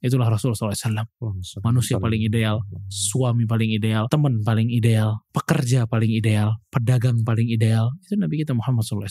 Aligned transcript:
Itulah 0.00 0.32
Rasulullah 0.32 0.72
SAW. 0.72 1.04
Manusia 1.60 2.00
paling 2.00 2.24
ideal, 2.24 2.64
suami 2.88 3.44
paling 3.44 3.76
ideal, 3.76 4.08
teman 4.08 4.40
paling 4.40 4.72
ideal, 4.72 5.20
pekerja 5.28 5.84
paling 5.84 6.08
ideal, 6.08 6.56
pedagang 6.72 7.20
paling 7.20 7.52
ideal. 7.52 7.92
Itu 8.00 8.16
Nabi 8.16 8.40
kita 8.40 8.56
Muhammad 8.56 8.88
SAW. 8.88 9.04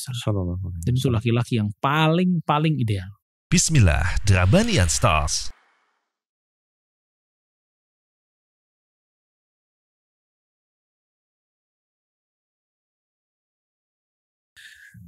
Dan 0.82 0.98
itu 0.98 1.14
laki-laki 1.14 1.62
yang 1.62 1.70
paling-paling 1.78 2.82
ideal. 2.82 3.10
Bismillah, 3.54 4.18
Drabanian 4.26 4.90
Stars. 4.90 5.54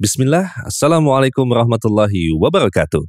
Bismillah, 0.01 0.49
Assalamualaikum 0.65 1.45
warahmatullahi 1.45 2.33
wabarakatuh. 2.33 3.05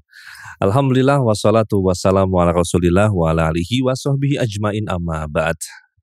Alhamdulillah 0.60 1.24
wassalatu 1.24 1.80
wassalamu 1.80 2.36
ala 2.36 2.52
rasulillah 2.52 3.08
wa 3.08 3.32
ala 3.32 3.48
alihi 3.48 3.80
wa 3.80 3.96
ajmain 4.36 4.84
amma 4.92 5.24
ba'd. 5.24 5.56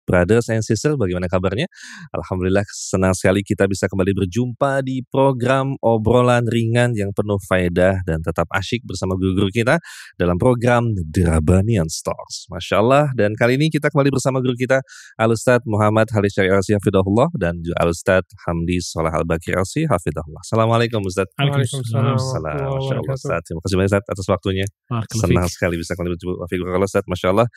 Brothers 0.10 0.50
and 0.50 0.66
sisters, 0.66 0.98
bagaimana 0.98 1.30
kabarnya? 1.30 1.70
Alhamdulillah 2.18 2.66
senang 2.74 3.14
sekali 3.14 3.46
kita 3.46 3.70
bisa 3.70 3.86
kembali 3.86 4.18
berjumpa 4.18 4.82
di 4.82 5.06
program 5.06 5.78
obrolan 5.86 6.50
ringan 6.50 6.98
yang 6.98 7.14
penuh 7.14 7.38
faedah 7.46 8.02
dan 8.10 8.26
tetap 8.26 8.50
asyik 8.50 8.82
bersama 8.90 9.14
guru-guru 9.14 9.54
kita 9.54 9.78
dalam 10.18 10.42
program 10.42 10.90
Drabanian 10.98 11.86
Stocks. 11.86 12.50
Masya 12.50 12.82
Allah, 12.82 13.06
dan 13.14 13.38
kali 13.38 13.62
ini 13.62 13.70
kita 13.70 13.94
kembali 13.94 14.10
bersama 14.10 14.42
guru 14.42 14.58
kita 14.58 14.82
Al-Ustaz 15.22 15.62
Muhammad 15.70 16.10
Halis 16.10 16.34
Syari 16.34 16.50
Arsi 16.50 16.74
Hafidahullah 16.74 17.30
dan 17.38 17.62
juga 17.62 17.78
Al-Ustaz 17.86 18.26
Hamdi 18.50 18.82
Salah 18.82 19.14
Al-Bakir 19.14 19.62
Arsi 19.62 19.86
Hafidahullah. 19.86 20.42
Assalamualaikum 20.42 21.06
Ustaz. 21.06 21.30
Waalaikumsalam. 21.38 22.18
Masya 22.18 22.96
Allah 22.98 23.14
Ustaz. 23.14 23.42
Terima 23.46 23.62
kasih 23.62 23.76
banyak 23.78 23.92
Ustaz 23.94 24.04
atas 24.10 24.26
waktunya. 24.26 24.66
Senang 25.14 25.46
sekali 25.52 25.76
bisa 25.78 25.94
kembali 25.94 26.18
berjumpa 26.18 26.46
Figur 26.50 26.68
Ustaz. 26.82 27.04
Masya 27.06 27.28
Allah. 27.36 27.48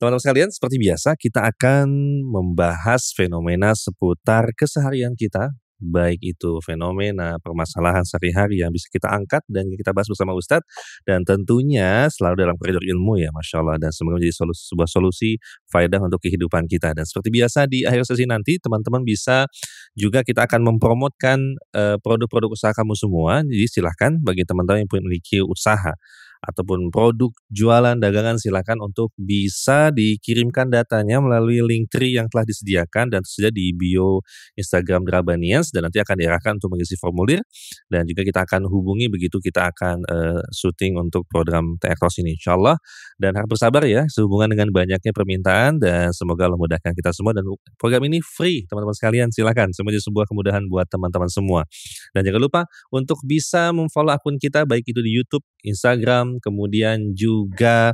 Teman-teman 0.00 0.24
sekalian, 0.24 0.48
seperti 0.48 0.80
biasa 0.80 1.12
kita 1.12 1.44
akan 1.44 1.84
membahas 2.24 3.12
fenomena 3.12 3.76
seputar 3.76 4.48
keseharian 4.56 5.12
kita, 5.12 5.52
baik 5.76 6.24
itu 6.24 6.56
fenomena 6.64 7.36
permasalahan 7.36 8.00
sehari-hari 8.00 8.64
yang 8.64 8.72
bisa 8.72 8.88
kita 8.88 9.12
angkat 9.12 9.44
dan 9.44 9.68
kita 9.68 9.92
bahas 9.92 10.08
bersama 10.08 10.32
Ustadz. 10.32 10.64
Dan 11.04 11.28
tentunya 11.28 12.08
selalu 12.08 12.48
dalam 12.48 12.56
koridor 12.56 12.80
ilmu 12.80 13.20
ya 13.20 13.28
Masya 13.28 13.60
Allah 13.60 13.76
dan 13.76 13.92
semoga 13.92 14.16
menjadi 14.16 14.40
solusi, 14.40 14.62
sebuah 14.72 14.88
solusi 14.88 15.30
faedah 15.68 16.00
untuk 16.00 16.24
kehidupan 16.24 16.64
kita. 16.64 16.96
Dan 16.96 17.04
seperti 17.04 17.28
biasa 17.36 17.68
di 17.68 17.84
akhir 17.84 18.08
sesi 18.08 18.24
nanti 18.24 18.56
teman-teman 18.56 19.04
bisa 19.04 19.52
juga 19.92 20.24
kita 20.24 20.48
akan 20.48 20.64
mempromotkan 20.64 21.60
uh, 21.76 22.00
produk-produk 22.00 22.56
usaha 22.56 22.72
kamu 22.72 22.96
semua. 22.96 23.44
Jadi 23.44 23.68
silahkan 23.68 24.16
bagi 24.16 24.48
teman-teman 24.48 24.80
yang 24.80 24.90
memiliki 24.96 25.44
usaha 25.44 25.92
ataupun 26.40 26.88
produk 26.88 27.28
jualan 27.52 28.00
dagangan 28.00 28.40
silakan 28.40 28.80
untuk 28.80 29.12
bisa 29.20 29.92
dikirimkan 29.92 30.72
datanya 30.72 31.20
melalui 31.20 31.60
link 31.60 31.92
tree 31.92 32.16
yang 32.16 32.32
telah 32.32 32.48
disediakan 32.48 33.12
dan 33.12 33.20
tersedia 33.20 33.52
di 33.52 33.76
bio 33.76 34.24
Instagram 34.56 35.04
Drabanians 35.04 35.68
dan 35.70 35.84
nanti 35.88 36.00
akan 36.00 36.16
diarahkan 36.16 36.52
untuk 36.56 36.72
mengisi 36.72 36.96
formulir. 36.96 37.44
Dan 37.92 38.08
juga 38.08 38.24
kita 38.24 38.48
akan 38.48 38.66
hubungi 38.72 39.12
begitu 39.12 39.36
kita 39.42 39.68
akan 39.72 40.06
uh, 40.08 40.40
syuting 40.54 40.96
untuk 40.96 41.28
program 41.28 41.76
TX 41.76 42.24
ini 42.24 42.36
insyaallah. 42.40 42.80
Dan 43.20 43.36
harap 43.36 43.52
bersabar 43.52 43.84
ya 43.84 44.08
sehubungan 44.08 44.48
dengan 44.48 44.72
banyaknya 44.72 45.12
permintaan 45.12 45.76
dan 45.76 46.16
semoga 46.16 46.48
Allah 46.48 46.56
mudahkan 46.56 46.96
kita 46.96 47.12
semua. 47.12 47.36
Dan 47.36 47.44
program 47.76 48.00
ini 48.08 48.24
free 48.24 48.64
teman-teman 48.64 48.96
sekalian 48.96 49.28
silakan. 49.28 49.76
Semoga 49.76 50.00
sebuah 50.00 50.24
kemudahan 50.30 50.64
buat 50.72 50.88
teman-teman 50.88 51.28
semua. 51.28 51.68
Dan 52.16 52.24
jangan 52.24 52.40
lupa 52.40 52.60
untuk 52.88 53.20
bisa 53.26 53.74
memfollow 53.74 54.14
akun 54.14 54.40
kita 54.40 54.64
baik 54.64 54.86
itu 54.88 55.00
di 55.02 55.12
YouTube, 55.12 55.44
Instagram 55.66 56.29
kemudian 56.38 57.16
juga 57.18 57.90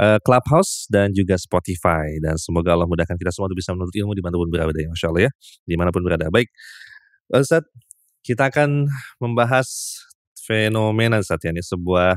uh, 0.00 0.16
Clubhouse 0.24 0.88
dan 0.88 1.12
juga 1.12 1.36
Spotify. 1.36 2.16
Dan 2.24 2.40
semoga 2.40 2.72
Allah 2.72 2.88
mudahkan 2.88 3.20
kita 3.20 3.28
semua 3.28 3.52
untuk 3.52 3.60
bisa 3.60 3.76
menuntut 3.76 3.92
ilmu 3.92 4.16
di 4.16 4.24
mana 4.24 4.34
pun 4.40 4.48
berada 4.48 4.72
ya, 4.72 4.88
Masya 4.88 5.06
Allah 5.12 5.22
ya, 5.28 5.30
di 5.68 5.76
mana 5.76 5.90
pun 5.92 6.00
berada. 6.00 6.26
Baik, 6.32 6.48
Ustaz, 7.28 7.68
kita 8.24 8.48
akan 8.48 8.88
membahas 9.20 10.00
fenomena 10.40 11.20
saat 11.20 11.44
ini 11.44 11.60
sebuah 11.60 12.16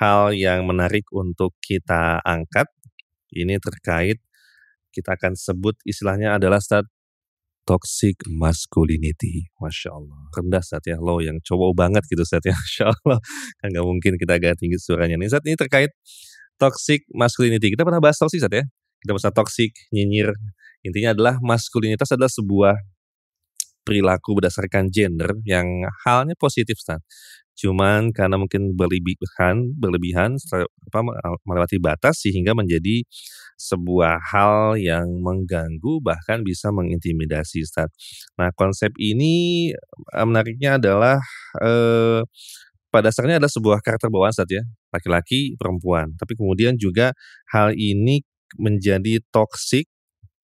hal 0.00 0.32
yang 0.32 0.64
menarik 0.64 1.04
untuk 1.12 1.52
kita 1.60 2.24
angkat. 2.24 2.68
Ini 3.28 3.60
terkait 3.60 4.24
kita 4.88 5.14
akan 5.20 5.36
sebut 5.36 5.76
istilahnya 5.84 6.40
adalah 6.40 6.58
Ustaz 6.58 6.88
toxic 7.68 8.16
masculinity. 8.24 9.52
Masya 9.60 9.92
Allah. 9.92 10.20
Rendah 10.32 10.64
saat 10.64 10.88
ya, 10.88 10.96
low 10.96 11.20
yang 11.20 11.36
cowok 11.44 11.76
banget 11.76 12.00
gitu 12.08 12.24
saat 12.24 12.40
ya. 12.48 12.56
Masya 12.64 12.84
Allah. 12.96 13.20
Kan 13.60 13.68
gak 13.76 13.84
mungkin 13.84 14.12
kita 14.16 14.40
agak 14.40 14.56
tinggi 14.56 14.80
suaranya. 14.80 15.20
Nih 15.20 15.28
saat 15.28 15.44
ini 15.44 15.60
terkait 15.60 15.92
toxic 16.56 17.04
masculinity. 17.12 17.76
Kita 17.76 17.84
pernah 17.84 18.00
bahas 18.00 18.16
toxic 18.16 18.40
saat 18.40 18.56
ya. 18.56 18.64
Kita 19.04 19.12
bahas 19.12 19.28
toxic, 19.36 19.76
nyinyir. 19.92 20.32
Intinya 20.80 21.12
adalah 21.12 21.36
maskulinitas 21.44 22.08
adalah 22.16 22.32
sebuah 22.32 22.74
perilaku 23.84 24.36
berdasarkan 24.36 24.88
gender 24.88 25.36
yang 25.44 25.64
halnya 26.04 26.36
positif 26.36 26.80
saat 26.80 27.04
cuman 27.58 28.14
karena 28.14 28.38
mungkin 28.38 28.78
berlebihan 28.78 29.74
berlebihan 29.74 30.38
apa 30.88 31.00
melewati 31.42 31.82
batas 31.82 32.22
sehingga 32.22 32.54
menjadi 32.54 33.02
sebuah 33.58 34.22
hal 34.30 34.78
yang 34.78 35.18
mengganggu 35.18 35.98
bahkan 35.98 36.46
bisa 36.46 36.70
mengintimidasi 36.70 37.66
Ustaz. 37.66 37.90
Nah, 38.38 38.54
konsep 38.54 38.94
ini 39.02 39.68
eh, 40.14 40.26
menariknya 40.26 40.78
adalah 40.78 41.18
eh, 41.58 42.22
pada 42.88 43.10
dasarnya 43.10 43.42
adalah 43.42 43.52
sebuah 43.52 43.78
karakter 43.84 44.08
bawaan 44.08 44.32
Ustaz 44.32 44.48
ya, 44.48 44.62
laki-laki, 44.94 45.58
perempuan. 45.58 46.14
Tapi 46.16 46.38
kemudian 46.38 46.78
juga 46.78 47.12
hal 47.52 47.74
ini 47.76 48.22
menjadi 48.56 49.20
toksik 49.34 49.90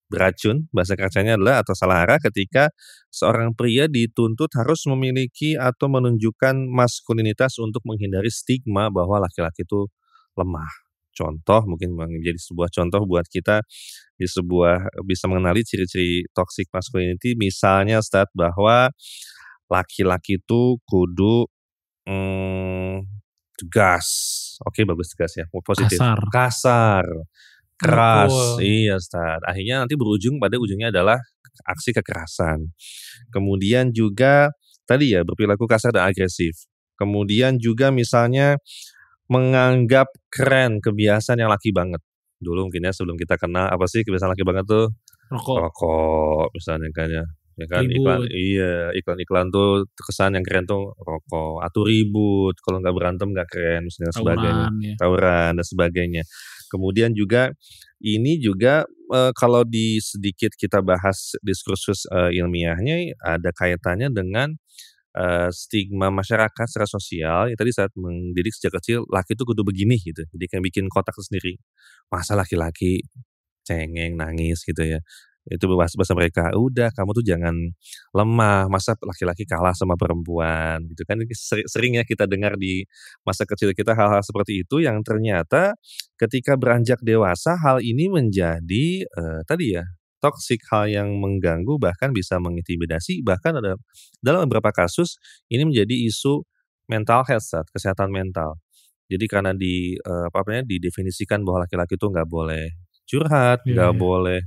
beracun 0.08 0.68
bahasa 0.70 0.94
kacanya 0.94 1.40
adalah 1.40 1.64
atau 1.64 1.72
salah 1.72 2.04
arah 2.04 2.20
ketika 2.20 2.70
seorang 3.08 3.56
pria 3.56 3.88
dituntut 3.88 4.52
harus 4.54 4.84
memiliki 4.86 5.56
atau 5.56 5.88
menunjukkan 5.88 6.68
maskulinitas 6.68 7.56
untuk 7.60 7.80
menghindari 7.88 8.28
stigma 8.28 8.92
bahwa 8.92 9.24
laki-laki 9.24 9.64
itu 9.64 9.88
lemah. 10.36 10.70
Contoh 11.14 11.62
mungkin 11.70 11.94
menjadi 11.94 12.36
sebuah 12.42 12.74
contoh 12.74 13.06
buat 13.06 13.22
kita 13.30 13.62
di 14.18 14.26
sebuah 14.26 15.06
bisa 15.06 15.30
mengenali 15.30 15.62
ciri-ciri 15.62 16.26
toxic 16.34 16.66
masculinity 16.74 17.38
misalnya 17.38 18.02
Ustaz 18.02 18.26
bahwa 18.34 18.90
laki-laki 19.70 20.42
itu 20.42 20.82
kudu 20.82 21.46
hmm, 22.10 23.06
tegas. 23.62 24.08
Oke 24.66 24.82
bagus 24.82 25.14
tegas 25.14 25.38
ya. 25.38 25.46
Positif. 25.54 26.02
Kasar. 26.02 26.18
Kasar 26.34 27.06
keras. 27.78 28.32
Iya, 28.60 28.98
Ustaz. 28.98 29.40
Akhirnya 29.44 29.84
nanti 29.84 29.94
berujung 29.98 30.38
pada 30.38 30.56
ujungnya 30.58 30.90
adalah 30.94 31.18
aksi 31.66 31.94
kekerasan. 31.94 32.74
Kemudian 33.30 33.94
juga 33.94 34.50
tadi 34.84 35.14
ya 35.14 35.22
berperilaku 35.22 35.64
kasar 35.70 35.94
dan 35.94 36.10
agresif. 36.10 36.66
Kemudian 36.94 37.58
juga 37.58 37.90
misalnya 37.90 38.58
menganggap 39.26 40.10
keren 40.30 40.78
kebiasaan 40.78 41.40
yang 41.40 41.50
laki 41.50 41.72
banget. 41.74 42.02
Dulu 42.38 42.68
mungkin 42.68 42.84
ya 42.84 42.92
sebelum 42.92 43.16
kita 43.16 43.40
kenal 43.40 43.72
apa 43.72 43.88
sih 43.88 44.04
kebiasaan 44.04 44.36
laki 44.36 44.44
banget 44.44 44.68
tuh? 44.68 44.86
Rokok. 45.32 45.56
Rokok 45.58 46.46
misalnya 46.52 46.88
kan 46.92 47.08
ya. 47.08 47.24
Ya 47.54 47.66
kan 47.70 47.86
Ribut. 47.86 48.02
iklan 48.02 48.20
iya 48.30 48.90
iklan-iklan 48.98 49.46
tuh 49.54 49.86
kesan 49.94 50.34
yang 50.34 50.44
keren 50.44 50.66
tuh 50.66 50.90
rokok 50.98 51.62
atau 51.62 51.80
ribut 51.86 52.58
kalau 52.58 52.82
nggak 52.82 52.94
berantem 52.94 53.28
nggak 53.30 53.48
keren 53.50 53.86
misalnya 53.86 54.12
sebagainya. 54.14 54.66
Tawuran 54.68 54.82
ya. 54.82 54.94
tawuran 54.98 55.50
dan 55.58 55.66
sebagainya. 55.66 56.22
Kemudian 56.66 57.10
juga 57.14 57.54
ini 58.02 58.42
juga 58.42 58.82
eh, 59.14 59.32
kalau 59.38 59.62
di 59.62 60.02
sedikit 60.02 60.52
kita 60.58 60.82
bahas 60.82 61.38
diskursus 61.40 62.10
eh, 62.10 62.34
ilmiahnya 62.34 63.14
ada 63.22 63.50
kaitannya 63.54 64.10
dengan 64.10 64.52
eh, 65.14 65.50
stigma 65.54 66.10
masyarakat 66.10 66.66
secara 66.66 66.88
sosial. 66.90 67.40
Ya 67.52 67.56
tadi 67.56 67.70
saat 67.70 67.94
mendidik 67.94 68.50
sejak 68.50 68.82
kecil 68.82 69.06
laki 69.06 69.38
itu 69.38 69.44
kudu 69.46 69.62
begini 69.62 69.96
gitu. 70.02 70.26
Jadi 70.26 70.44
kayak 70.50 70.64
bikin 70.74 70.84
kotak 70.90 71.14
sendiri. 71.22 71.54
Masa 72.10 72.34
laki-laki 72.34 73.06
cengeng 73.64 74.20
nangis 74.20 74.60
gitu 74.68 74.84
ya 74.84 75.00
itu 75.50 75.64
bahasa 75.76 75.94
bahasa 76.00 76.14
mereka. 76.16 76.44
Udah 76.56 76.88
kamu 76.96 77.10
tuh 77.20 77.24
jangan 77.26 77.54
lemah. 78.16 78.66
Masa 78.72 78.96
laki-laki 79.04 79.44
kalah 79.48 79.72
sama 79.76 79.94
perempuan 79.98 80.84
gitu 80.90 81.02
kan. 81.08 81.20
Seri- 81.34 81.66
sering 81.68 82.00
ya 82.00 82.04
kita 82.06 82.24
dengar 82.30 82.56
di 82.60 82.84
masa 83.26 83.44
kecil 83.48 83.72
kita 83.76 83.92
hal-hal 83.96 84.22
seperti 84.24 84.64
itu 84.64 84.80
yang 84.84 85.00
ternyata 85.04 85.76
ketika 86.20 86.54
beranjak 86.58 87.00
dewasa 87.04 87.56
hal 87.60 87.80
ini 87.82 88.08
menjadi 88.12 89.04
eh, 89.04 89.40
tadi 89.48 89.76
ya 89.76 89.84
toksik 90.24 90.64
hal 90.72 90.88
yang 90.88 91.08
mengganggu 91.20 91.76
bahkan 91.76 92.08
bisa 92.16 92.40
mengintimidasi 92.40 93.20
bahkan 93.20 93.60
ada 93.60 93.76
dalam 94.24 94.48
beberapa 94.48 94.72
kasus 94.72 95.20
ini 95.52 95.68
menjadi 95.68 95.92
isu 96.08 96.40
mental 96.88 97.24
health 97.28 97.48
kesehatan 97.72 98.08
mental. 98.12 98.60
Jadi 99.08 99.24
karena 99.28 99.52
di 99.52 99.96
eh, 100.00 100.24
apa 100.28 100.40
namanya 100.48 100.64
didefinisikan 100.68 101.44
bahwa 101.44 101.68
laki-laki 101.68 101.96
itu 102.00 102.06
nggak 102.08 102.28
boleh 102.28 102.72
curhat 103.04 103.60
Iya, 103.64 103.72
nggak 103.76 103.92
iya. 103.92 103.98
boleh 104.00 104.40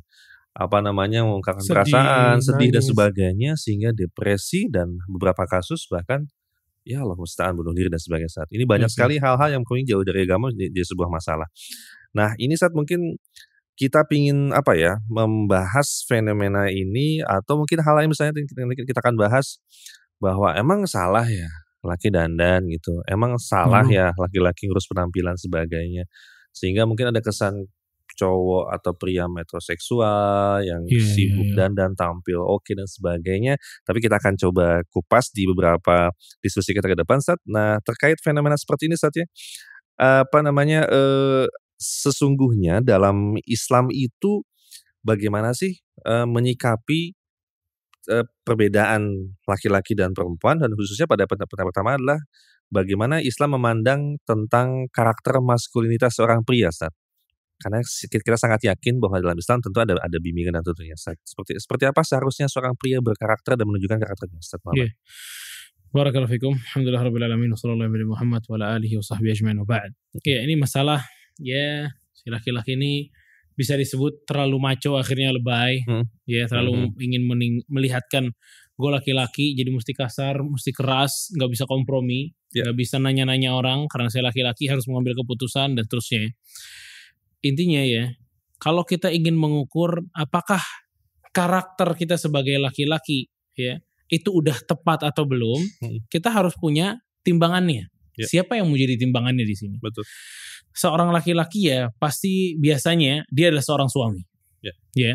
apa 0.57 0.81
namanya 0.81 1.21
mengungkapkan 1.21 1.62
Sedih, 1.62 1.74
perasaan 1.77 2.42
sedih 2.42 2.74
dan 2.74 2.81
sebagainya 2.81 3.51
sehingga 3.54 3.94
depresi 3.94 4.65
dan 4.74 4.98
beberapa 5.06 5.45
kasus 5.45 5.86
bahkan 5.86 6.25
ya 6.81 7.06
Allah 7.06 7.13
musta'an 7.13 7.54
bunuh 7.54 7.77
diri 7.77 7.94
dan 7.94 8.01
sebagainya 8.01 8.42
saat 8.42 8.50
ini. 8.50 8.65
Banyak 8.65 8.89
sekali 8.89 9.21
hal-hal 9.21 9.54
yang 9.54 9.62
mungkin 9.62 9.86
jauh 9.86 10.01
dari 10.01 10.25
agama 10.25 10.50
jadi 10.50 10.74
sebuah 10.74 11.13
masalah. 11.13 11.45
Nah 12.18 12.33
ini 12.42 12.57
saat 12.57 12.74
mungkin 12.74 13.21
kita 13.77 14.09
pingin 14.09 14.50
apa 14.50 14.74
ya 14.74 14.98
membahas 15.06 16.01
fenomena 16.09 16.65
ini 16.74 17.21
atau 17.21 17.62
mungkin 17.62 17.77
hal 17.86 17.94
lain 18.01 18.09
misalnya 18.09 18.33
kita 18.81 18.98
akan 19.06 19.13
bahas 19.21 19.62
bahwa 20.18 20.50
emang 20.57 20.89
salah 20.89 21.30
ya 21.30 21.45
laki 21.86 22.09
dandan 22.09 22.65
gitu 22.74 23.06
emang 23.06 23.38
salah 23.38 23.86
hmm. 23.86 23.94
ya 23.94 24.07
laki-laki 24.18 24.65
ngurus 24.65 24.89
penampilan 24.89 25.38
sebagainya. 25.38 26.09
Sehingga 26.50 26.89
mungkin 26.89 27.13
ada 27.13 27.21
kesan 27.21 27.69
cowok 28.18 28.74
atau 28.74 28.92
pria 28.98 29.30
metroseksual 29.30 30.66
yang 30.66 30.81
yeah, 30.90 30.98
iya, 30.98 31.14
sibuk 31.14 31.54
yeah, 31.54 31.54
yeah. 31.54 31.69
dan 31.69 31.72
dan 31.78 31.92
tampil 31.94 32.42
oke 32.42 32.66
okay 32.66 32.74
dan 32.74 32.90
sebagainya. 32.90 33.54
Tapi 33.86 34.02
kita 34.02 34.18
akan 34.18 34.34
coba 34.36 34.81
kupas 34.90 35.30
di 35.30 35.46
beberapa 35.46 36.10
diskusi 36.42 36.74
kita 36.74 36.90
ke 36.90 36.98
depan, 36.98 37.22
Sat. 37.22 37.38
Nah, 37.46 37.78
terkait 37.86 38.18
fenomena 38.19 38.58
seperti 38.58 38.90
ini, 38.90 38.98
Sat 38.98 39.14
ya, 39.14 39.25
apa 40.02 40.42
namanya, 40.42 40.90
eh, 40.90 41.46
sesungguhnya 41.78 42.81
dalam 42.81 43.38
Islam 43.46 43.94
itu 43.94 44.42
bagaimana 45.06 45.54
sih 45.54 45.78
eh, 46.06 46.25
menyikapi 46.25 47.14
eh, 48.10 48.25
perbedaan 48.44 49.34
laki-laki 49.46 49.94
dan 49.94 50.12
perempuan 50.18 50.58
dan 50.58 50.74
khususnya 50.74 51.06
pada 51.06 51.30
pertama 51.30 51.69
pertama 51.69 51.90
adalah 51.96 52.19
bagaimana 52.74 53.24
Islam 53.24 53.56
memandang 53.60 54.19
tentang 54.28 54.92
karakter 54.92 55.40
maskulinitas 55.40 56.19
seorang 56.19 56.44
pria, 56.44 56.72
Sat. 56.74 56.92
Karena 57.57 57.81
kita 57.81 58.38
sangat 58.38 58.62
yakin 58.69 59.01
bahwa 59.01 59.18
dalam 59.18 59.38
Islam 59.38 59.57
tentu 59.65 59.81
ada 59.81 59.98
ada 59.98 60.18
bimbingan 60.21 60.54
dan 60.54 60.63
tentunya 60.63 60.94
seperti 60.98 61.57
seperti 61.57 61.89
apa 61.89 62.06
seharusnya 62.06 62.45
seorang 62.45 62.77
pria 62.77 63.01
berkarakter 63.01 63.57
dan 63.57 63.65
menunjukkan 63.65 63.98
karakternya 63.98 64.38
Ustaz 64.38 64.62
Muhammad. 64.62 64.94
Yeah. 64.94 64.94
Barakallahu 65.88 66.30
fikum. 66.30 66.54
Alhamdulillah 66.54 67.04
rabbil 67.09 67.25
alamin 67.25 67.50
sallallahu 67.57 67.89
alaihi 67.89 68.06
Muhammad 68.06 68.44
wa 68.45 68.56
ala 68.59 68.65
alihi 68.77 69.00
wa 69.00 69.06
sahbihi 69.07 69.31
ajmain 69.33 69.57
wa 69.57 69.65
ba'd. 69.65 69.92
Ya, 70.21 70.44
ini 70.45 70.54
masalah 70.54 71.01
ya 71.42 71.89
si 72.13 72.30
laki-laki 72.30 72.77
ini 72.77 73.09
bisa 73.57 73.74
disebut 73.74 74.30
terlalu 74.30 74.62
maco 74.62 75.01
akhirnya 75.01 75.33
lebay 75.33 75.81
hmm. 75.81 76.06
ya 76.30 76.45
terlalu 76.45 76.94
hmm. 76.94 77.01
ingin 77.01 77.21
mening, 77.25 77.54
melihatkan 77.65 78.30
gue 78.77 78.89
laki-laki 78.94 79.57
jadi 79.57 79.74
mesti 79.74 79.98
kasar 79.98 80.38
mesti 80.45 80.69
keras 80.69 81.33
nggak 81.33 81.50
bisa 81.50 81.65
kompromi 81.65 82.30
ya. 82.54 82.69
nggak 82.69 82.77
yeah. 82.77 82.77
bisa 82.77 83.01
nanya-nanya 83.01 83.57
orang 83.57 83.89
karena 83.89 84.13
saya 84.13 84.30
laki-laki 84.30 84.69
harus 84.69 84.86
mengambil 84.86 85.18
keputusan 85.25 85.74
dan 85.74 85.86
terusnya 85.89 86.30
intinya 87.48 87.82
ya, 87.84 88.12
kalau 88.60 88.84
kita 88.84 89.10
ingin 89.14 89.38
mengukur 89.38 90.04
apakah 90.12 90.62
karakter 91.32 91.94
kita 91.94 92.16
sebagai 92.18 92.58
laki-laki 92.58 93.30
ya 93.54 93.78
itu 94.08 94.32
udah 94.32 94.56
tepat 94.64 95.04
atau 95.04 95.28
belum, 95.28 95.60
hmm. 95.84 96.00
kita 96.08 96.32
harus 96.32 96.56
punya 96.56 97.00
timbangannya. 97.28 97.92
Ya. 98.18 98.26
Siapa 98.26 98.58
yang 98.58 98.72
mau 98.72 98.80
jadi 98.80 98.96
timbangannya 98.98 99.44
di 99.44 99.56
sini? 99.56 99.76
Betul. 99.78 100.08
Seorang 100.74 101.12
laki-laki 101.12 101.70
ya 101.70 101.92
pasti 102.00 102.56
biasanya 102.58 103.28
dia 103.30 103.52
adalah 103.52 103.66
seorang 103.66 103.90
suami. 103.92 104.24
Ya. 104.64 104.74
ya. 104.96 105.14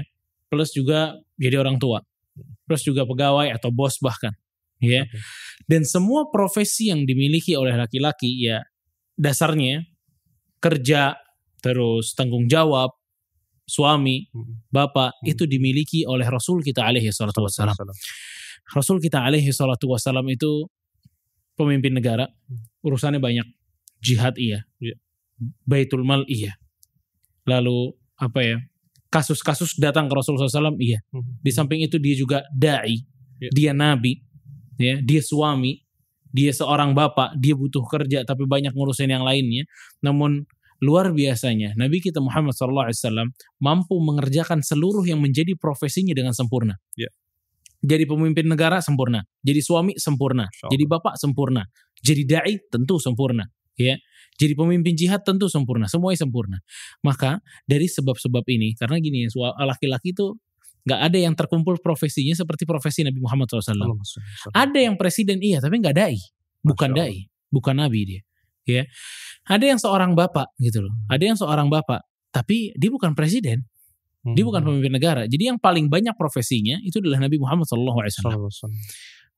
Plus 0.53 0.71
juga 0.77 1.17
jadi 1.41 1.59
orang 1.59 1.81
tua. 1.81 2.05
Plus 2.69 2.85
juga 2.85 3.09
pegawai 3.09 3.51
atau 3.51 3.73
bos 3.75 3.99
bahkan. 3.99 4.37
Ya. 4.79 5.09
Okay. 5.09 5.19
Dan 5.67 5.83
semua 5.89 6.29
profesi 6.29 6.93
yang 6.93 7.09
dimiliki 7.09 7.57
oleh 7.57 7.75
laki-laki 7.75 8.45
ya 8.45 8.63
dasarnya 9.17 9.87
kerja 10.63 11.19
terus 11.63 12.13
tanggung 12.19 12.51
jawab 12.51 12.91
suami, 13.67 14.29
hmm. 14.29 14.69
bapak 14.69 15.17
hmm. 15.23 15.33
itu 15.33 15.45
dimiliki 15.47 16.01
oleh 16.05 16.27
Rasul 16.27 16.61
kita 16.61 16.85
alaihi 16.85 17.09
salatu 17.15 17.47
wassalam. 17.47 17.73
Rasul 18.75 18.99
kita 18.99 19.23
alaihi 19.23 19.49
salatu 19.55 19.89
wassalam 19.91 20.27
itu 20.29 20.67
pemimpin 21.57 21.95
negara, 21.95 22.27
hmm. 22.27 22.85
urusannya 22.85 23.23
banyak. 23.23 23.47
Jihad 24.03 24.35
iya. 24.37 24.67
Yeah. 24.83 24.99
Baitul 25.63 26.03
mal 26.03 26.27
iya. 26.27 26.59
Lalu 27.47 27.95
apa 28.19 28.41
ya? 28.43 28.59
Kasus-kasus 29.13 29.77
datang 29.79 30.11
ke 30.11 30.15
Rasulullah 30.17 30.51
SAW 30.51 30.81
iya. 30.83 30.99
Di 31.39 31.53
samping 31.55 31.85
itu 31.87 32.03
dia 32.03 32.15
juga 32.19 32.39
dai, 32.51 32.99
yeah. 33.39 33.53
dia 33.55 33.71
nabi, 33.71 34.19
ya, 34.81 34.99
dia 34.99 35.21
suami, 35.23 35.79
dia 36.33 36.51
seorang 36.51 36.97
bapak, 36.97 37.37
dia 37.39 37.55
butuh 37.55 37.85
kerja 37.87 38.25
tapi 38.27 38.49
banyak 38.49 38.75
ngurusin 38.75 39.13
yang 39.13 39.23
lainnya. 39.23 39.69
Namun 40.03 40.49
luar 40.83 41.15
biasanya 41.15 41.79
Nabi 41.79 42.03
kita 42.03 42.19
Muhammad 42.19 42.59
SAW 42.59 43.31
mampu 43.63 43.95
mengerjakan 44.03 44.67
seluruh 44.67 45.07
yang 45.07 45.23
menjadi 45.23 45.55
profesinya 45.55 46.11
dengan 46.11 46.35
sempurna. 46.35 46.77
Yeah. 46.99 47.15
Jadi 47.83 48.07
pemimpin 48.07 48.47
negara 48.47 48.79
sempurna, 48.79 49.27
jadi 49.43 49.59
suami 49.59 49.99
sempurna, 49.99 50.47
jadi 50.71 50.87
bapak 50.87 51.19
sempurna, 51.19 51.67
jadi 51.99 52.23
dai 52.23 52.55
tentu 52.71 53.03
sempurna, 53.03 53.43
ya. 53.75 53.99
Jadi 54.39 54.55
pemimpin 54.55 54.95
jihad 54.95 55.27
tentu 55.27 55.51
sempurna, 55.51 55.91
semuanya 55.91 56.23
sempurna. 56.23 56.63
Maka 57.03 57.43
dari 57.67 57.91
sebab-sebab 57.91 58.47
ini, 58.55 58.79
karena 58.79 59.03
gini, 59.03 59.27
laki-laki 59.67 60.15
itu 60.15 60.39
nggak 60.87 61.01
ada 61.11 61.19
yang 61.19 61.35
terkumpul 61.35 61.75
profesinya 61.83 62.39
seperti 62.39 62.71
profesi 62.71 63.03
Nabi 63.03 63.19
Muhammad 63.19 63.51
SAW. 63.51 63.99
Ada 64.55 64.79
yang 64.79 64.95
presiden 64.95 65.43
iya, 65.43 65.59
tapi 65.59 65.83
nggak 65.83 65.99
dai, 65.99 66.23
bukan 66.63 66.95
dai, 66.95 67.27
bukan 67.51 67.83
nabi 67.83 68.01
dia 68.07 68.23
ya. 68.69 68.87
Ada 69.49 69.75
yang 69.75 69.81
seorang 69.81 70.15
bapak 70.15 70.55
gitu 70.63 70.87
loh. 70.87 70.95
Ada 71.11 71.35
yang 71.35 71.39
seorang 71.39 71.67
bapak, 71.67 72.07
tapi 72.31 72.71
dia 72.79 72.91
bukan 72.91 73.13
presiden. 73.13 73.67
Dia 74.23 74.47
bukan 74.47 74.63
hmm. 74.63 74.69
pemimpin 74.71 74.93
negara. 74.95 75.23
Jadi 75.27 75.51
yang 75.51 75.59
paling 75.59 75.91
banyak 75.91 76.15
profesinya 76.15 76.79
itu 76.87 77.03
adalah 77.03 77.27
Nabi 77.27 77.43
Muhammad 77.43 77.67
SAW. 77.67 78.71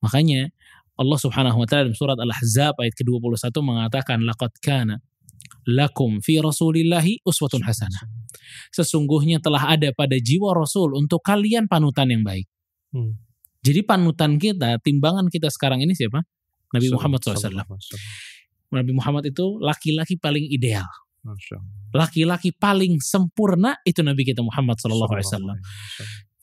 Makanya 0.05 0.53
Allah 1.01 1.19
Subhanahu 1.19 1.57
wa 1.57 1.67
taala 1.67 1.89
dalam 1.89 1.97
surat 1.97 2.21
Al-Ahzab 2.21 2.77
ayat 2.77 2.93
ke-21 2.93 3.49
mengatakan 3.65 4.21
laqad 4.21 4.53
kana 4.61 5.01
lakum 5.65 6.21
fi 6.21 6.37
rasulillahi 6.37 7.25
uswatun 7.25 7.65
hasanah. 7.65 8.05
Sesungguhnya 8.77 9.41
telah 9.41 9.73
ada 9.73 9.89
pada 9.97 10.21
jiwa 10.21 10.53
Rasul 10.53 10.93
untuk 11.01 11.25
kalian 11.25 11.65
panutan 11.65 12.13
yang 12.13 12.21
baik. 12.21 12.45
Hmm. 12.93 13.17
Jadi 13.65 13.81
panutan 13.81 14.37
kita, 14.37 14.77
timbangan 14.85 15.33
kita 15.33 15.49
sekarang 15.49 15.81
ini 15.81 15.97
siapa? 15.97 16.21
Nabi 16.77 16.93
Muhammad 16.93 17.25
SAW. 17.25 17.65
Nabi 18.75 18.93
Muhammad 18.93 19.25
itu 19.31 19.59
laki-laki 19.63 20.19
paling 20.19 20.45
ideal. 20.51 20.87
Laki-laki 21.95 22.53
paling 22.53 23.01
sempurna 23.01 23.79
itu 23.87 24.05
Nabi 24.05 24.27
kita 24.27 24.43
Muhammad 24.45 24.77
Sallallahu 24.77 25.15
Alaihi 25.15 25.29
Wasallam. 25.31 25.59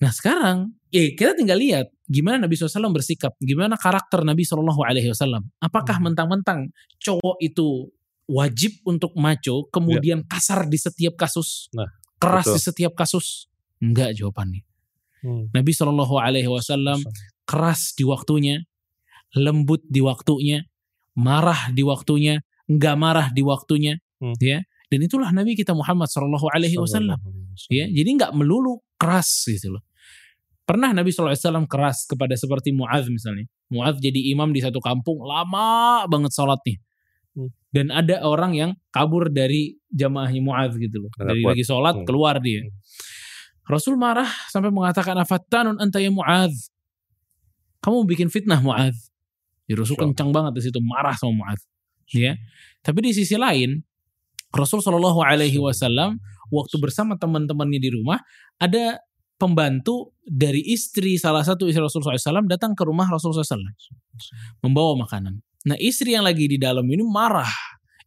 Nah 0.01 0.09
sekarang, 0.09 0.57
ya 0.89 1.13
kita 1.13 1.37
tinggal 1.37 1.61
lihat 1.61 1.93
gimana 2.09 2.49
Nabi 2.49 2.57
SAW 2.57 2.89
bersikap, 2.89 3.37
gimana 3.37 3.77
karakter 3.77 4.25
Nabi 4.25 4.41
Shallallahu 4.41 4.81
Alaihi 4.81 5.13
Wasallam. 5.13 5.45
Apakah 5.61 6.01
hmm. 6.01 6.05
mentang-mentang 6.09 6.73
cowok 6.97 7.37
itu 7.37 7.93
wajib 8.25 8.81
untuk 8.89 9.13
maco, 9.13 9.69
kemudian 9.69 10.25
ya. 10.25 10.27
kasar 10.27 10.65
di 10.65 10.81
setiap 10.81 11.13
kasus, 11.13 11.69
nah, 11.77 11.85
keras 12.17 12.49
betul. 12.49 12.57
di 12.57 12.61
setiap 12.65 12.93
kasus? 12.97 13.45
Enggak 13.77 14.17
jawabannya. 14.17 14.65
Hmm. 15.21 15.53
Nabi 15.53 15.69
Shallallahu 15.69 16.17
Alaihi 16.17 16.49
Wasallam 16.49 17.05
keras 17.45 17.93
di 17.93 18.01
waktunya, 18.01 18.65
lembut 19.37 19.85
di 19.85 20.01
waktunya, 20.01 20.65
marah 21.17 21.71
di 21.71 21.83
waktunya, 21.83 22.39
enggak 22.67 22.95
marah 22.95 23.27
di 23.31 23.41
waktunya, 23.43 23.99
hmm. 24.19 24.37
ya. 24.39 24.63
Dan 24.91 25.07
itulah 25.07 25.31
Nabi 25.31 25.55
kita 25.55 25.71
Muhammad 25.71 26.11
Shallallahu 26.11 26.51
Alaihi 26.51 26.75
Wasallam. 26.75 27.15
Ya, 27.71 27.87
jadi 27.87 28.09
enggak 28.11 28.35
melulu 28.35 28.83
keras 28.99 29.47
gitu 29.47 29.79
loh. 29.79 29.83
Pernah 30.71 30.95
Nabi 30.95 31.11
SAW 31.11 31.35
keras 31.67 32.07
kepada 32.07 32.31
seperti 32.39 32.71
Muadz 32.71 33.11
misalnya. 33.11 33.43
Muadz 33.67 33.99
jadi 33.99 34.31
imam 34.31 34.55
di 34.55 34.63
satu 34.63 34.79
kampung 34.79 35.19
lama 35.19 36.07
banget 36.07 36.31
sholatnya. 36.31 36.79
Hmm. 37.35 37.51
Dan 37.75 37.91
ada 37.91 38.23
orang 38.23 38.55
yang 38.55 38.71
kabur 38.87 39.27
dari 39.27 39.75
jamaahnya 39.91 40.39
Muadz 40.39 40.79
gitu 40.79 41.03
loh. 41.03 41.11
Dari 41.19 41.43
lagi 41.43 41.67
sholat 41.67 41.99
hmm. 41.99 42.07
keluar 42.07 42.39
dia. 42.39 42.63
Hmm. 42.63 42.71
Rasul 43.67 43.99
marah 43.99 44.31
sampai 44.47 44.71
mengatakan 44.71 45.19
afattanun 45.19 45.75
anta 45.75 45.99
ya 45.99 46.07
Muadz. 46.07 46.71
Kamu 47.83 48.07
bikin 48.07 48.31
fitnah 48.31 48.63
Muadz. 48.63 49.10
Ya, 49.71 49.79
Rasul 49.79 49.95
sure. 49.95 50.03
kencang 50.11 50.35
banget 50.35 50.59
di 50.59 50.61
situ 50.67 50.79
marah 50.83 51.15
sama 51.15 51.47
Mu'adz. 51.47 51.63
Ya. 52.11 52.35
Tapi 52.83 52.99
di 53.07 53.11
sisi 53.15 53.39
lain 53.39 53.79
Rasul 54.51 54.83
Shallallahu 54.83 55.23
Alaihi 55.23 55.55
Wasallam 55.63 56.19
waktu 56.51 56.75
bersama 56.83 57.15
teman-temannya 57.15 57.79
di 57.79 57.89
rumah 57.95 58.19
ada 58.59 58.99
pembantu 59.39 60.13
dari 60.21 60.61
istri 60.69 61.17
salah 61.17 61.41
satu 61.41 61.65
istri 61.65 61.81
Rasul 61.81 62.05
SAW 62.05 62.45
datang 62.45 62.77
ke 62.77 62.85
rumah 62.85 63.09
Rasul 63.09 63.33
SAW 63.33 63.57
membawa 64.61 65.01
makanan. 65.01 65.41
Nah 65.65 65.77
istri 65.81 66.13
yang 66.13 66.21
lagi 66.21 66.45
di 66.45 66.61
dalam 66.61 66.85
ini 66.85 67.01
marah. 67.01 67.49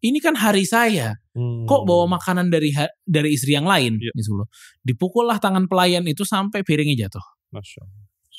Ini 0.04 0.21
kan 0.21 0.37
hari 0.37 0.68
saya. 0.68 1.16
Hmm. 1.33 1.64
Kok 1.64 1.88
bawa 1.88 2.21
makanan 2.21 2.52
dari 2.52 2.71
dari 3.09 3.35
istri 3.35 3.56
yang 3.56 3.64
lain? 3.64 3.97
Ya. 3.99 4.12
Gitu 4.12 4.37
loh. 4.37 4.52
Dipukullah 4.85 5.40
tangan 5.40 5.64
pelayan 5.64 6.04
itu 6.04 6.23
sampai 6.28 6.61
piringnya 6.61 7.09
jatuh. 7.09 7.25
Masya 7.50 7.83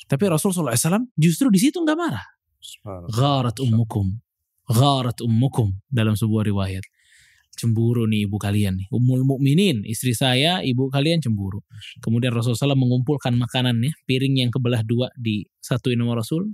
Tapi 0.06 0.24
Rasul 0.30 0.54
SAW 0.54 1.10
justru 1.18 1.50
di 1.50 1.58
situ 1.58 1.82
nggak 1.82 1.98
marah. 1.98 2.22
Gharat 3.12 3.56
ummukum. 3.62 4.18
Gharat 4.66 5.18
ummukum 5.22 5.74
dalam 5.86 6.18
sebuah 6.18 6.46
riwayat. 6.46 6.82
Cemburu 7.56 8.04
nih 8.04 8.28
ibu 8.28 8.36
kalian 8.36 8.76
nih. 8.76 8.86
Ummul 8.92 9.24
mukminin, 9.24 9.80
istri 9.88 10.12
saya, 10.12 10.60
ibu 10.60 10.92
kalian 10.92 11.24
cemburu. 11.24 11.64
Kemudian 12.04 12.34
Rasulullah 12.36 12.76
SAW 12.76 12.76
mengumpulkan 12.76 13.32
makanan 13.32 13.80
ya, 13.80 13.92
piring 14.04 14.44
yang 14.44 14.50
kebelah 14.52 14.84
dua 14.84 15.08
di 15.16 15.48
satu 15.64 15.88
nama 15.96 16.20
Rasul. 16.20 16.52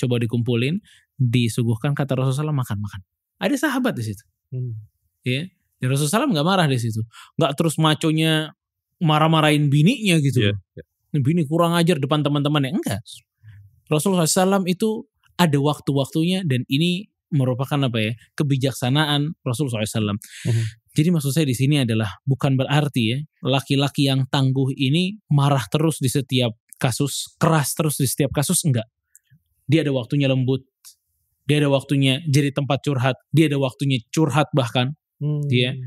Coba 0.00 0.16
dikumpulin, 0.16 0.80
disuguhkan 1.20 1.92
kata 1.92 2.16
Rasulullah 2.16 2.56
SAW 2.56 2.56
makan-makan. 2.56 3.00
Ada 3.36 3.68
sahabat 3.68 3.92
di 4.00 4.04
situ. 4.08 4.24
Hmm. 4.48 4.80
Ya, 5.20 5.44
Dan 5.76 5.92
Rasulullah 5.92 6.24
SAW 6.24 6.32
nggak 6.32 6.46
marah 6.48 6.66
di 6.68 6.80
situ, 6.80 7.04
nggak 7.36 7.52
terus 7.60 7.76
maconya 7.76 8.56
marah-marahin 9.00 9.68
bininya 9.68 10.16
gitu. 10.24 10.52
Yeah, 10.52 10.56
yeah. 10.76 11.20
Bini 11.20 11.44
kurang 11.44 11.74
ajar 11.74 11.98
depan 12.00 12.24
teman-teman 12.24 12.64
ya 12.64 12.70
enggak. 12.72 13.00
Rasulullah 13.90 14.28
SAW 14.28 14.64
itu 14.70 15.09
ada 15.40 15.56
waktu-waktunya 15.56 16.44
dan 16.44 16.68
ini 16.68 17.08
merupakan 17.32 17.78
apa 17.88 17.98
ya 17.98 18.12
kebijaksanaan 18.36 19.40
Rasulullah 19.40 19.86
SAW. 19.86 20.18
Uh-huh. 20.18 20.66
Jadi 20.90 21.08
maksud 21.14 21.30
saya 21.30 21.46
di 21.46 21.54
sini 21.54 21.80
adalah 21.80 22.18
bukan 22.26 22.58
berarti 22.58 23.02
ya 23.14 23.18
laki-laki 23.46 24.10
yang 24.10 24.26
tangguh 24.26 24.74
ini 24.74 25.16
marah 25.30 25.62
terus 25.70 26.02
di 26.02 26.10
setiap 26.10 26.52
kasus, 26.76 27.38
keras 27.38 27.72
terus 27.78 27.96
di 28.02 28.10
setiap 28.10 28.34
kasus 28.34 28.66
enggak. 28.66 28.84
Dia 29.70 29.86
ada 29.86 29.94
waktunya 29.94 30.26
lembut, 30.26 30.66
dia 31.46 31.62
ada 31.62 31.70
waktunya 31.70 32.18
jadi 32.26 32.50
tempat 32.50 32.82
curhat, 32.82 33.16
dia 33.30 33.46
ada 33.46 33.62
waktunya 33.62 34.02
curhat 34.10 34.50
bahkan, 34.50 34.98
hmm. 35.22 35.46
dia. 35.46 35.78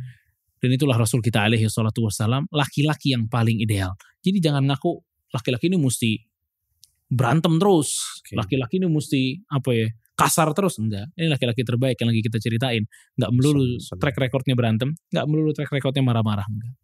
Dan 0.63 0.71
itulah 0.71 0.95
Rasul 0.95 1.19
kita 1.19 1.43
alaihi 1.43 1.67
salatu 1.67 2.07
wassalam, 2.07 2.47
laki-laki 2.47 3.11
yang 3.11 3.27
paling 3.27 3.59
ideal. 3.59 3.99
Jadi 4.23 4.39
jangan 4.39 4.63
ngaku 4.63 5.03
laki-laki 5.35 5.67
ini 5.67 5.75
mesti 5.75 6.23
berantem 7.13 7.61
terus, 7.61 8.01
laki-laki 8.33 8.81
ini 8.81 8.89
mesti 8.89 9.21
apa 9.49 9.69
ya 9.71 9.87
kasar 10.13 10.53
terus 10.53 10.77
enggak 10.77 11.09
ini 11.17 11.25
laki-laki 11.25 11.65
terbaik 11.65 11.97
yang 11.97 12.13
lagi 12.13 12.21
kita 12.21 12.37
ceritain 12.37 12.85
nggak 13.17 13.31
melulu 13.33 13.81
track 13.97 14.13
recordnya 14.21 14.53
berantem 14.53 14.93
nggak 15.09 15.25
melulu 15.25 15.57
track 15.57 15.73
recordnya 15.73 16.05
marah-marah 16.05 16.45
enggak 16.45 16.77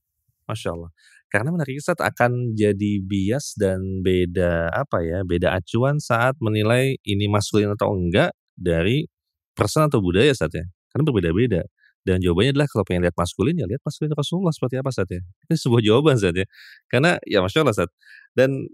Masya 0.49 0.73
Allah. 0.73 0.91
Karena 1.29 1.53
menarik 1.53 1.77
saat 1.77 2.01
akan 2.01 2.57
jadi 2.57 3.05
bias 3.05 3.53
dan 3.53 4.01
beda 4.01 4.73
apa 4.73 5.05
ya, 5.05 5.21
beda 5.21 5.53
acuan 5.53 6.01
saat 6.01 6.33
menilai 6.41 6.97
ini 7.05 7.29
maskulin 7.29 7.69
atau 7.77 7.93
enggak 7.93 8.33
dari 8.57 9.05
person 9.53 9.85
atau 9.85 10.01
budaya 10.01 10.33
saat 10.33 10.49
ya. 10.57 10.65
Karena 10.89 11.03
berbeda-beda. 11.05 11.61
Dan 12.01 12.25
jawabannya 12.25 12.57
adalah 12.57 12.65
kalau 12.65 12.81
pengen 12.81 13.05
lihat 13.05 13.13
maskulin 13.13 13.53
ya 13.59 13.69
lihat 13.69 13.85
maskulin 13.85 14.09
Rasulullah 14.17 14.49
seperti 14.49 14.81
apa 14.81 14.89
saat 14.89 15.09
ya. 15.13 15.21
Ini 15.45 15.55
sebuah 15.61 15.81
jawaban 15.85 16.17
saat 16.17 16.33
ya. 16.33 16.49
Karena 16.89 17.21
ya 17.29 17.45
Masya 17.45 17.61
Allah 17.61 17.77
saat. 17.77 17.91
Dan 18.33 18.65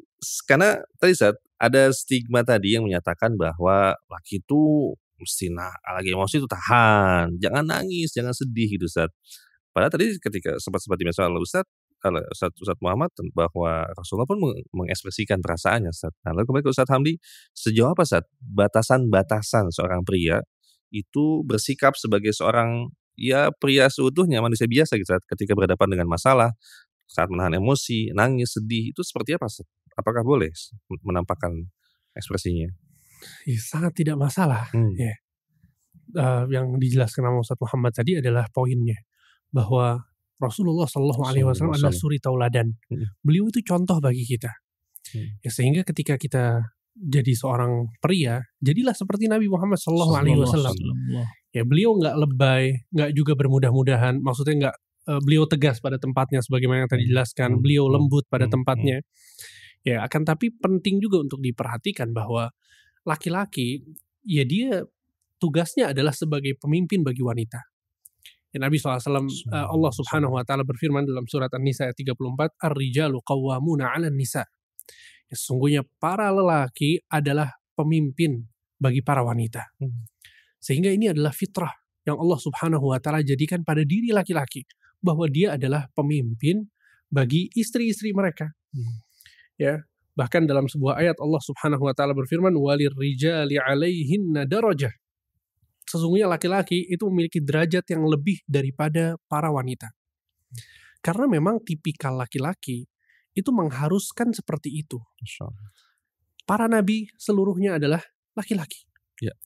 karena 0.48 0.80
tadi 0.96 1.12
saat 1.12 1.36
ada 1.62 1.92
stigma 1.96 2.44
tadi 2.44 2.76
yang 2.76 2.84
menyatakan 2.88 3.40
bahwa 3.40 3.96
laki 4.12 4.44
itu 4.44 4.94
mesti 5.16 5.48
nah 5.54 5.72
lagi 5.96 6.12
emosi 6.12 6.44
itu 6.44 6.50
tahan, 6.50 7.40
jangan 7.40 7.64
nangis, 7.64 8.12
jangan 8.12 8.36
sedih 8.36 8.68
gitu 8.76 8.88
saat. 8.92 9.12
Padahal 9.72 9.92
tadi 9.92 10.16
ketika 10.20 10.60
sempat 10.60 10.84
sempat 10.84 10.98
di 11.00 11.08
oleh 11.08 11.44
Ustaz, 11.44 11.68
Ustaz, 12.04 12.52
Ustaz 12.60 12.78
Muhammad 12.84 13.12
bahwa 13.34 13.88
Rasulullah 13.98 14.30
pun 14.30 14.40
mengekspresikan 14.76 15.40
perasaannya 15.42 15.90
Ustaz. 15.92 16.14
Nah, 16.28 16.36
lalu 16.36 16.46
kembali 16.52 16.64
ke 16.68 16.72
Ustaz 16.76 16.90
Hamdi, 16.92 17.18
sejauh 17.56 17.92
apa 17.96 18.04
Ustaz 18.06 18.28
batasan-batasan 18.40 19.72
seorang 19.74 20.04
pria 20.06 20.44
itu 20.94 21.42
bersikap 21.48 21.98
sebagai 21.98 22.32
seorang 22.36 22.92
ya 23.18 23.50
pria 23.56 23.88
seutuhnya 23.88 24.44
manusia 24.44 24.68
biasa 24.68 25.00
gitu 25.00 25.08
saat 25.08 25.24
ketika 25.28 25.56
berhadapan 25.56 25.98
dengan 25.98 26.08
masalah 26.12 26.52
saat 27.08 27.32
menahan 27.32 27.58
emosi, 27.62 28.12
nangis, 28.12 28.58
sedih 28.60 28.92
itu 28.92 29.02
seperti 29.06 29.38
apa? 29.38 29.48
Apakah 29.96 30.22
boleh 30.28 30.52
menampakkan 31.04 31.52
ekspresinya? 32.16 32.68
Ya, 33.48 33.60
sangat 33.60 33.96
tidak 33.96 34.20
masalah. 34.20 34.68
Hmm. 34.76 34.94
Ya. 34.96 35.16
Uh, 36.16 36.46
yang 36.54 36.78
dijelaskan 36.78 37.26
sama 37.28 37.42
Ustaz 37.42 37.60
Muhammad 37.60 37.92
tadi 37.92 38.16
adalah 38.22 38.46
poinnya 38.54 38.96
bahwa 39.50 40.06
Rasulullah 40.38 40.86
Shallallahu 40.86 41.24
Alaihi 41.26 41.48
Wasallam 41.48 41.76
adalah 41.80 41.96
suri 41.96 42.20
tauladan. 42.20 42.76
Hmm. 42.92 43.08
Beliau 43.24 43.48
itu 43.48 43.64
contoh 43.64 43.98
bagi 44.04 44.28
kita. 44.28 44.52
Hmm. 45.16 45.40
Ya, 45.42 45.50
sehingga 45.50 45.82
ketika 45.88 46.20
kita 46.20 46.76
jadi 46.96 47.34
seorang 47.36 47.92
pria, 48.00 48.40
jadilah 48.64 48.96
seperti 48.96 49.28
Nabi 49.28 49.52
Muhammad 49.52 49.80
Shallallahu 49.80 50.14
Alaihi 50.16 50.40
Wasallam. 50.40 50.76
Ya 51.56 51.64
beliau 51.64 51.96
nggak 51.96 52.16
lebay, 52.20 52.84
nggak 52.92 53.12
juga 53.16 53.34
bermudah-mudahan. 53.40 54.20
Maksudnya 54.20 54.56
nggak 54.60 54.76
uh, 55.08 55.22
beliau 55.24 55.48
tegas 55.48 55.80
pada 55.80 55.96
tempatnya 55.96 56.44
sebagaimana 56.44 56.84
yang 56.84 56.92
tadi 56.92 57.08
dijelaskan, 57.08 57.56
hmm. 57.56 57.62
beliau 57.64 57.88
hmm. 57.88 57.94
lembut 57.96 58.24
pada 58.28 58.48
hmm. 58.48 58.54
tempatnya. 58.60 58.98
Ya, 59.86 60.02
akan 60.02 60.26
tapi 60.26 60.50
penting 60.50 60.98
juga 60.98 61.22
untuk 61.22 61.46
diperhatikan 61.46 62.10
bahwa 62.10 62.50
laki-laki 63.06 63.86
ya 64.26 64.42
dia 64.42 64.82
tugasnya 65.38 65.94
adalah 65.94 66.10
sebagai 66.10 66.58
pemimpin 66.58 67.06
bagi 67.06 67.22
wanita. 67.22 67.62
Ya, 68.50 68.66
Nabi 68.66 68.82
SAW, 68.82 69.30
eh, 69.30 69.68
Allah 69.68 69.92
Subhanahu 69.94 70.40
wa 70.40 70.44
taala 70.48 70.66
berfirman 70.66 71.06
dalam 71.06 71.30
surat 71.30 71.54
An-Nisa 71.54 71.92
ayat 71.92 71.98
34, 72.02 72.56
"Ar-rijalu 72.58 73.22
qawwamuna 73.22 73.94
'alan 73.94 74.16
nisa." 74.16 74.48
Ya, 75.30 75.36
sesungguhnya 75.38 75.86
para 76.02 76.34
lelaki 76.34 77.04
adalah 77.12 77.52
pemimpin 77.78 78.48
bagi 78.82 79.04
para 79.06 79.22
wanita. 79.22 79.76
Sehingga 80.58 80.90
ini 80.90 81.12
adalah 81.14 81.30
fitrah 81.36 81.74
yang 82.08 82.18
Allah 82.18 82.40
Subhanahu 82.42 82.90
wa 82.90 82.98
taala 82.98 83.22
jadikan 83.22 83.62
pada 83.62 83.86
diri 83.86 84.10
laki-laki 84.10 84.66
bahwa 85.04 85.30
dia 85.30 85.54
adalah 85.60 85.92
pemimpin 85.94 86.66
bagi 87.12 87.52
istri-istri 87.54 88.16
mereka. 88.16 88.50
Ya, 89.56 89.88
bahkan 90.16 90.44
dalam 90.44 90.68
sebuah 90.68 91.00
ayat 91.00 91.18
Allah 91.20 91.42
Subhanahu 91.44 91.88
wa 91.88 91.94
taala 91.96 92.12
berfirman 92.12 92.52
walir 92.56 92.92
rijali 92.96 93.56
alaihinna 93.56 94.44
darajah. 94.44 94.92
Sesungguhnya 95.86 96.26
laki-laki 96.26 96.88
itu 96.90 97.06
memiliki 97.08 97.40
derajat 97.40 97.86
yang 97.94 98.04
lebih 98.10 98.42
daripada 98.50 99.16
para 99.30 99.54
wanita. 99.54 99.94
Karena 101.00 101.30
memang 101.30 101.62
tipikal 101.62 102.18
laki-laki 102.18 102.90
itu 103.38 103.50
mengharuskan 103.54 104.34
seperti 104.34 104.82
itu. 104.82 104.98
Para 106.50 106.66
nabi 106.66 107.06
seluruhnya 107.22 107.78
adalah 107.78 108.02
laki-laki. 108.34 108.90
Ya. 109.22 109.38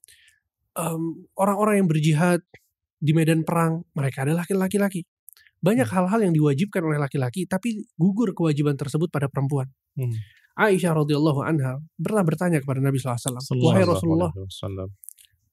Um, 0.79 1.27
orang-orang 1.35 1.83
yang 1.83 1.89
berjihad 1.91 2.39
di 2.99 3.11
medan 3.11 3.43
perang 3.43 3.83
mereka 3.91 4.23
adalah 4.23 4.47
laki-laki. 4.47 5.03
Banyak 5.59 5.87
hmm. 5.87 5.95
hal-hal 5.95 6.19
yang 6.23 6.33
diwajibkan 6.35 6.79
oleh 6.83 6.99
laki-laki, 6.99 7.43
tapi 7.43 7.83
gugur 7.99 8.31
kewajiban 8.31 8.79
tersebut 8.79 9.11
pada 9.11 9.27
perempuan. 9.27 9.67
Hmm. 9.99 10.15
Aisyah 10.59 10.91
radhiyallahu 10.91 11.39
anha 11.43 11.79
pernah 11.95 12.23
bertanya 12.23 12.59
kepada 12.59 12.83
Nabi 12.83 12.99
SAW, 12.99 13.39
wahai 13.63 13.87
Rasulullah, 13.87 14.27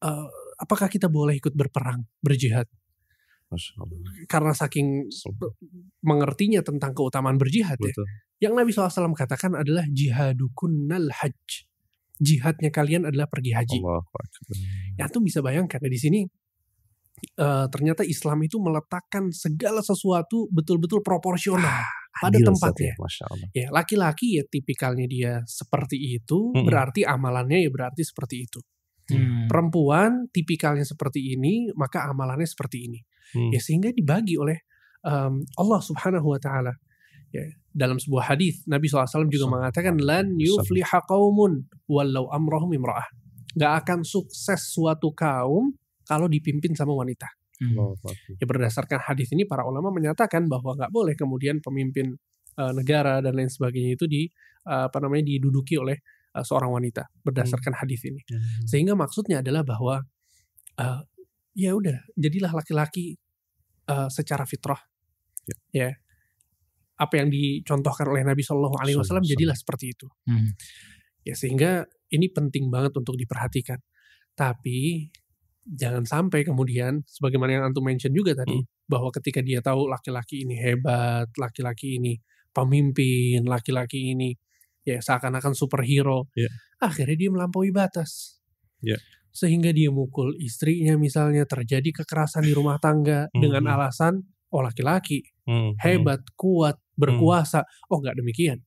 uh, 0.03 0.27
apakah 0.59 0.91
kita 0.91 1.07
boleh 1.07 1.39
ikut 1.39 1.55
berperang, 1.55 2.03
berjihad? 2.19 2.67
Karena 4.27 4.51
saking 4.51 5.07
mengertinya 6.03 6.67
tentang 6.67 6.91
keutamaan 6.91 7.39
berjihad 7.39 7.79
ya. 7.79 7.95
Yang 8.43 8.53
Nabi 8.59 8.71
SAW 8.75 9.15
katakan 9.15 9.55
adalah 9.55 9.87
jihadukunnal 9.87 11.15
hajj. 11.15 11.71
Jihadnya 12.19 12.75
kalian 12.75 13.07
adalah 13.07 13.31
pergi 13.31 13.55
haji. 13.55 13.79
Allah. 13.79 14.03
Ya 14.99 15.07
tuh 15.07 15.23
bisa 15.23 15.39
bayangkan 15.45 15.79
ya 15.79 15.91
di 15.93 16.01
sini 16.01 16.21
uh, 17.41 17.67
ternyata 17.73 18.05
Islam 18.05 18.45
itu 18.45 18.61
meletakkan 18.61 19.33
segala 19.33 19.81
sesuatu 19.81 20.49
betul-betul 20.53 21.01
proporsional 21.01 21.65
ah, 21.65 21.89
pada 22.23 22.39
tempatnya. 22.41 22.95
Ya, 23.53 23.67
laki-laki 23.69 24.41
ya 24.41 24.43
tipikalnya 24.49 25.07
dia 25.07 25.33
seperti 25.45 26.17
itu, 26.17 26.53
hmm. 26.53 26.65
berarti 26.65 27.05
amalannya 27.05 27.67
ya 27.67 27.71
berarti 27.71 28.03
seperti 28.03 28.49
itu. 28.49 28.61
Hmm. 29.07 29.47
Perempuan 29.47 30.27
tipikalnya 30.35 30.83
seperti 30.83 31.37
ini, 31.37 31.71
maka 31.79 32.11
amalannya 32.11 32.49
seperti 32.49 32.91
ini. 32.91 33.01
Hmm. 33.37 33.51
Ya 33.55 33.61
sehingga 33.63 33.95
dibagi 33.95 34.35
oleh 34.35 34.67
um, 35.07 35.43
Allah 35.59 35.81
Subhanahu 35.83 36.35
wa 36.35 36.41
taala. 36.41 36.75
Ya, 37.35 37.43
dalam 37.75 38.01
sebuah 38.01 38.33
hadis 38.33 38.65
Nabi 38.65 38.89
SAW 38.89 39.29
juga 39.29 39.51
mengatakan 39.51 39.99
lan 40.01 40.39
yufliha 40.41 41.05
qaumun 41.05 41.69
walau 41.91 42.33
amrahum 42.33 42.73
imra'ah. 42.73 43.05
Gak 43.57 43.73
akan 43.85 44.01
sukses 44.07 44.73
suatu 44.73 45.13
kaum 45.13 45.75
kalau 46.07 46.31
dipimpin 46.31 46.73
sama 46.73 46.95
wanita. 46.97 47.29
Hmm. 47.57 47.97
Ya 48.37 48.45
berdasarkan 48.45 49.01
hadis 49.01 49.33
ini 49.33 49.49
para 49.49 49.65
ulama 49.65 49.89
menyatakan 49.89 50.45
bahwa 50.45 50.77
nggak 50.77 50.93
boleh 50.93 51.15
kemudian 51.17 51.65
pemimpin 51.65 52.13
uh, 52.61 52.73
negara 52.77 53.25
dan 53.25 53.33
lain 53.33 53.49
sebagainya 53.49 53.97
itu 53.97 54.05
di 54.05 54.23
uh, 54.69 54.93
apa 54.93 54.99
namanya 55.01 55.33
diduduki 55.33 55.81
oleh 55.81 55.97
uh, 56.37 56.45
seorang 56.45 56.69
wanita 56.69 57.09
berdasarkan 57.25 57.73
hmm. 57.73 57.81
hadis 57.81 58.01
ini. 58.05 58.21
Hmm. 58.29 58.65
Sehingga 58.69 58.93
maksudnya 58.93 59.41
adalah 59.41 59.65
bahwa 59.65 60.05
uh, 60.81 61.01
ya 61.57 61.73
udah 61.73 62.05
jadilah 62.13 62.53
laki-laki 62.53 63.17
uh, 63.89 64.09
secara 64.13 64.45
fitrah. 64.45 64.81
Ya. 65.49 65.57
ya. 65.73 65.91
Apa 66.97 67.21
yang 67.21 67.29
dicontohkan 67.29 68.09
oleh 68.09 68.25
Nabi 68.25 68.41
Shallallahu 68.41 68.77
alaihi 68.81 68.97
wasallam 68.97 69.25
jadilah 69.25 69.57
seperti 69.57 69.93
itu. 69.93 70.09
Hmm. 70.29 70.57
Ya 71.25 71.37
sehingga 71.37 71.85
ini 72.13 72.29
penting 72.33 72.73
banget 72.73 72.97
untuk 72.97 73.17
diperhatikan. 73.17 73.81
Tapi 74.37 75.09
jangan 75.67 76.07
sampai 76.07 76.47
kemudian 76.47 77.03
sebagaimana 77.11 77.59
yang 77.59 77.65
antum 77.67 77.83
mention 77.83 78.15
juga 78.15 78.39
tadi 78.39 78.55
hmm. 78.55 78.87
bahwa 78.87 79.11
ketika 79.11 79.43
dia 79.43 79.59
tahu 79.59 79.91
laki-laki 79.91 80.47
ini 80.47 80.55
hebat, 80.55 81.27
laki-laki 81.35 81.99
ini 81.99 82.15
pemimpin, 82.55 83.43
laki-laki 83.45 84.15
ini 84.15 84.31
ya 84.87 85.03
seakan-akan 85.03 85.53
superhero, 85.59 86.31
yeah. 86.39 86.49
akhirnya 86.79 87.19
dia 87.19 87.31
melampaui 87.35 87.75
batas. 87.75 88.39
Yeah. 88.79 89.03
Sehingga 89.35 89.75
dia 89.75 89.91
mukul 89.91 90.39
istrinya 90.39 90.95
misalnya 90.97 91.45
terjadi 91.45 92.03
kekerasan 92.03 92.47
di 92.47 92.55
rumah 92.55 92.79
tangga 92.79 93.27
hmm. 93.29 93.41
dengan 93.43 93.75
alasan 93.75 94.23
oh 94.55 94.63
laki-laki 94.63 95.27
hmm. 95.45 95.83
hebat, 95.83 96.23
kuat, 96.39 96.79
hmm. 96.79 96.95
berkuasa. 96.97 97.67
Hmm. 97.67 97.91
Oh 97.91 97.99
nggak 97.99 98.17
demikian. 98.23 98.63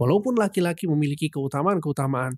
Walaupun 0.00 0.40
laki-laki 0.40 0.88
memiliki 0.88 1.28
keutamaan-keutamaan 1.28 2.32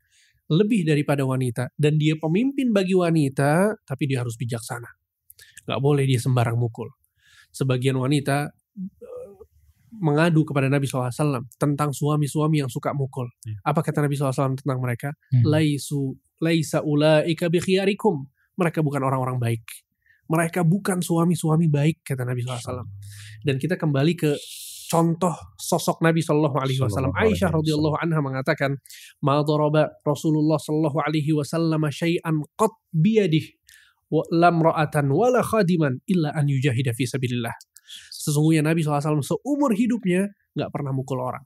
lebih 0.49 0.85
daripada 0.89 1.25
wanita 1.29 1.69
dan 1.77 2.01
dia 2.01 2.17
pemimpin 2.17 2.73
bagi 2.73 2.97
wanita 2.97 3.77
tapi 3.85 4.09
dia 4.09 4.25
harus 4.25 4.35
bijaksana 4.41 4.89
nggak 5.69 5.81
boleh 5.81 6.09
dia 6.09 6.21
sembarang 6.21 6.57
mukul 6.57 6.89
sebagian 7.53 8.01
wanita 8.01 8.53
mengadu 9.99 10.45
kepada 10.45 10.69
Nabi 10.69 10.85
SAW 10.85 11.45
tentang 11.57 11.91
suami-suami 11.91 12.63
yang 12.63 12.71
suka 12.71 12.93
mukul. 12.93 13.27
Ya. 13.43 13.57
Apa 13.65 13.81
kata 13.81 14.05
Nabi 14.05 14.15
SAW 14.15 14.55
tentang 14.55 14.79
mereka? 14.79 15.17
Hmm. 15.33 15.45
Laisu 15.49 16.15
laisa 16.39 16.85
ulaika 16.85 17.49
bikhiyarikum. 17.49 18.29
Mereka 18.59 18.85
bukan 18.85 19.03
orang-orang 19.03 19.39
baik. 19.41 19.65
Mereka 20.29 20.61
bukan 20.67 21.01
suami-suami 21.01 21.73
baik 21.73 22.05
kata 22.05 22.29
Nabi 22.29 22.45
SAW. 22.45 22.85
Dan 23.41 23.57
kita 23.57 23.81
kembali 23.81 24.13
ke 24.13 24.37
contoh 24.89 25.37
sosok 25.61 26.01
Nabi 26.01 26.25
Shallallahu 26.25 26.57
Alaihi 26.57 26.81
Wasallam. 26.81 27.13
Aisyah 27.13 27.53
radhiyallahu 27.53 28.01
anha 28.01 28.25
mengatakan, 28.25 28.81
"Ma 29.21 29.45
daraba 29.45 29.93
Rasulullah 30.03 30.57
Shallallahu 30.57 30.99
Alaihi 31.05 31.37
Wasallam 31.37 31.85
syai'an 31.93 32.41
qat 32.57 32.73
biyadih 32.97 33.45
lam 34.33 34.65
ra'atan 34.65 35.13
wala 35.13 35.45
khadiman 35.45 36.01
illa 36.09 36.33
an 36.33 36.49
yujahida 36.49 36.97
fi 36.97 37.05
sabilillah." 37.05 37.53
Sesungguhnya 38.13 38.65
Nabi 38.65 38.85
SAW 38.85 39.21
seumur 39.21 39.77
hidupnya 39.77 40.29
nggak 40.57 40.73
pernah 40.73 40.93
mukul 40.97 41.21
orang. 41.21 41.45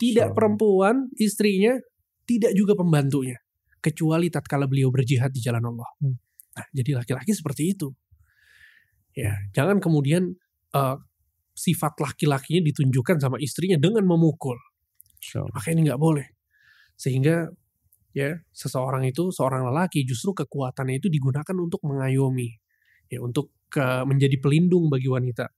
Tidak 0.00 0.32
perempuan, 0.32 1.12
istrinya, 1.20 1.76
tidak 2.24 2.52
juga 2.56 2.72
pembantunya. 2.72 3.36
Kecuali 3.82 4.32
tatkala 4.32 4.64
beliau 4.64 4.88
berjihad 4.88 5.34
di 5.34 5.40
jalan 5.42 5.64
Allah. 5.68 5.88
Hmm. 6.00 6.16
Nah, 6.52 6.66
jadi 6.72 6.96
laki-laki 6.96 7.32
seperti 7.32 7.76
itu. 7.76 7.92
Ya, 9.12 9.36
jangan 9.52 9.80
kemudian 9.84 10.32
uh, 10.72 10.96
sifat 11.52 12.00
laki-lakinya 12.00 12.64
ditunjukkan 12.64 13.20
sama 13.20 13.36
istrinya 13.38 13.76
dengan 13.76 14.08
memukul. 14.08 14.56
Maka 15.52 15.68
ini 15.70 15.86
nggak 15.86 16.00
boleh. 16.00 16.26
Sehingga 16.96 17.46
ya 18.12 18.36
seseorang 18.52 19.08
itu 19.08 19.32
seorang 19.32 19.68
lelaki 19.68 20.04
justru 20.04 20.36
kekuatannya 20.36 21.00
itu 21.00 21.08
digunakan 21.08 21.56
untuk 21.56 21.80
mengayomi, 21.84 22.48
ya 23.08 23.20
untuk 23.22 23.52
ke, 23.72 24.04
menjadi 24.04 24.36
pelindung 24.40 24.92
bagi 24.92 25.08
wanita. 25.08 25.48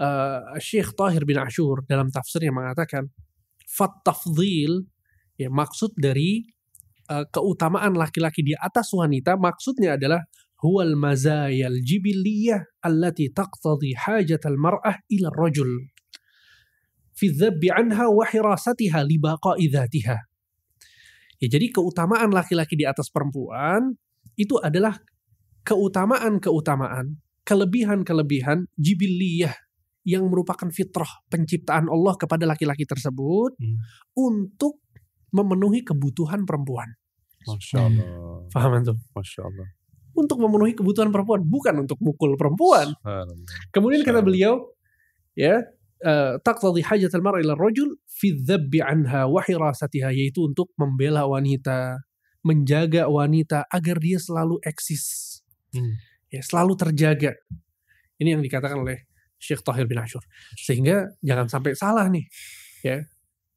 Uh, 0.00 0.56
Syekh 0.56 0.96
Tahir 0.96 1.28
bin 1.28 1.36
Ashur 1.36 1.84
dalam 1.84 2.08
tafsirnya 2.08 2.52
mengatakan 2.56 3.12
fat 3.68 4.00
tafdhil 4.00 4.88
ya 5.36 5.52
maksud 5.52 5.92
dari 6.00 6.40
uh, 7.12 7.28
keutamaan 7.28 7.92
laki-laki 7.92 8.40
di 8.40 8.56
atas 8.56 8.96
wanita 8.96 9.36
maksudnya 9.36 10.00
adalah 10.00 10.24
huwal 10.60 10.94
mazayal 10.96 11.80
jibiliyah 11.80 12.60
allati 12.84 13.32
taqtadi 13.32 13.96
hajat 13.96 14.44
al-mar'ah 14.44 15.00
ila 15.08 15.28
rajul 15.32 15.68
fi 17.16 17.32
dhabbi 17.32 17.72
anha 17.72 18.08
wa 18.08 18.24
hirasatiha 18.24 19.04
li 19.04 19.16
baqa'i 19.20 19.68
dhatiha. 19.68 20.16
Ya 21.40 21.48
jadi 21.48 21.72
keutamaan 21.72 22.32
laki-laki 22.32 22.76
di 22.76 22.84
atas 22.84 23.08
perempuan 23.08 23.96
itu 24.36 24.60
adalah 24.60 25.00
keutamaan-keutamaan 25.64 27.16
kelebihan-kelebihan 27.44 28.68
jibiliyah 28.76 29.56
yang 30.04 30.28
merupakan 30.28 30.68
fitrah 30.72 31.08
penciptaan 31.28 31.88
Allah 31.88 32.16
kepada 32.16 32.48
laki-laki 32.48 32.88
tersebut 32.88 33.56
hmm. 33.56 33.76
untuk 34.16 34.80
memenuhi 35.32 35.84
kebutuhan 35.84 36.44
perempuan. 36.44 36.88
Masya 37.48 37.78
Allah. 37.88 38.06
Faham 38.52 38.72
itu? 38.80 38.94
Masya 39.16 39.40
Allah. 39.44 39.66
Untuk 40.20 40.36
memenuhi 40.36 40.76
kebutuhan 40.76 41.08
perempuan, 41.08 41.40
bukan 41.40 41.88
untuk 41.88 41.96
mukul 42.04 42.36
perempuan. 42.36 42.92
Kemudian 43.72 44.04
kata 44.04 44.20
beliau, 44.20 44.68
ya, 45.32 45.64
eh, 46.04 46.32
taqtadi 46.44 46.84
hajat 46.84 47.12
al-mar'a 47.16 47.40
ila 47.40 47.56
rajul 47.56 47.96
fi 48.04 48.36
dhabbi 48.36 48.84
anha 48.84 49.24
wa 49.24 49.40
hirasatiha 49.40 50.12
yaitu 50.12 50.44
untuk 50.44 50.68
membela 50.76 51.24
wanita, 51.24 52.04
menjaga 52.44 53.08
wanita 53.08 53.64
agar 53.72 53.96
dia 53.96 54.20
selalu 54.20 54.60
eksis. 54.60 55.40
Hmm 55.72 56.10
ya 56.30 56.40
selalu 56.40 56.78
terjaga. 56.78 57.34
Ini 58.16 58.38
yang 58.38 58.42
dikatakan 58.46 58.80
oleh 58.80 59.10
Syekh 59.36 59.66
Tahir 59.66 59.84
bin 59.90 59.98
Ashur. 59.98 60.22
Sehingga 60.54 61.10
jangan 61.20 61.50
sampai 61.50 61.74
salah 61.74 62.06
nih. 62.06 62.24
Ya. 62.86 63.04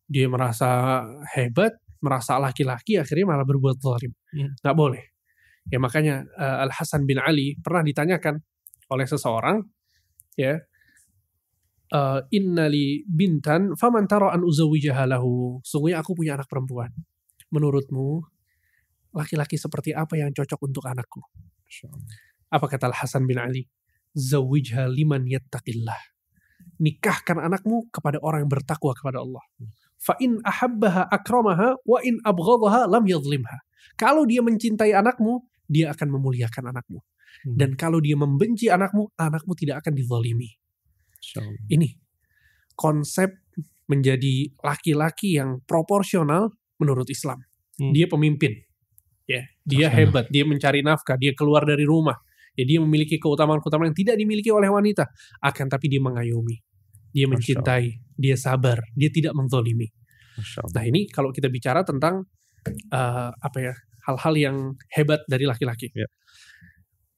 Dia 0.10 0.28
merasa 0.28 1.02
hebat, 1.38 1.80
merasa 2.04 2.36
laki-laki 2.42 3.00
akhirnya 3.00 3.30
malah 3.30 3.48
berbuat 3.48 3.78
zalim. 3.80 4.12
Hmm. 4.34 4.52
Nggak 4.60 4.76
boleh. 4.76 5.04
Ya 5.72 5.80
makanya 5.80 6.28
uh, 6.36 6.68
Al 6.68 6.72
Hasan 6.76 7.08
bin 7.08 7.20
Ali 7.24 7.56
pernah 7.60 7.84
ditanyakan 7.84 8.40
oleh 8.92 9.08
seseorang 9.08 9.64
ya 10.36 10.60
uh, 11.94 12.20
innali 12.34 13.06
bintan 13.06 13.78
faman 13.78 14.10
tara 14.10 14.34
an 14.34 14.42
uzawijaha 14.44 15.08
lahu. 15.08 15.62
Sungguhnya 15.64 16.02
aku 16.02 16.18
punya 16.18 16.36
anak 16.36 16.50
perempuan. 16.50 16.90
Menurutmu 17.54 18.26
laki-laki 19.14 19.62
seperti 19.62 19.94
apa 19.94 20.18
yang 20.18 20.34
cocok 20.34 20.60
untuk 20.66 20.84
anakku? 20.90 21.22
Apa 22.50 22.66
kata 22.66 22.90
Al 22.90 22.98
Hasan 22.98 23.30
bin 23.30 23.38
Ali? 23.38 23.70
Zawijha 24.14 24.90
liman 24.90 25.26
yattaqillah. 25.26 25.98
Nikahkan 26.82 27.38
anakmu 27.38 27.90
kepada 27.94 28.18
orang 28.22 28.46
yang 28.46 28.52
bertakwa 28.52 28.94
kepada 28.98 29.22
Allah. 29.22 29.42
Fa 30.02 30.18
in 30.20 30.42
ahabbaha 30.42 31.08
akramaha 31.10 31.78
wa 31.86 32.00
in 32.02 32.20
abghadaha 32.26 32.90
lam 32.90 33.06
yadhlimha. 33.06 33.58
Kalau 33.94 34.26
dia 34.26 34.42
mencintai 34.42 34.92
anakmu, 34.94 35.46
dia 35.68 35.92
akan 35.92 36.08
memuliakan 36.20 36.74
anakmu. 36.76 37.00
Hmm. 37.00 37.56
Dan 37.58 37.76
kalau 37.80 37.98
dia 38.00 38.14
membenci 38.14 38.70
anakmu, 38.70 39.14
anakmu 39.18 39.54
tidak 39.58 39.84
akan 39.84 39.94
dizalimi. 39.98 40.50
Ini 41.72 41.90
konsep 42.76 43.32
menjadi 43.88 44.52
laki-laki 44.60 45.40
yang 45.40 45.64
proporsional 45.64 46.52
menurut 46.78 47.08
Islam. 47.10 47.42
Hmm. 47.80 47.92
Dia 47.96 48.06
pemimpin. 48.06 48.54
Ya, 49.24 49.48
dia 49.64 49.88
hebat, 49.88 50.28
dia 50.28 50.44
mencari 50.44 50.84
nafkah, 50.84 51.16
dia 51.16 51.32
keluar 51.32 51.64
dari 51.64 51.88
rumah, 51.88 52.20
Ya, 52.54 52.64
dia 52.70 52.78
memiliki 52.78 53.18
keutamaan-keutamaan 53.18 53.90
yang 53.90 53.98
tidak 53.98 54.16
dimiliki 54.22 54.54
oleh 54.54 54.70
wanita. 54.70 55.10
Akan 55.42 55.66
tapi 55.66 55.90
dia 55.90 55.98
mengayomi. 55.98 56.62
Dia 57.10 57.26
mencintai. 57.26 57.98
Dia 58.14 58.38
sabar. 58.38 58.78
Dia 58.94 59.10
tidak 59.10 59.34
menzolimi. 59.34 59.90
Nah 60.74 60.84
ini 60.86 61.10
kalau 61.10 61.34
kita 61.34 61.50
bicara 61.50 61.86
tentang 61.86 62.26
uh, 62.90 63.30
apa 63.34 63.58
ya 63.62 63.74
hal-hal 64.04 64.34
yang 64.36 64.56
hebat 64.92 65.24
dari 65.26 65.48
laki-laki. 65.48 65.92
Ya. 65.96 66.08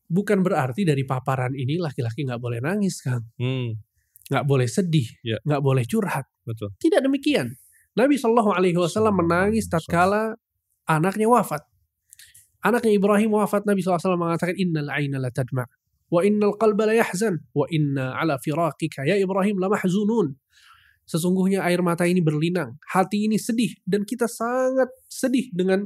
Bukan 0.06 0.46
berarti 0.46 0.86
dari 0.86 1.02
paparan 1.04 1.58
ini 1.58 1.82
laki-laki 1.82 2.26
nggak 2.26 2.42
boleh 2.42 2.62
nangis, 2.62 3.02
kan? 3.02 3.26
Hmm. 3.42 3.78
Nggak 4.30 4.46
boleh 4.46 4.68
sedih, 4.70 5.08
ya. 5.22 5.38
nggak 5.42 5.62
boleh 5.62 5.86
curhat. 5.86 6.26
Betul. 6.46 6.74
Tidak 6.78 7.02
demikian. 7.02 7.54
Nabi 7.96 8.20
Shallallahu 8.20 8.52
Alaihi 8.54 8.78
Wasallam 8.78 9.18
menangis 9.18 9.66
tatkala 9.66 10.38
anaknya 10.86 11.26
wafat. 11.30 11.66
Anaknya 12.66 12.98
Ibrahim 12.98 13.38
wafat 13.38 13.62
Nabi 13.70 13.86
SAW 13.86 14.18
mengatakan 14.18 14.58
innal 14.58 14.90
aina 14.90 15.22
la 15.22 15.30
tadma 15.30 15.70
wa 16.10 16.22
innal 16.26 16.58
qalba 16.58 16.90
la 16.90 16.98
yahzan 16.98 17.38
wa 17.54 17.70
inna 17.70 18.18
ala 18.18 18.42
firaqika 18.42 19.06
ya 19.06 19.18
Ibrahim 19.22 19.62
la 19.62 19.70
mahzunun. 19.70 20.34
Sesungguhnya 21.06 21.62
air 21.62 21.86
mata 21.86 22.10
ini 22.10 22.18
berlinang, 22.18 22.82
hati 22.90 23.30
ini 23.30 23.38
sedih 23.38 23.70
dan 23.86 24.02
kita 24.02 24.26
sangat 24.26 24.90
sedih 25.06 25.54
dengan 25.54 25.86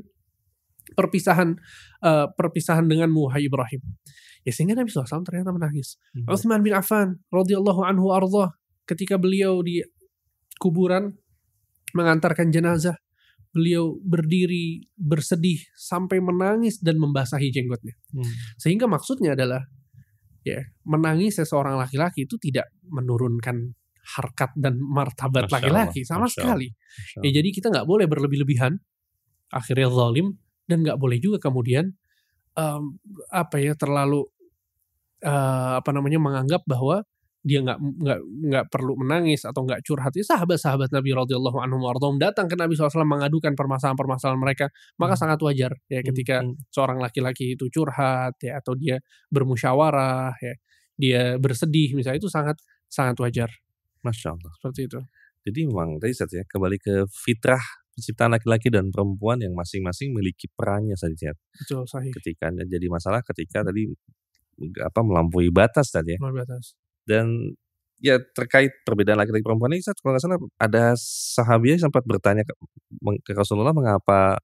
perpisahan 0.93 1.57
uh, 2.03 2.27
perpisahan 2.33 2.85
denganmu 2.85 3.29
hai 3.33 3.45
Ibrahim. 3.45 3.81
Ya 4.47 4.51
sehingga 4.55 4.77
Nabi 4.77 4.89
SAW 4.89 5.25
ternyata 5.27 5.51
menangis. 5.51 5.99
Hmm. 6.15 6.31
Utsman 6.31 6.63
bin 6.63 6.71
Affan 6.71 7.19
radhiyallahu 7.29 7.83
anhu 7.83 8.15
ardah 8.15 8.55
ketika 8.87 9.19
beliau 9.19 9.59
di 9.59 9.83
kuburan 10.57 11.13
mengantarkan 11.93 12.49
jenazah 12.49 12.95
beliau 13.49 13.97
berdiri 14.05 14.85
bersedih 14.93 15.57
sampai 15.73 16.21
menangis 16.21 16.77
dan 16.79 17.01
membasahi 17.01 17.49
jenggotnya. 17.49 17.97
Hmm. 18.13 18.29
Sehingga 18.61 18.85
maksudnya 18.85 19.33
adalah 19.33 19.65
ya 20.45 20.61
menangis 20.85 21.41
seseorang 21.41 21.75
laki-laki 21.75 22.29
itu 22.29 22.39
tidak 22.39 22.71
menurunkan 22.87 23.75
harkat 24.17 24.51
dan 24.57 24.79
martabat 24.81 25.51
laki-laki 25.51 26.01
sama 26.07 26.25
Masya 26.25 26.41
sekali. 26.41 26.67
Masya 26.73 27.19
ya 27.25 27.29
jadi 27.41 27.49
kita 27.53 27.67
nggak 27.69 27.87
boleh 27.89 28.05
berlebih-lebihan 28.09 28.73
akhirnya 29.53 29.89
zalim 29.89 30.37
dan 30.69 30.85
nggak 30.85 31.01
boleh 31.01 31.17
juga 31.17 31.41
kemudian 31.41 31.89
um, 32.53 33.01
apa 33.33 33.57
ya 33.57 33.73
terlalu 33.73 34.29
uh, 35.25 35.81
apa 35.81 35.89
namanya 35.89 36.21
menganggap 36.21 36.61
bahwa 36.69 37.01
dia 37.39 37.63
nggak 37.63 37.79
nggak 37.79 38.19
nggak 38.51 38.65
perlu 38.67 38.99
menangis 38.99 39.47
atau 39.47 39.63
nggak 39.63 39.79
curhat 39.87 40.11
ya 40.11 40.27
sahabat-sahabat 40.27 40.91
Nabi 40.91 41.15
radhiyallahu 41.15 41.63
anhu 41.63 41.79
datang 42.19 42.51
ke 42.51 42.59
Nabi 42.59 42.75
SAW 42.75 43.07
mengadukan 43.07 43.55
permasalahan-permasalahan 43.55 44.35
mereka 44.35 44.67
maka 44.99 45.15
hmm. 45.15 45.21
sangat 45.23 45.39
wajar 45.47 45.71
ya 45.87 46.03
hmm, 46.03 46.07
ketika 46.11 46.43
hmm. 46.43 46.67
seorang 46.67 46.99
laki-laki 46.99 47.55
itu 47.55 47.71
curhat 47.71 48.35
ya 48.43 48.59
atau 48.59 48.75
dia 48.75 48.99
bermusyawarah 49.31 50.35
ya 50.43 50.53
dia 50.99 51.21
bersedih 51.39 51.95
misalnya 51.95 52.19
itu 52.19 52.27
sangat 52.27 52.59
sangat 52.91 53.15
wajar 53.23 53.49
masya 54.03 54.35
Allah 54.35 54.51
seperti 54.59 54.91
itu 54.91 54.99
jadi 55.47 55.59
memang 55.71 55.95
tadi 56.03 56.11
saya 56.11 56.27
ya 56.35 56.43
kembali 56.43 56.75
ke 56.75 57.07
fitrah 57.07 57.63
penciptaan 57.99 58.31
laki-laki 58.31 58.71
dan 58.71 58.87
perempuan 58.87 59.43
yang 59.43 59.51
masing-masing 59.51 60.15
memiliki 60.15 60.47
perannya 60.55 60.95
saja 60.95 61.35
betul 61.59 61.83
sahih 61.83 62.15
ketika 62.23 62.47
jadi 62.55 62.87
masalah 62.87 63.19
ketika 63.27 63.67
tadi 63.67 63.91
apa 64.79 64.99
melampaui 65.03 65.51
batas 65.51 65.91
tadi 65.91 66.15
ya 66.15 66.19
melampaui 66.23 66.47
batas 66.47 66.79
dan 67.03 67.27
ya 67.99 68.15
terkait 68.31 68.71
perbedaan 68.87 69.19
laki-laki 69.19 69.43
perempuan 69.43 69.75
ini 69.75 69.83
kalau 69.83 70.15
nggak 70.15 70.23
salah 70.23 70.39
ada 70.55 70.95
sahabat 71.35 71.79
sempat 71.79 72.03
bertanya 72.07 72.47
ke, 72.47 72.55
ke 73.27 73.31
Rasulullah 73.35 73.75
mengapa 73.75 74.39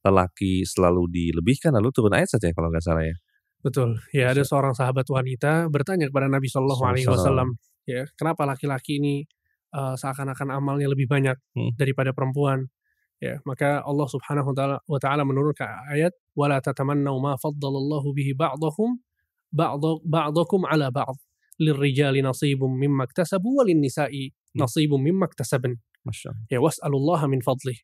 lelaki 0.00 0.64
selalu 0.64 1.10
dilebihkan 1.10 1.74
lalu 1.76 1.92
turun 1.92 2.14
ayat 2.14 2.30
saja 2.30 2.48
kalau 2.54 2.72
nggak 2.72 2.84
salah 2.84 3.04
ya. 3.04 3.16
Betul. 3.60 4.00
Ya 4.16 4.32
ada 4.32 4.40
seorang 4.40 4.72
sahabat 4.72 5.04
wanita 5.12 5.68
bertanya 5.68 6.08
kepada 6.08 6.32
Nabi 6.32 6.48
Shallallahu 6.48 6.80
Alaihi 6.80 7.04
Wasallam, 7.04 7.60
ya 7.84 8.08
kenapa 8.16 8.48
laki-laki 8.48 8.96
ini 8.96 9.28
uh, 9.76 9.92
seakan-akan 10.00 10.48
amalnya 10.56 10.88
lebih 10.88 11.04
banyak 11.04 11.36
hmm. 11.36 11.76
daripada 11.76 12.16
perempuan? 12.16 12.72
Ya, 13.20 13.36
maka 13.44 13.84
Allah 13.84 14.08
Subhanahu 14.08 14.56
wa 14.88 14.96
taala 14.96 15.28
menurunkan 15.28 15.92
ayat 15.92 16.16
wala 16.32 16.56
tatamannu 16.56 17.20
ma 17.20 17.36
faddalallahu 17.36 18.16
bihi 18.16 18.32
ba'dahum 18.32 18.96
ba'dakum 19.52 20.64
ala 20.64 20.88
ba'd 20.88 21.20
lirrijali 21.60 22.24
nasibum 22.24 22.72
mimma 22.72 23.04
iktasabu 23.04 23.60
walin 23.60 23.84
nisa'i 23.84 24.32
hmm. 24.32 24.56
nasibum 24.56 24.96
mimma 25.04 25.28
iktasabn. 25.28 25.76
Ya 26.48 26.64
was'alullaha 26.64 27.28
min 27.28 27.44
fadlih. 27.44 27.76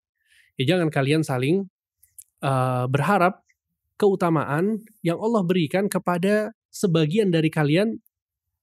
Ya 0.57 0.73
jangan 0.73 0.89
kalian 0.89 1.21
saling 1.21 1.69
uh, 2.41 2.89
berharap 2.89 3.45
keutamaan 4.01 4.81
yang 5.05 5.21
Allah 5.21 5.45
berikan 5.45 5.93
kepada 5.93 6.57
sebagian 6.73 7.29
dari 7.29 7.53
kalian 7.53 8.01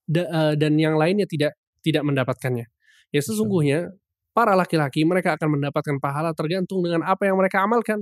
da, 0.09 0.25
uh, 0.25 0.53
dan 0.57 0.81
yang 0.81 0.97
lainnya 0.97 1.29
tidak 1.29 1.53
tidak 1.86 2.01
mendapatkannya. 2.01 2.65
Ya 3.13 3.21
sesungguhnya 3.21 3.93
para 4.34 4.58
laki-laki 4.58 5.06
mereka 5.06 5.38
akan 5.38 5.58
mendapatkan 5.58 6.02
pahala 6.02 6.34
tergantung 6.34 6.82
dengan 6.82 7.06
apa 7.06 7.30
yang 7.30 7.38
mereka 7.38 7.62
amalkan. 7.63 8.02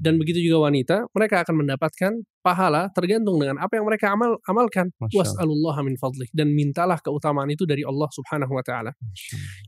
Dan 0.00 0.16
begitu 0.16 0.40
juga 0.40 0.66
wanita, 0.66 1.06
mereka 1.12 1.44
akan 1.44 1.54
mendapatkan 1.62 2.12
pahala 2.40 2.88
tergantung 2.96 3.36
dengan 3.36 3.60
apa 3.60 3.76
yang 3.76 3.84
mereka 3.84 4.16
amal 4.16 4.40
amalkan. 4.48 4.90
Was'alullah 5.12 5.76
min 5.84 6.00
fadlih 6.00 6.26
dan 6.32 6.50
mintalah 6.56 6.96
keutamaan 7.04 7.52
itu 7.52 7.68
dari 7.68 7.84
Allah 7.84 8.08
Subhanahu 8.08 8.56
wa 8.56 8.64
taala. 8.64 8.96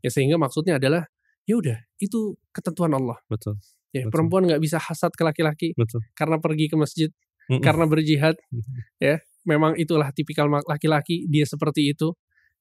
Ya 0.00 0.08
sehingga 0.08 0.40
maksudnya 0.40 0.80
adalah 0.80 1.04
ya 1.44 1.60
udah 1.60 1.78
itu 2.00 2.34
ketentuan 2.50 2.96
Allah. 2.96 3.20
Betul. 3.28 3.60
Ya, 3.92 4.04
Betul. 4.04 4.12
perempuan 4.12 4.42
nggak 4.44 4.60
bisa 4.60 4.76
hasad 4.76 5.12
ke 5.16 5.24
laki-laki 5.24 5.72
karena 6.12 6.36
pergi 6.36 6.68
ke 6.68 6.76
masjid, 6.76 7.08
mm 7.48 7.56
-mm. 7.56 7.62
karena 7.64 7.84
berjihad. 7.88 8.36
ya, 9.00 9.16
memang 9.48 9.76
itulah 9.80 10.12
tipikal 10.12 10.44
laki-laki, 10.44 11.24
dia 11.24 11.48
seperti 11.48 11.96
itu. 11.96 12.12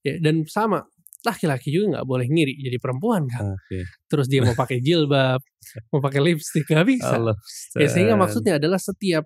Ya, 0.08 0.16
dan 0.24 0.48
sama 0.48 0.88
laki-laki 1.26 1.74
juga 1.74 1.98
nggak 1.98 2.06
boleh 2.08 2.28
ngiri 2.30 2.54
jadi 2.62 2.78
perempuan 2.78 3.26
kan. 3.30 3.58
Okay. 3.58 3.84
Terus 4.06 4.28
dia 4.30 4.42
mau 4.46 4.54
pakai 4.54 4.78
jilbab, 4.84 5.42
mau 5.92 6.02
pakai 6.02 6.22
lipstick 6.22 6.70
nggak 6.70 6.88
bisa. 6.88 7.18
Allah, 7.18 7.36
ya 7.78 7.88
sehingga 7.90 8.16
maksudnya 8.20 8.62
adalah 8.62 8.78
setiap 8.78 9.26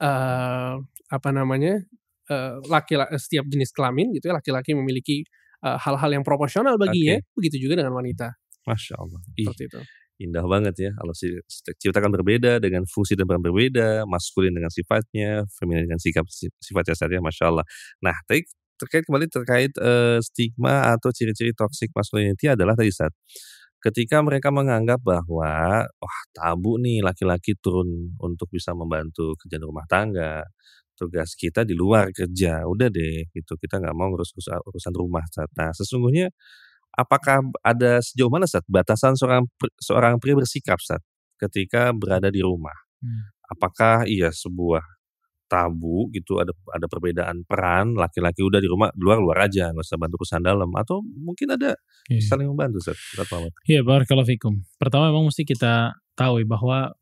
uh, 0.00 0.80
apa 1.06 1.28
namanya 1.30 1.80
uh, 2.32 2.58
laki, 2.66 2.96
laki 2.96 3.16
setiap 3.20 3.44
jenis 3.46 3.70
kelamin 3.70 4.16
gitu 4.16 4.32
ya 4.32 4.34
laki-laki 4.36 4.72
memiliki 4.72 5.26
hal-hal 5.60 6.10
uh, 6.10 6.14
yang 6.14 6.24
proporsional 6.24 6.78
baginya. 6.80 7.18
Okay. 7.20 7.34
Begitu 7.36 7.68
juga 7.68 7.84
dengan 7.84 7.96
wanita. 7.96 8.32
Masya 8.66 8.94
Allah. 8.98 9.20
Seperti 9.34 9.64
itu 9.70 9.80
indah 10.16 10.44
banget 10.48 10.74
ya. 10.80 10.90
Allah 10.96 11.12
ciptakan 11.76 12.10
berbeda 12.12 12.56
dengan 12.60 12.88
fungsi 12.88 13.12
dan 13.14 13.28
peran 13.28 13.44
berbeda, 13.44 14.08
maskulin 14.08 14.52
dengan 14.52 14.72
sifatnya, 14.72 15.44
feminin 15.60 15.88
dengan 15.88 16.00
sikap 16.00 16.24
sifatnya 16.60 16.96
saja, 16.96 17.20
masya 17.20 17.52
Allah. 17.52 17.66
Nah, 18.00 18.16
tadi 18.24 18.44
terkait 18.80 19.04
kembali 19.08 19.26
terkait 19.28 19.72
uh, 19.80 20.20
stigma 20.22 20.94
atau 20.96 21.10
ciri-ciri 21.12 21.52
toxic 21.56 21.92
masculinity 21.96 22.52
adalah 22.52 22.76
tadi 22.76 22.92
saat 22.92 23.12
ketika 23.80 24.20
mereka 24.24 24.48
menganggap 24.52 25.00
bahwa 25.04 25.84
wah 25.86 26.20
tabu 26.32 26.80
nih 26.80 27.04
laki-laki 27.04 27.56
turun 27.60 28.16
untuk 28.20 28.48
bisa 28.52 28.72
membantu 28.72 29.36
kerjaan 29.40 29.64
rumah 29.64 29.86
tangga 29.88 30.44
tugas 30.96 31.36
kita 31.36 31.62
di 31.68 31.76
luar 31.76 32.08
kerja 32.12 32.64
udah 32.64 32.88
deh 32.88 33.28
gitu 33.32 33.52
kita 33.60 33.80
nggak 33.80 33.94
mau 33.96 34.08
ngurus 34.08 34.32
urusan 34.40 34.94
rumah 34.96 35.24
nah 35.56 35.70
sesungguhnya 35.76 36.32
apakah 36.96 37.44
ada 37.60 38.00
sejauh 38.00 38.32
mana 38.32 38.48
saat 38.48 38.64
batasan 38.66 39.14
seorang 39.14 39.44
seorang 39.78 40.16
pria 40.16 40.34
bersikap 40.34 40.80
saat 40.80 41.04
ketika 41.36 41.92
berada 41.92 42.32
di 42.32 42.40
rumah? 42.40 42.74
Hmm. 43.04 43.28
Apakah 43.46 44.08
iya 44.08 44.32
sebuah 44.32 44.82
tabu 45.46 46.10
gitu 46.10 46.42
ada 46.42 46.50
ada 46.74 46.86
perbedaan 46.90 47.46
peran 47.46 47.94
laki-laki 47.94 48.42
udah 48.42 48.58
di 48.58 48.66
rumah 48.66 48.90
luar 48.98 49.22
luar 49.22 49.46
aja 49.46 49.70
nggak 49.70 49.86
usah 49.86 49.98
bantu 49.98 50.22
urusan 50.22 50.42
dalam 50.42 50.70
atau 50.74 51.00
mungkin 51.02 51.54
ada 51.54 51.78
yeah. 52.10 52.22
saling 52.22 52.50
membantu 52.50 52.82
Ustaz 52.82 52.98
Iya 53.66 53.86
barakallahu 53.86 54.26
fikum. 54.26 54.66
Pertama 54.76 55.08
memang 55.10 55.30
mesti 55.30 55.46
kita 55.46 55.94
tahu 56.18 56.42
bahwa 56.44 56.92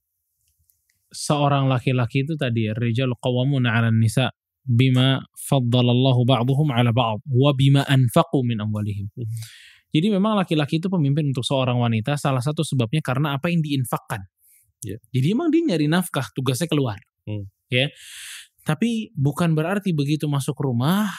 seorang 1.14 1.70
laki-laki 1.70 2.26
itu 2.26 2.36
tadi 2.36 2.68
rijal 2.74 3.16
qawwamuna 3.16 3.72
'ala 3.72 3.88
nisa 3.94 4.34
bima 4.64 5.22
faddalallahu 5.32 6.24
ba'dhum 6.28 6.68
'ala 6.72 6.90
ba'd 6.92 7.24
wa 7.28 7.50
bima 7.56 7.82
anfaqu 7.88 8.44
min 8.44 8.60
amwalihim. 8.60 9.08
Hmm. 9.14 9.28
Jadi 9.94 10.10
memang 10.10 10.34
laki-laki 10.34 10.82
itu 10.82 10.90
pemimpin 10.90 11.30
untuk 11.30 11.46
seorang 11.46 11.78
wanita 11.78 12.18
salah 12.18 12.42
satu 12.42 12.66
sebabnya 12.66 12.98
karena 12.98 13.38
apa 13.38 13.46
yang 13.46 13.62
diinfakkan. 13.62 14.26
Yeah. 14.82 14.98
Jadi 15.14 15.26
emang 15.32 15.54
dia 15.54 15.62
nyari 15.62 15.86
nafkah, 15.86 16.34
tugasnya 16.34 16.66
keluar. 16.66 16.98
Hmm. 17.24 17.46
Ya. 17.72 17.92
Tapi 18.64 19.12
bukan 19.12 19.52
berarti 19.52 19.92
begitu 19.92 20.24
masuk 20.24 20.56
rumah 20.56 21.12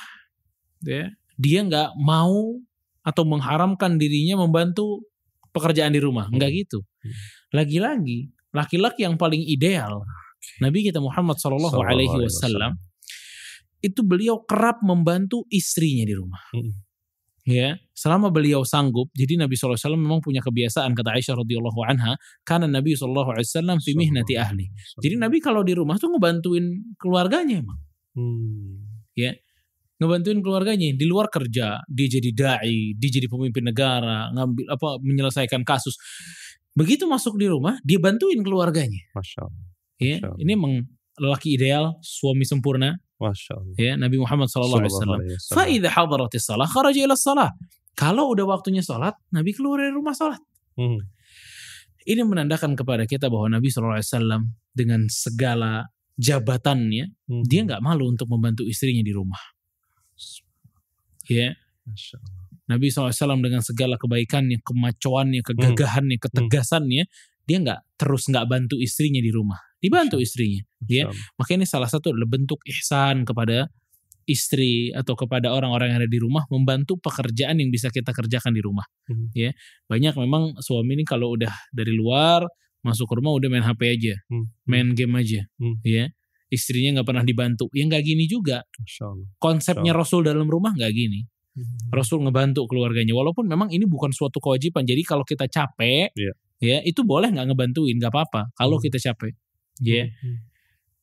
ya, 0.82 1.14
dia 1.38 1.60
nggak 1.62 1.94
mau 2.02 2.58
atau 3.06 3.24
mengharamkan 3.26 4.02
dirinya 4.02 4.42
membantu 4.42 5.06
pekerjaan 5.54 5.94
di 5.94 6.02
rumah. 6.02 6.26
Enggak 6.30 6.50
hmm. 6.52 6.60
gitu. 6.66 6.80
Hmm. 6.82 7.14
Lagi-lagi 7.54 8.34
laki-laki 8.56 9.04
yang 9.04 9.20
paling 9.20 9.44
ideal 9.44 10.08
Nabi 10.64 10.88
kita 10.88 11.04
Muhammad 11.04 11.36
Shallallahu 11.36 11.76
alaihi 11.76 12.24
wasallam 12.24 12.80
itu 13.84 14.00
beliau 14.00 14.48
kerap 14.48 14.80
membantu 14.80 15.44
istrinya 15.52 16.08
di 16.08 16.16
rumah. 16.16 16.40
Hmm 16.56 16.85
ya. 17.46 17.78
Selama 17.96 18.28
beliau 18.34 18.66
sanggup 18.68 19.08
jadi 19.16 19.40
Nabi 19.40 19.56
SAW 19.56 19.78
memang 19.96 20.20
punya 20.20 20.44
kebiasaan 20.44 20.92
kata 20.92 21.16
Aisyah 21.16 21.40
radhiyallahu 21.40 21.80
anha 21.88 22.20
karena 22.44 22.68
Nabi 22.68 22.98
SAW 22.98 23.40
fi 23.80 23.92
mihnati 23.96 24.36
ahli. 24.36 24.68
jadi 25.00 25.16
Nabi 25.16 25.40
kalau 25.40 25.64
di 25.64 25.72
rumah 25.78 25.96
tuh 25.96 26.12
ngebantuin 26.12 26.98
keluarganya 27.00 27.62
emang. 27.62 27.80
Hmm. 28.18 28.84
ya. 29.16 29.32
Ngebantuin 29.96 30.44
keluarganya 30.44 30.92
di 30.92 31.06
luar 31.08 31.32
kerja 31.32 31.80
dia 31.88 32.08
jadi 32.12 32.30
dai 32.36 33.00
dia 33.00 33.10
jadi 33.16 33.32
pemimpin 33.32 33.64
negara 33.64 34.28
ngambil 34.36 34.66
apa 34.76 34.88
menyelesaikan 35.00 35.64
kasus. 35.64 35.96
Begitu 36.76 37.08
masuk 37.08 37.40
di 37.40 37.48
rumah 37.48 37.80
dia 37.88 37.96
bantuin 38.04 38.44
keluarganya. 38.44 39.00
Masya 39.16 39.48
Allah. 39.48 39.66
ya 39.96 40.20
Masya 40.20 40.28
Allah. 40.28 40.42
ini 40.44 40.52
emang 40.52 40.74
lelaki 41.16 41.56
ideal 41.56 41.96
suami 42.04 42.44
sempurna 42.44 43.00
Allah. 43.20 43.76
Ya, 43.80 43.96
Nabi 43.96 44.20
Muhammad 44.20 44.52
SAW. 44.52 44.84
Fa'idha 45.56 45.88
hadaratis 45.88 46.44
salah, 46.44 46.68
kharaja 46.68 47.00
ila 47.00 47.16
salah. 47.16 47.52
Kalau 47.96 48.36
udah 48.36 48.44
waktunya 48.44 48.84
sholat, 48.84 49.16
Nabi 49.32 49.56
keluar 49.56 49.80
dari 49.80 49.96
rumah 49.96 50.12
sholat. 50.12 50.44
Hmm. 50.76 51.00
Ini 52.06 52.22
menandakan 52.28 52.76
kepada 52.76 53.08
kita 53.08 53.32
bahwa 53.32 53.48
Nabi 53.56 53.72
SAW 53.72 54.04
dengan 54.76 55.08
segala 55.08 55.88
jabatannya, 56.20 57.16
hmm. 57.32 57.44
dia 57.48 57.64
nggak 57.64 57.80
malu 57.80 58.12
untuk 58.12 58.28
membantu 58.28 58.68
istrinya 58.68 59.00
di 59.00 59.16
rumah. 59.16 59.40
Ya. 61.32 61.56
Nabi 62.68 62.92
SAW 62.92 63.40
dengan 63.40 63.64
segala 63.64 63.96
kebaikannya, 63.96 64.60
kemacoannya, 64.60 65.42
kegagahannya, 65.42 66.18
hmm. 66.20 66.26
ketegasannya, 66.28 67.04
dia 67.46 67.58
nggak 67.62 67.80
terus 67.96 68.28
nggak 68.28 68.46
bantu 68.50 68.76
istrinya 68.82 69.22
di 69.22 69.32
rumah. 69.32 69.62
Dibantu 69.78 70.18
istrinya 70.18 70.66
ya. 70.90 71.10
Maka 71.38 71.56
ini 71.56 71.66
salah 71.70 71.88
satu 71.88 72.12
adalah 72.12 72.30
bentuk 72.30 72.60
ihsan 72.66 73.24
kepada 73.24 73.70
istri 74.26 74.90
atau 74.90 75.14
kepada 75.14 75.54
orang-orang 75.54 75.94
yang 75.94 76.00
ada 76.02 76.10
di 76.10 76.18
rumah 76.18 76.50
membantu 76.50 76.98
pekerjaan 76.98 77.62
yang 77.62 77.70
bisa 77.70 77.94
kita 77.94 78.10
kerjakan 78.10 78.52
di 78.58 78.62
rumah 78.66 78.86
hmm. 79.06 79.32
ya. 79.38 79.54
Banyak 79.86 80.18
memang 80.18 80.58
suami 80.60 80.98
ini 80.98 81.06
kalau 81.06 81.38
udah 81.38 81.54
dari 81.70 81.94
luar 81.94 82.46
masuk 82.82 83.10
ke 83.10 83.14
rumah 83.18 83.34
udah 83.34 83.50
main 83.50 83.66
HP 83.66 83.82
aja 83.98 84.14
hmm. 84.30 84.46
main 84.66 84.88
game 84.98 85.14
aja 85.22 85.42
hmm. 85.62 85.86
ya. 85.86 86.10
Istrinya 86.50 87.02
nggak 87.02 87.08
pernah 87.10 87.26
dibantu. 87.26 87.70
Ya 87.74 87.86
nggak 87.86 88.04
gini 88.06 88.26
juga. 88.26 88.66
Konsepnya 89.38 89.94
Rasul 89.94 90.26
dalam 90.26 90.50
rumah 90.50 90.74
nggak 90.74 90.94
gini. 90.94 91.22
Hmm. 91.56 91.94
Rasul 91.94 92.26
ngebantu 92.26 92.66
keluarganya 92.66 93.14
walaupun 93.14 93.46
memang 93.46 93.70
ini 93.70 93.86
bukan 93.86 94.10
suatu 94.10 94.42
kewajiban. 94.42 94.82
Jadi 94.86 95.06
kalau 95.06 95.22
kita 95.22 95.46
capek 95.46 96.10
yeah 96.18 96.36
ya 96.60 96.80
itu 96.84 97.04
boleh 97.04 97.32
nggak 97.32 97.52
ngebantuin 97.52 97.96
nggak 98.00 98.14
apa-apa 98.14 98.52
kalau 98.56 98.80
hmm. 98.80 98.84
kita 98.88 98.98
capek 99.12 99.34
ya 99.84 100.08
hmm. 100.08 100.38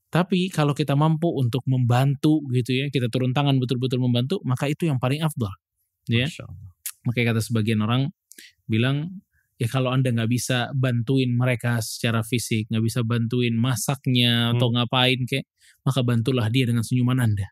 tapi 0.09 0.49
kalau 0.49 0.73
kita 0.73 0.97
mampu 0.97 1.29
untuk 1.37 1.65
membantu 1.69 2.41
gitu 2.53 2.73
ya 2.73 2.87
kita 2.89 3.13
turun 3.13 3.37
tangan 3.37 3.61
betul-betul 3.61 4.01
membantu 4.01 4.41
maka 4.45 4.69
itu 4.69 4.89
yang 4.89 4.97
paling 4.97 5.21
afdal 5.21 5.53
ya 6.09 6.27
makanya 7.05 7.37
kata 7.37 7.41
sebagian 7.45 7.85
orang 7.85 8.09
bilang 8.65 9.23
ya 9.61 9.69
kalau 9.69 9.93
anda 9.93 10.11
nggak 10.11 10.31
bisa 10.31 10.73
bantuin 10.73 11.31
mereka 11.31 11.79
secara 11.85 12.25
fisik 12.25 12.67
nggak 12.73 12.83
bisa 12.83 13.01
bantuin 13.05 13.55
masaknya 13.55 14.51
hmm. 14.51 14.53
atau 14.57 14.67
ngapain 14.73 15.21
kayak 15.29 15.47
maka 15.85 16.01
bantulah 16.03 16.47
dia 16.49 16.65
dengan 16.67 16.83
senyuman 16.83 17.19
anda 17.21 17.47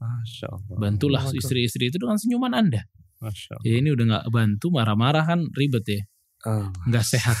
Masya 0.00 0.46
Allah. 0.48 0.76
bantulah 0.76 1.22
istri-istri 1.32 1.92
itu 1.92 1.96
dengan 2.00 2.16
senyuman 2.20 2.52
anda 2.52 2.84
Masya 3.18 3.58
Allah. 3.58 3.66
ya 3.66 3.74
ini 3.80 3.88
udah 3.90 4.04
nggak 4.06 4.26
bantu 4.30 4.66
marah-marah 4.70 5.24
kan 5.24 5.40
ribet 5.56 5.84
ya 5.88 6.00
oh. 6.46 6.66
nggak 6.88 7.04
sehat. 7.04 7.36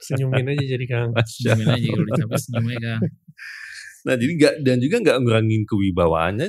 Senyumin 0.00 0.48
aja 0.56 0.64
jadi 0.64 0.84
kang. 0.88 1.10
Senyumin 1.36 1.68
aja 1.68 1.88
kalau 1.92 2.06
capek 2.16 2.38
senyumin 2.40 2.72
aja 2.80 2.88
kang. 2.96 3.02
Nah 4.00 4.14
jadi 4.16 4.32
nggak 4.32 4.54
dan 4.64 4.76
juga 4.80 4.96
nggak 5.04 5.16
ngurangin 5.20 5.62
kewibawaannya 5.68 6.46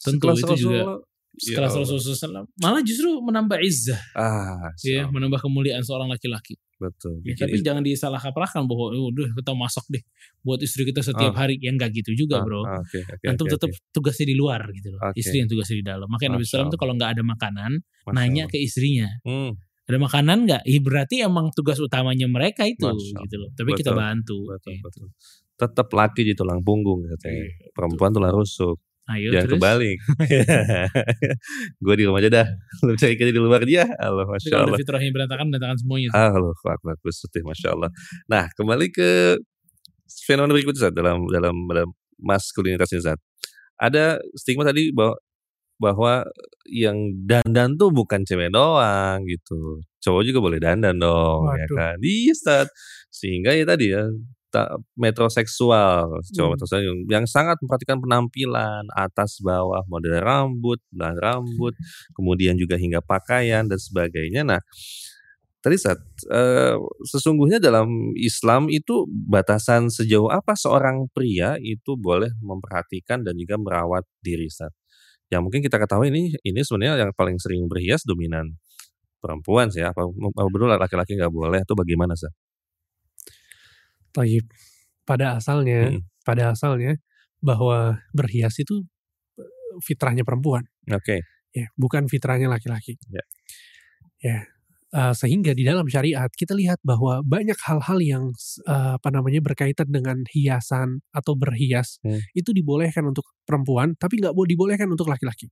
tentu 0.00 0.26
itu 0.32 0.54
juga 0.56 0.96
setelah 1.36 1.68
ya 1.68 1.84
Rasulullah 1.84 2.16
SAW 2.16 2.48
malah 2.56 2.80
justru 2.80 3.12
menambah 3.20 3.60
izzah. 3.60 4.00
Ah 4.16 4.72
ya 4.80 5.04
menambah 5.12 5.36
kemuliaan 5.44 5.84
seorang 5.84 6.08
laki-laki. 6.08 6.56
Betul 6.76 7.20
ya, 7.24 7.36
tapi 7.36 7.60
jangan 7.60 7.84
disalah 7.84 8.20
kaprahkan 8.20 8.64
bahwa 8.64 8.92
udah 8.92 9.32
kita 9.32 9.52
masak 9.52 9.84
deh 9.92 10.00
buat 10.40 10.60
istri 10.64 10.88
kita 10.88 11.04
setiap 11.04 11.36
ah. 11.36 11.44
hari. 11.44 11.60
Yang 11.60 11.74
enggak 11.76 11.90
gitu 12.00 12.24
juga 12.24 12.40
ah, 12.40 12.44
bro. 12.44 12.64
ah, 12.64 12.80
okay, 12.80 13.04
okay, 13.04 13.28
antum 13.28 13.48
okay, 13.48 13.56
tetap 13.56 13.68
okay. 13.68 13.92
tugasnya 13.92 14.26
di 14.32 14.36
luar 14.36 14.60
gitu 14.72 14.88
loh. 14.96 15.00
Okay. 15.12 15.20
istri 15.20 15.36
yang 15.44 15.48
tugasnya 15.48 15.76
di 15.76 15.84
dalam. 15.84 16.08
Makanya 16.08 16.40
Nabi 16.40 16.44
SAW 16.48 16.68
itu 16.72 16.80
kalau 16.80 16.92
nggak 16.96 17.10
ada 17.16 17.22
makanan 17.24 17.72
Masya 17.84 18.16
nanya 18.16 18.44
Allah. 18.48 18.52
ke 18.52 18.58
istrinya. 18.60 19.08
Hmm. 19.24 19.52
Ada 19.86 19.98
makanan 20.02 20.38
nggak? 20.50 20.62
Ih 20.66 20.82
berarti 20.82 21.22
emang 21.22 21.54
tugas 21.54 21.78
utamanya 21.78 22.26
mereka 22.26 22.66
itu 22.66 22.90
gitu 22.98 23.36
loh. 23.38 23.50
Tapi 23.54 23.70
betul, 23.70 23.78
kita 23.80 23.92
bantu. 23.94 24.38
Betul, 24.50 24.74
gitu. 24.74 24.82
betul. 24.82 25.06
Tetap 25.56 25.88
laki 25.88 26.22
di 26.26 26.34
tulang 26.34 26.60
punggung 26.60 27.06
katanya. 27.06 27.46
Iya, 27.46 27.70
Perempuan 27.70 28.10
tulang 28.10 28.34
rusuk. 28.34 28.76
Ayo, 29.06 29.30
Jangan 29.30 29.46
terus. 29.46 29.60
kebalik. 29.62 29.98
gue 31.86 31.94
di 31.94 32.04
rumah 32.10 32.18
aja 32.18 32.30
dah. 32.42 32.46
Lu 32.82 32.98
cari 32.98 33.14
kerja 33.14 33.30
di 33.30 33.38
luar 33.38 33.62
dia. 33.62 33.86
Allah, 34.02 34.26
masya 34.26 34.66
Allah. 34.66 34.74
Kalau 34.74 34.82
fitrahnya 34.82 35.10
berantakan, 35.14 35.46
berantakan 35.54 35.78
semuanya. 35.78 36.10
Allah, 36.10 36.50
akbar, 36.50 36.98
setih, 37.14 37.46
masya 37.46 37.78
Allah. 37.78 37.90
Nah, 38.26 38.50
kembali 38.58 38.90
ke 38.90 39.38
fenomena 40.26 40.58
berikutnya 40.58 40.90
dalam 40.90 41.22
dalam 41.30 41.54
dalam 41.70 41.88
maskulinitas 42.18 42.90
ini 42.94 43.14
ada 43.76 44.16
stigma 44.34 44.64
tadi 44.64 44.88
bahwa 44.90 45.14
bahwa 45.76 46.24
yang 46.66 47.12
dandan 47.28 47.76
tuh 47.76 47.92
bukan 47.92 48.24
cewek 48.26 48.50
doang 48.50 49.22
gitu. 49.28 49.80
Cowok 50.02 50.22
juga 50.26 50.38
boleh 50.42 50.58
dandan 50.62 50.96
dong, 50.98 51.46
ya 51.46 51.52
Waduh. 51.52 51.60
ya 51.60 51.66
kan? 51.74 51.96
Iya, 52.02 52.32
Ustaz. 52.32 52.66
Sehingga 53.12 53.54
ya 53.54 53.64
tadi 53.68 53.92
ya 53.92 54.08
metroseksual, 54.96 56.22
cowok 56.32 56.48
hmm. 56.48 56.54
metroseksual 56.56 56.82
yang, 56.84 56.98
yang 57.10 57.26
sangat 57.28 57.60
memperhatikan 57.60 58.00
penampilan 58.00 58.88
atas 58.96 59.36
bawah, 59.44 59.84
model 59.90 60.16
rambut, 60.22 60.80
belahan 60.88 61.18
rambut, 61.20 61.74
kemudian 62.16 62.56
juga 62.56 62.80
hingga 62.80 63.04
pakaian 63.04 63.68
dan 63.68 63.76
sebagainya. 63.76 64.46
Nah, 64.46 64.60
tadi 65.60 65.76
saat 65.76 66.00
uh, 66.30 66.78
sesungguhnya 67.04 67.58
dalam 67.58 68.14
Islam 68.16 68.70
itu 68.70 69.04
batasan 69.10 69.90
sejauh 69.90 70.30
apa 70.30 70.54
seorang 70.54 71.10
pria 71.10 71.58
itu 71.58 71.98
boleh 71.98 72.30
memperhatikan 72.38 73.26
dan 73.26 73.34
juga 73.34 73.58
merawat 73.58 74.06
diri 74.22 74.46
saat 74.46 74.72
yang 75.32 75.42
mungkin 75.42 75.58
kita 75.58 75.76
ketahui 75.82 76.14
ini 76.14 76.34
ini 76.46 76.60
sebenarnya 76.62 77.08
yang 77.08 77.10
paling 77.14 77.36
sering 77.42 77.66
berhias 77.66 78.06
dominan 78.06 78.54
perempuan 79.18 79.72
sih 79.74 79.82
ya. 79.82 79.90
apa, 79.90 80.06
apa 80.06 80.48
betul 80.48 80.70
laki-laki 80.70 81.18
nggak 81.18 81.32
boleh 81.34 81.60
atau 81.66 81.74
bagaimana 81.74 82.14
sih? 82.14 82.30
Taib. 84.14 84.46
Pada 85.06 85.38
asalnya, 85.38 85.90
hmm. 85.94 86.02
pada 86.26 86.54
asalnya 86.54 86.98
bahwa 87.42 88.02
berhias 88.10 88.58
itu 88.58 88.86
eh, 89.38 89.50
fitrahnya 89.82 90.22
perempuan. 90.22 90.66
Oke. 90.90 91.02
Okay. 91.02 91.20
Ya, 91.54 91.66
bukan 91.74 92.06
fitrahnya 92.06 92.46
laki-laki. 92.52 93.00
Ya. 93.10 93.24
Ya. 94.20 94.38
Uh, 94.94 95.10
sehingga 95.10 95.50
di 95.50 95.66
dalam 95.66 95.82
syariat 95.90 96.30
kita 96.30 96.54
lihat 96.54 96.78
bahwa 96.86 97.18
banyak 97.26 97.58
hal-hal 97.66 97.98
yang 97.98 98.24
uh, 98.70 98.94
apa 98.94 99.08
namanya 99.10 99.42
berkaitan 99.42 99.90
dengan 99.90 100.22
hiasan 100.30 101.02
atau 101.10 101.34
berhias 101.34 101.98
hmm. 102.06 102.22
itu 102.38 102.54
dibolehkan 102.54 103.02
untuk 103.02 103.26
perempuan, 103.42 103.98
tapi 103.98 104.22
nggak 104.22 104.30
boleh 104.30 104.46
dibolehkan 104.54 104.86
untuk 104.86 105.10
laki-laki. 105.10 105.50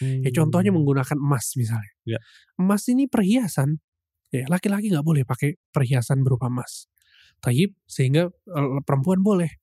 Hmm. 0.00 0.24
Ya 0.24 0.32
contohnya 0.32 0.72
hmm. 0.72 0.80
menggunakan 0.80 1.18
emas 1.20 1.54
misalnya. 1.60 1.92
Ya. 2.08 2.18
Emas 2.56 2.88
ini 2.88 3.04
perhiasan. 3.04 3.84
Ya, 4.30 4.46
laki-laki 4.46 4.88
nggak 4.88 5.04
boleh 5.04 5.28
pakai 5.28 5.58
perhiasan 5.74 6.22
berupa 6.24 6.48
emas. 6.48 6.88
Taib 7.44 7.76
sehingga 7.84 8.32
uh, 8.32 8.80
perempuan 8.86 9.20
boleh. 9.20 9.60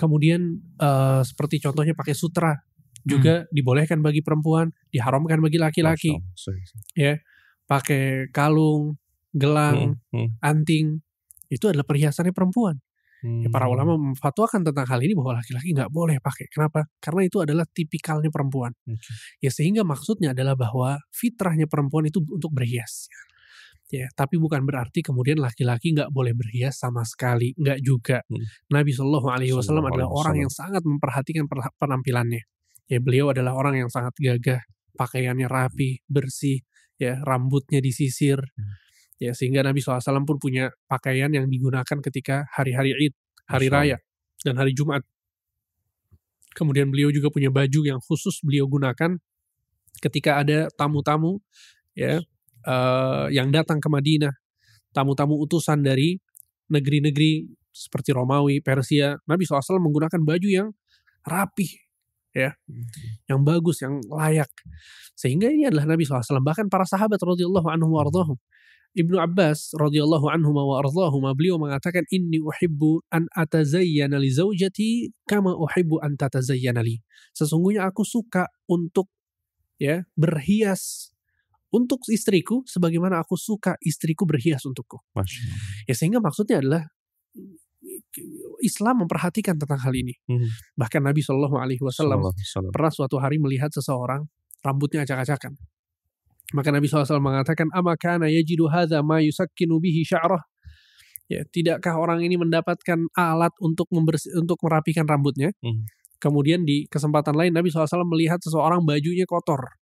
Kemudian 0.00 0.62
uh, 0.80 1.20
seperti 1.26 1.58
contohnya 1.60 1.92
pakai 1.92 2.16
sutra 2.16 2.56
juga 3.06 3.44
hmm. 3.44 3.52
dibolehkan 3.52 4.00
bagi 4.02 4.24
perempuan, 4.24 4.72
diharamkan 4.90 5.38
bagi 5.44 5.58
laki-laki. 5.60 6.14
Ya, 6.98 7.18
pakai 7.66 8.30
kalung, 8.30 8.96
gelang, 9.34 9.98
hmm. 10.10 10.14
Hmm. 10.14 10.28
anting 10.40 11.02
itu 11.50 11.66
adalah 11.70 11.86
perhiasannya 11.86 12.34
perempuan. 12.34 12.78
Hmm. 13.22 13.42
Ya, 13.42 13.48
para 13.50 13.66
ulama 13.66 13.98
hmm. 13.98 14.14
memfatwakan 14.14 14.62
tentang 14.62 14.86
hal 14.86 15.00
ini 15.02 15.18
bahwa 15.18 15.42
laki-laki 15.42 15.74
nggak 15.74 15.90
boleh 15.90 16.22
pakai. 16.22 16.46
Kenapa? 16.48 16.86
Karena 17.02 17.26
itu 17.26 17.42
adalah 17.42 17.66
tipikalnya 17.66 18.30
perempuan. 18.30 18.70
Okay. 18.86 19.46
Ya 19.46 19.50
sehingga 19.50 19.82
maksudnya 19.82 20.30
adalah 20.30 20.54
bahwa 20.54 20.98
fitrahnya 21.10 21.66
perempuan 21.66 22.06
itu 22.06 22.22
untuk 22.22 22.54
berhias 22.54 23.10
ya 23.86 24.10
tapi 24.18 24.34
bukan 24.34 24.66
berarti 24.66 24.98
kemudian 24.98 25.38
laki-laki 25.38 25.94
nggak 25.94 26.10
boleh 26.10 26.34
berhias 26.34 26.82
sama 26.82 27.06
sekali 27.06 27.54
nggak 27.54 27.78
juga 27.82 28.18
hmm. 28.26 28.74
Nabi 28.74 28.90
Shallallahu 28.90 29.28
Alaihi 29.30 29.54
Wasallam 29.54 29.86
adalah 29.86 30.10
orang 30.10 30.42
yang 30.42 30.50
sangat 30.50 30.82
memperhatikan 30.82 31.46
penampilannya 31.78 32.42
ya 32.90 32.98
beliau 32.98 33.30
adalah 33.30 33.54
orang 33.54 33.86
yang 33.86 33.90
sangat 33.90 34.14
gagah 34.18 34.62
pakaiannya 34.98 35.46
rapi 35.46 36.02
bersih 36.10 36.66
ya 36.96 37.20
rambutnya 37.24 37.80
disisir. 37.80 38.40
Hmm. 38.40 38.74
ya 39.16 39.32
sehingga 39.32 39.64
Nabi 39.64 39.80
SAW 39.80 40.28
pun 40.28 40.36
punya 40.36 40.68
pakaian 40.84 41.32
yang 41.32 41.48
digunakan 41.48 41.98
ketika 42.04 42.44
hari-hari 42.52 42.92
Id 43.08 43.16
hari 43.48 43.72
raya 43.72 43.96
dan 44.44 44.60
hari 44.60 44.76
Jumat. 44.76 45.00
Kemudian 46.52 46.92
beliau 46.92 47.08
juga 47.08 47.32
punya 47.32 47.48
baju 47.48 47.80
yang 47.84 48.00
khusus 48.02 48.44
beliau 48.44 48.68
gunakan 48.68 49.16
ketika 50.04 50.44
ada 50.44 50.68
tamu-tamu 50.76 51.40
ya 51.96 52.20
uh, 52.68 53.26
yang 53.32 53.48
datang 53.48 53.80
ke 53.80 53.88
Madinah, 53.88 54.34
tamu-tamu 54.92 55.40
utusan 55.40 55.80
dari 55.80 56.20
negeri-negeri 56.68 57.46
seperti 57.70 58.12
Romawi, 58.16 58.64
Persia, 58.64 59.20
Nabi 59.28 59.44
SAW 59.44 59.80
menggunakan 59.80 60.20
baju 60.24 60.48
yang 60.48 60.68
rapih, 61.28 61.68
ya, 62.36 62.52
yang 63.32 63.40
bagus, 63.40 63.80
yang 63.80 63.96
layak. 64.12 64.52
Sehingga 65.16 65.48
ini 65.48 65.72
adalah 65.72 65.88
Nabi 65.88 66.04
SAW. 66.04 66.44
Bahkan 66.44 66.68
para 66.68 66.84
sahabat 66.84 67.16
radhiyallahu 67.16 67.72
anhum 67.72 67.96
wa 67.96 68.04
ardhahum. 68.04 68.36
Ibnu 68.96 69.20
Abbas 69.20 69.76
radhiyallahu 69.76 70.24
anhu 70.32 70.56
wa 70.56 70.80
ardhahum 70.80 71.28
beliau 71.36 71.60
mengatakan 71.60 72.08
inni 72.08 72.40
uhibbu 72.40 73.04
an 73.12 73.28
atazayyana 73.36 74.16
li 74.16 74.32
zaujati 74.32 75.12
kama 75.28 75.52
uhibbu 75.52 76.00
an 76.00 76.16
tatazayyana 76.16 76.80
li. 76.80 77.04
Sesungguhnya 77.36 77.84
aku 77.84 78.08
suka 78.08 78.48
untuk 78.64 79.12
ya 79.76 80.08
berhias 80.16 81.12
untuk 81.68 82.00
istriku 82.08 82.64
sebagaimana 82.64 83.20
aku 83.20 83.36
suka 83.36 83.76
istriku 83.84 84.24
berhias 84.24 84.64
untukku. 84.64 85.04
Ya 85.84 85.92
sehingga 85.92 86.24
maksudnya 86.24 86.64
adalah 86.64 86.88
Islam 88.64 89.06
memperhatikan 89.06 89.56
tentang 89.60 89.80
hal 89.80 89.92
ini. 89.92 90.14
Hmm. 90.26 90.48
Bahkan 90.78 91.02
Nabi 91.02 91.20
Shallallahu 91.20 91.56
Alaihi 91.60 91.82
Wasallam 91.82 92.30
pernah 92.72 92.92
suatu 92.92 93.20
hari 93.20 93.36
melihat 93.40 93.70
seseorang 93.72 94.24
rambutnya 94.64 95.06
acak-acakan. 95.06 95.54
Maka 96.54 96.70
Nabi 96.70 96.86
SAW 96.86 97.18
mengatakan, 97.18 97.66
Amakana 97.74 98.30
yajidu 98.30 98.70
hadha 98.70 99.02
ma 99.02 99.18
yusakkinu 99.18 99.82
bihi 99.82 100.06
sya'rah. 100.06 100.42
Ya, 101.26 101.42
tidakkah 101.42 101.98
orang 101.98 102.22
ini 102.22 102.38
mendapatkan 102.38 103.10
alat 103.18 103.50
untuk 103.58 103.90
membersih, 103.90 104.30
untuk 104.38 104.62
merapikan 104.62 105.02
rambutnya? 105.10 105.50
Hmm. 105.58 105.82
Kemudian 106.22 106.62
di 106.62 106.86
kesempatan 106.86 107.34
lain 107.34 107.50
Nabi 107.50 107.66
SAW 107.74 108.06
melihat 108.06 108.38
seseorang 108.38 108.86
bajunya 108.86 109.26
kotor. 109.26 109.74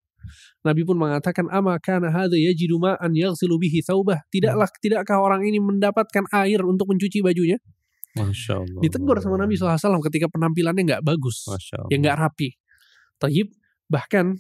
Nabi 0.65 0.89
pun 0.89 0.97
mengatakan 0.97 1.53
ama 1.53 1.77
kana 1.77 2.09
hadza 2.09 2.41
yajidu 2.41 2.81
ma'an 2.81 3.13
yaghsilu 3.13 3.61
bihi 3.61 3.85
thawbah. 3.85 4.25
Tidaklah 4.33 4.69
tidakkah 4.81 5.21
orang 5.21 5.45
ini 5.45 5.61
mendapatkan 5.61 6.25
air 6.33 6.65
untuk 6.65 6.89
mencuci 6.89 7.21
bajunya? 7.21 7.61
Masya 8.15 8.63
Allah. 8.63 8.81
Ditegur 8.81 9.19
sama 9.19 9.37
Nabi 9.39 9.59
SAW 9.59 10.03
ketika 10.11 10.31
penampilannya 10.31 10.83
nggak 10.87 11.03
bagus, 11.03 11.51
ya 11.91 11.97
nggak 11.99 12.17
rapi. 12.17 12.55
Taib 13.19 13.51
bahkan 13.91 14.39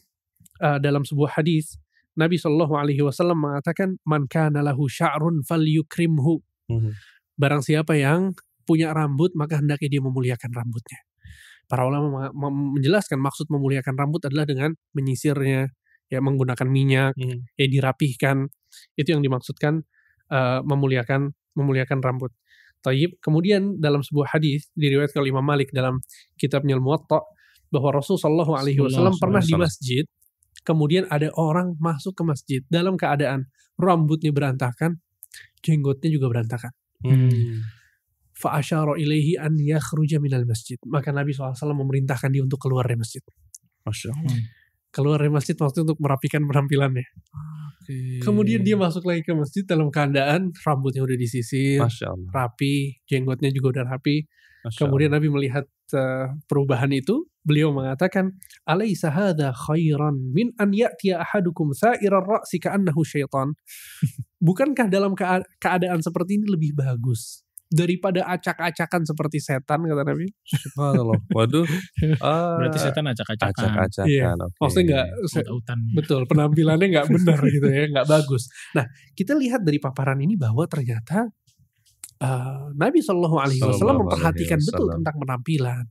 uh, 0.62 0.78
dalam 0.78 1.02
sebuah 1.02 1.42
hadis 1.42 1.78
Nabi 2.14 2.38
Shallallahu 2.38 2.74
Alaihi 2.78 3.02
Wasallam 3.02 3.42
mengatakan 3.42 3.98
man 4.06 4.30
kana 4.30 4.62
lahu 4.62 4.86
sya'run 4.86 5.42
falyukrimhu. 5.42 6.38
Mm-hmm. 6.70 6.92
Barang 7.34 7.62
siapa 7.66 7.98
yang 7.98 8.38
punya 8.62 8.94
rambut 8.94 9.34
maka 9.34 9.58
hendaknya 9.58 9.98
dia 9.98 10.02
memuliakan 10.02 10.50
rambutnya. 10.54 11.02
Para 11.64 11.88
ulama 11.88 12.28
menjelaskan 12.76 13.18
maksud 13.18 13.48
memuliakan 13.48 13.96
rambut 13.96 14.20
adalah 14.28 14.44
dengan 14.44 14.76
menyisirnya, 14.92 15.72
ya 16.12 16.20
menggunakan 16.20 16.68
minyak, 16.68 17.16
hmm. 17.16 17.56
ya 17.56 17.66
dirapihkan. 17.66 18.52
Itu 19.00 19.16
yang 19.16 19.24
dimaksudkan 19.24 19.80
uh, 20.28 20.60
memuliakan 20.60 21.32
memuliakan 21.56 22.04
rambut. 22.04 22.36
Taib. 22.84 23.16
Kemudian 23.24 23.80
dalam 23.80 24.04
sebuah 24.04 24.36
hadis 24.36 24.68
diriwayatkan 24.76 25.24
oleh 25.24 25.32
Imam 25.32 25.46
Malik 25.46 25.72
dalam 25.72 26.04
kitabnya 26.36 26.76
Al-Muwatta 26.76 27.24
bahwa 27.72 27.88
Rasulullah 27.96 28.28
Shallallahu 28.28 28.52
Alaihi 28.54 28.80
Wasallam 28.84 29.16
pernah 29.16 29.40
di 29.40 29.56
masjid, 29.56 30.04
kemudian 30.62 31.08
ada 31.08 31.32
orang 31.40 31.74
masuk 31.80 32.12
ke 32.12 32.22
masjid 32.22 32.60
dalam 32.68 33.00
keadaan 33.00 33.48
rambutnya 33.80 34.30
berantakan, 34.30 35.00
jenggotnya 35.64 36.12
juga 36.12 36.28
berantakan. 36.28 36.70
Hmm 37.00 37.64
fa'asyara 38.34 38.98
ilaihi 38.98 39.38
an 39.38 39.56
yakhruja 39.56 40.18
minal 40.18 40.44
masjid. 40.44 40.76
Maka 40.84 41.14
Nabi 41.14 41.32
SAW 41.32 41.54
memerintahkan 41.54 42.28
dia 42.34 42.42
untuk 42.42 42.60
keluar 42.60 42.84
dari 42.84 42.98
masjid. 42.98 43.22
Masya 43.86 44.10
Allah. 44.12 44.36
Keluar 44.90 45.18
dari 45.22 45.32
masjid 45.32 45.54
maksudnya 45.54 45.94
untuk 45.94 45.98
merapikan 46.02 46.42
penampilannya. 46.44 47.06
Okay. 47.84 48.24
Kemudian 48.24 48.64
dia 48.64 48.80
masuk 48.80 49.04
lagi 49.04 49.20
ke 49.20 49.36
masjid 49.36 49.60
dalam 49.60 49.92
keadaan 49.92 50.56
rambutnya 50.64 51.04
udah 51.04 51.20
disisir, 51.20 51.84
rapi, 52.32 52.96
jenggotnya 53.04 53.52
juga 53.52 53.76
udah 53.80 53.84
rapi. 53.92 54.24
Masya 54.64 54.80
Kemudian 54.80 55.12
Allah. 55.12 55.20
Nabi 55.20 55.28
melihat 55.28 55.66
uh, 55.92 56.32
perubahan 56.48 56.88
itu 56.96 57.28
beliau 57.44 57.76
mengatakan 57.76 58.32
alaisa 58.64 59.12
hadza 59.12 59.52
khairan 59.52 60.32
min 60.32 60.56
an 60.56 60.72
ya'tiya 60.72 61.20
ahadukum 61.20 61.76
sa'irar 61.76 62.24
ra'si 62.24 62.56
ka'annahu 62.56 63.04
syaitan 63.04 63.52
bukankah 64.48 64.88
dalam 64.88 65.12
keadaan 65.60 66.00
seperti 66.00 66.40
ini 66.40 66.48
lebih 66.48 66.72
bagus 66.72 67.43
daripada 67.74 68.22
acak-acakan 68.30 69.02
seperti 69.02 69.42
setan 69.42 69.82
kata 69.82 70.02
Nabi. 70.06 70.30
Subhanallah. 70.46 71.18
Waduh. 71.34 71.66
Ah, 72.22 72.56
Berarti 72.60 72.78
setan 72.78 73.04
acak-acakan. 73.10 73.50
Acak-acakan. 73.50 74.06
Iya. 74.06 74.30
Okay. 74.38 74.60
Maksudnya 74.62 74.84
enggak 74.86 75.06
betul 75.98 76.20
penampilannya 76.30 76.86
enggak 76.94 77.08
benar 77.10 77.40
gitu 77.50 77.68
ya, 77.68 77.84
enggak 77.90 78.06
bagus. 78.06 78.46
Nah, 78.76 78.86
kita 79.18 79.34
lihat 79.34 79.66
dari 79.66 79.82
paparan 79.82 80.20
ini 80.22 80.38
bahwa 80.38 80.64
ternyata 80.70 81.26
uh, 82.22 82.70
Nabi 82.76 83.02
Shallallahu 83.02 83.36
Alaihi 83.40 83.60
Wasallam 83.60 84.06
memperhatikan 84.06 84.60
betul 84.62 84.88
tentang 84.94 85.16
penampilan. 85.18 85.84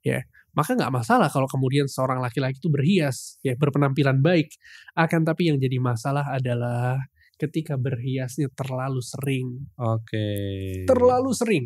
Ya, 0.00 0.24
maka 0.56 0.74
nggak 0.74 0.90
masalah 0.90 1.28
kalau 1.30 1.46
kemudian 1.46 1.86
seorang 1.86 2.18
laki-laki 2.18 2.58
itu 2.58 2.72
berhias, 2.72 3.38
ya 3.46 3.54
berpenampilan 3.54 4.18
baik. 4.18 4.50
Akan 4.98 5.22
tapi 5.22 5.52
yang 5.52 5.60
jadi 5.62 5.78
masalah 5.78 6.26
adalah 6.34 6.98
ketika 7.40 7.80
berhiasnya 7.80 8.52
terlalu 8.52 9.00
sering. 9.00 9.64
Oke. 9.80 10.12
Okay. 10.12 10.84
Terlalu 10.84 11.32
sering. 11.32 11.64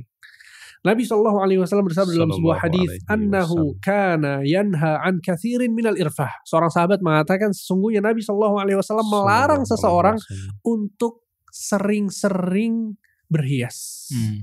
Nabi 0.85 1.09
Shallallahu 1.09 1.41
Alaihi 1.41 1.61
Wasallam 1.65 1.89
bersabda 1.89 2.13
dalam 2.13 2.29
sebuah 2.29 2.61
hadis, 2.61 3.01
"Annahu 3.09 3.81
kana 3.81 4.45
yanha 4.45 5.01
an 5.01 5.19
kathirin 5.25 5.73
minal 5.73 5.97
irfah." 5.97 6.29
Seorang 6.45 6.69
sahabat 6.69 7.01
mengatakan 7.01 7.57
sesungguhnya 7.57 8.05
Nabi 8.05 8.21
Shallallahu 8.21 8.61
Alaihi 8.61 8.77
Wasallam 8.79 9.09
melarang 9.09 9.65
seseorang 9.65 10.21
untuk 10.61 11.25
sering-sering 11.49 13.01
berhias. 13.33 14.13
Hmm. 14.13 14.39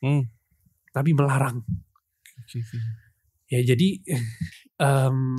Hmm. 0.00 0.22
Nabi 0.96 1.12
melarang. 1.12 1.60
Ya 3.52 3.60
jadi, 3.60 4.00
um, 4.80 5.36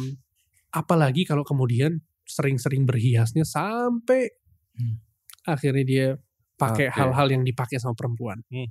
apalagi 0.70 1.26
kalau 1.26 1.42
kemudian 1.42 2.06
sering-sering 2.30 2.86
berhiasnya 2.86 3.42
sampai 3.42 4.30
hmm 4.78 5.13
akhirnya 5.48 5.86
dia 5.86 6.08
pakai 6.56 6.88
okay. 6.90 6.96
hal-hal 6.96 7.28
yang 7.32 7.44
dipakai 7.44 7.78
sama 7.82 7.96
perempuan. 7.98 8.40
Hmm. 8.48 8.70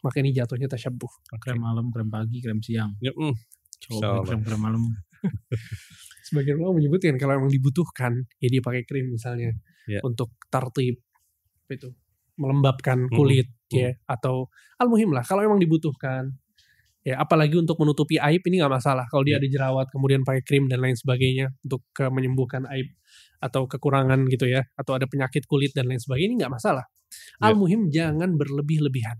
Maka 0.00 0.22
ini 0.22 0.30
jatuhnya 0.30 0.70
tasyabuh. 0.70 1.10
Krem 1.42 1.58
malam, 1.58 1.90
krem 1.90 2.06
pagi, 2.06 2.38
krem 2.38 2.62
siang. 2.62 2.94
Ya, 3.02 3.10
mm. 3.10 3.34
Coba 3.82 4.22
krem 4.22 4.46
krem 4.46 4.60
malam. 4.62 4.82
Sebagian 6.30 6.62
orang 6.62 6.78
menyebutkan 6.78 7.18
kalau 7.18 7.34
memang 7.34 7.50
dibutuhkan, 7.50 8.14
ya 8.38 8.46
dia 8.46 8.62
pakai 8.62 8.86
krim 8.86 9.10
misalnya 9.10 9.50
yeah. 9.88 10.04
untuk 10.04 10.36
tartib 10.52 11.00
itu 11.72 11.88
melembabkan 12.38 13.10
kulit 13.10 13.50
hmm. 13.72 13.74
ya 13.74 13.90
atau 14.06 14.46
al-muhim 14.78 15.10
lah 15.10 15.26
kalau 15.26 15.42
memang 15.42 15.58
dibutuhkan 15.58 16.30
ya 17.02 17.18
apalagi 17.18 17.58
untuk 17.58 17.74
menutupi 17.82 18.20
aib 18.20 18.44
ini 18.46 18.62
nggak 18.62 18.78
masalah 18.78 19.04
kalau 19.10 19.26
dia 19.26 19.36
yeah. 19.36 19.42
ada 19.42 19.48
jerawat 19.50 19.86
kemudian 19.90 20.22
pakai 20.22 20.46
krim 20.46 20.70
dan 20.70 20.78
lain 20.78 20.94
sebagainya 20.94 21.50
untuk 21.66 21.82
menyembuhkan 21.98 22.68
aib 22.78 22.94
atau 23.38 23.70
kekurangan 23.70 24.26
gitu 24.30 24.50
ya 24.50 24.66
atau 24.74 24.98
ada 24.98 25.06
penyakit 25.06 25.46
kulit 25.46 25.70
dan 25.74 25.86
lain 25.86 26.02
sebagainya 26.02 26.28
ini 26.28 26.36
nggak 26.42 26.54
masalah. 26.54 26.84
Ya. 27.40 27.50
Al-muhim 27.50 27.88
jangan 27.88 28.36
berlebih-lebihan. 28.36 29.18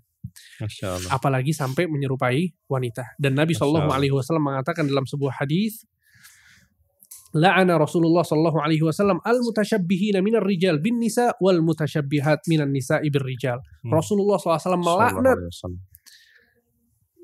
Apalagi 1.08 1.54
sampai 1.54 1.86
menyerupai 1.86 2.52
wanita. 2.68 3.16
Dan 3.16 3.38
Nabi 3.38 3.54
Shallallahu 3.54 3.90
Alaihi 3.90 4.12
Wasallam 4.12 4.44
mengatakan 4.44 4.84
dalam 4.84 5.06
sebuah 5.06 5.40
hadis, 5.40 5.86
la'ana 7.32 7.78
Rasulullah 7.78 8.26
Shallallahu 8.26 8.58
Alaihi 8.60 8.84
Wasallam 8.84 9.22
al 9.24 9.40
mutasyabbihina 9.40 10.20
minar 10.20 10.44
rijal 10.44 10.82
bin 10.82 11.00
nisa 11.00 11.32
wal 11.38 11.60
mutasyabbihat 11.62 12.44
minan 12.50 12.74
nisa 12.74 13.00
ibir 13.00 13.22
rijal. 13.22 13.62
Hmm. 13.84 13.92
Rasulullah 13.94 14.40
SAW 14.40 14.80
melaknat 14.80 15.38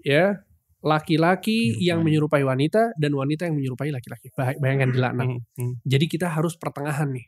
ya 0.04 0.44
laki-laki 0.85 1.81
yang 1.81 2.05
menyerupai 2.05 2.44
wanita 2.44 2.92
dan 3.01 3.16
wanita 3.16 3.49
yang 3.49 3.57
menyerupai 3.57 3.88
laki-laki. 3.88 4.29
Bayangkan 4.37 4.92
dilaknat. 4.92 5.27
Hmm, 5.33 5.40
hmm. 5.57 5.75
Jadi 5.88 6.05
kita 6.07 6.29
harus 6.29 6.61
pertengahan 6.61 7.09
nih. 7.09 7.27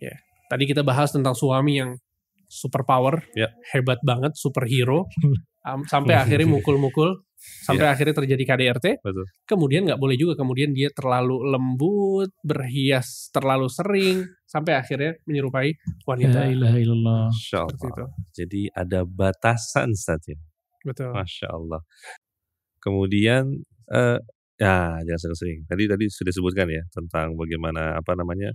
Ya. 0.00 0.16
Tadi 0.48 0.64
kita 0.64 0.80
bahas 0.80 1.12
tentang 1.12 1.36
suami 1.36 1.76
yang 1.76 2.00
super 2.48 2.86
power, 2.86 3.20
yeah. 3.36 3.52
hebat 3.74 4.00
banget, 4.00 4.32
superhero, 4.38 5.04
um, 5.68 5.84
sampai 5.84 6.14
akhirnya 6.16 6.46
mukul-mukul, 6.46 7.26
sampai 7.36 7.90
yeah. 7.90 7.92
akhirnya 7.92 8.14
terjadi 8.14 8.42
KDRT. 8.46 8.86
Betul. 9.02 9.26
Kemudian 9.44 9.84
nggak 9.84 10.00
boleh 10.00 10.16
juga, 10.16 10.38
kemudian 10.38 10.70
dia 10.72 10.88
terlalu 10.94 11.42
lembut, 11.50 12.30
berhias 12.40 13.28
terlalu 13.34 13.66
sering, 13.68 14.24
sampai 14.46 14.78
akhirnya 14.78 15.18
menyerupai 15.26 15.74
wanita. 16.06 16.46
Ya 16.46 16.54
ilah 16.54 16.72
Jadi 18.32 18.70
ada 18.72 19.02
batasan 19.02 19.92
saja. 19.98 20.38
Betul. 20.86 21.10
Masya 21.10 21.50
Allah. 21.50 21.82
Kemudian 22.86 23.66
uh, 23.90 24.22
ya 24.54 25.02
jangan 25.02 25.20
sering-sering. 25.26 25.66
Tadi 25.66 25.90
tadi 25.90 26.06
sudah 26.06 26.30
disebutkan 26.30 26.70
ya 26.70 26.86
tentang 26.94 27.34
bagaimana 27.34 27.98
apa 27.98 28.14
namanya 28.14 28.54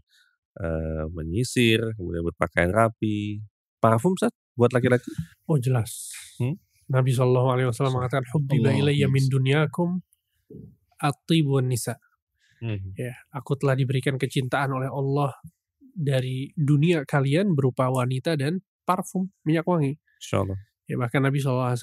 uh, 0.56 1.04
menyisir, 1.12 1.84
kemudian 2.00 2.24
berpakaian 2.24 2.72
rapi. 2.72 3.44
Parfum 3.84 4.16
saat 4.16 4.32
buat 4.56 4.72
laki-laki? 4.72 5.12
Oh 5.52 5.60
jelas. 5.60 6.16
Hmm? 6.40 6.56
Nabi 6.88 7.12
Shallallahu 7.12 7.50
Alaihi 7.52 7.68
Wasallam 7.68 8.00
mengatakan 8.00 8.24
hubbiba 8.32 8.72
ilayya 8.72 9.12
min 9.12 9.28
dunyakum 9.28 10.00
atibun 11.00 11.68
nisa. 11.68 12.00
Hmm. 12.62 12.94
Ya, 12.94 13.18
aku 13.34 13.58
telah 13.58 13.74
diberikan 13.74 14.22
kecintaan 14.22 14.70
oleh 14.70 14.88
Allah 14.88 15.34
dari 15.82 16.54
dunia 16.54 17.04
kalian 17.04 17.58
berupa 17.58 17.90
wanita 17.90 18.38
dan 18.38 18.62
parfum 18.86 19.34
minyak 19.44 19.66
wangi. 19.66 19.98
Insyaallah. 20.22 20.71
Ya 20.90 21.00
bahkan 21.00 21.24
Nabi 21.24 21.40
SAW 21.40 21.78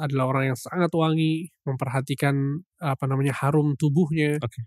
adalah 0.00 0.24
orang 0.30 0.54
yang 0.54 0.58
sangat 0.58 0.88
wangi, 0.94 1.50
memperhatikan 1.66 2.62
apa 2.80 3.04
namanya 3.04 3.36
harum 3.36 3.76
tubuhnya. 3.76 4.40
Okay. 4.40 4.62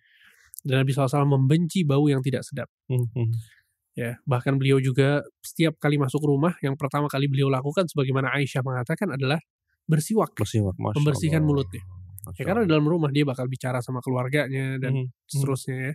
Dan 0.63 0.83
Nabi 0.85 0.91
SAW 0.95 1.27
membenci 1.27 1.83
bau 1.83 2.05
yang 2.07 2.23
tidak 2.23 2.47
sedap. 2.47 2.69
Mm 2.87 3.03
-hmm. 3.03 3.29
Ya, 3.93 4.17
bahkan 4.25 4.57
beliau 4.57 4.81
juga 4.81 5.21
setiap 5.45 5.77
kali 5.77 6.01
masuk 6.01 6.25
rumah, 6.25 6.57
yang 6.65 6.73
pertama 6.73 7.05
kali 7.05 7.29
beliau 7.29 7.45
lakukan, 7.45 7.85
sebagaimana 7.85 8.33
Aisyah 8.33 8.65
mengatakan 8.65 9.13
adalah 9.13 9.37
bersiwak, 9.85 10.33
bersiwak 10.33 10.73
membersihkan 10.81 11.45
Allah. 11.45 11.49
mulutnya. 11.53 11.83
Ya, 12.39 12.43
karena 12.47 12.63
dalam 12.65 12.87
rumah 12.87 13.11
dia 13.13 13.27
bakal 13.27 13.45
bicara 13.51 13.83
sama 13.85 14.01
keluarganya 14.01 14.81
dan 14.81 14.91
mm 14.95 15.03
-hmm. 15.05 15.29
seterusnya 15.29 15.77
ya. 15.77 15.93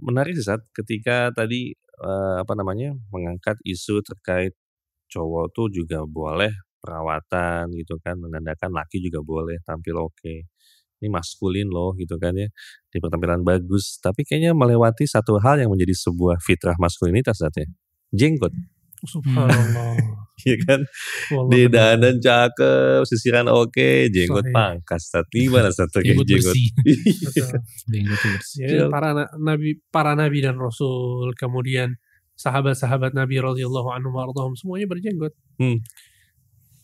Menarik 0.00 0.38
saat 0.40 0.64
ketika 0.72 1.34
tadi 1.34 1.74
uh, 2.00 2.40
apa 2.40 2.54
namanya 2.56 2.96
mengangkat 3.12 3.60
isu 3.66 4.00
terkait 4.00 4.56
cowok 5.14 5.54
tuh 5.54 5.66
juga 5.70 6.02
boleh 6.02 6.50
perawatan 6.82 7.70
gitu 7.78 7.96
kan, 8.02 8.18
menandakan 8.18 8.74
laki 8.74 8.98
juga 8.98 9.22
boleh 9.22 9.62
tampil 9.62 9.96
oke. 10.02 10.34
Ini 10.98 11.08
maskulin 11.10 11.68
loh 11.68 11.94
gitu 11.94 12.16
kan 12.18 12.34
ya, 12.34 12.48
di 12.90 12.98
penampilan 12.98 13.46
bagus. 13.46 14.02
Tapi 14.02 14.26
kayaknya 14.26 14.52
melewati 14.52 15.06
satu 15.06 15.38
hal 15.38 15.62
yang 15.62 15.70
menjadi 15.70 15.94
sebuah 15.94 16.42
fitrah 16.42 16.76
maskulinitas 16.76 17.38
saat 17.38 17.54
ya. 17.56 17.66
Jenggot. 18.10 18.52
Subhanallah. 19.06 19.94
Iya 20.34 20.58
kan? 20.66 20.80
Di 21.46 21.70
dandan 21.70 22.18
cakep, 22.18 23.06
sisiran 23.06 23.46
oke, 23.46 24.10
jenggot 24.10 24.50
pangkas. 24.50 25.14
Tapi 25.14 25.46
gimana 25.46 25.70
satu 25.70 26.02
kayak 26.02 26.26
jenggot? 26.26 26.58
jenggot 27.86 28.18
bersih. 28.18 28.66
Ya, 28.66 28.90
para 28.90 29.14
nabi, 29.38 29.78
para 29.94 30.18
nabi 30.18 30.42
dan 30.42 30.58
rasul, 30.58 31.30
kemudian 31.38 31.94
sahabat-sahabat 32.34 33.14
Nabi 33.14 33.38
radhiyallahu 33.38 33.88
anhu 33.94 34.10
warḍahum 34.14 34.54
semuanya 34.58 34.90
berjenggot. 34.90 35.32
Hmm. 35.58 35.82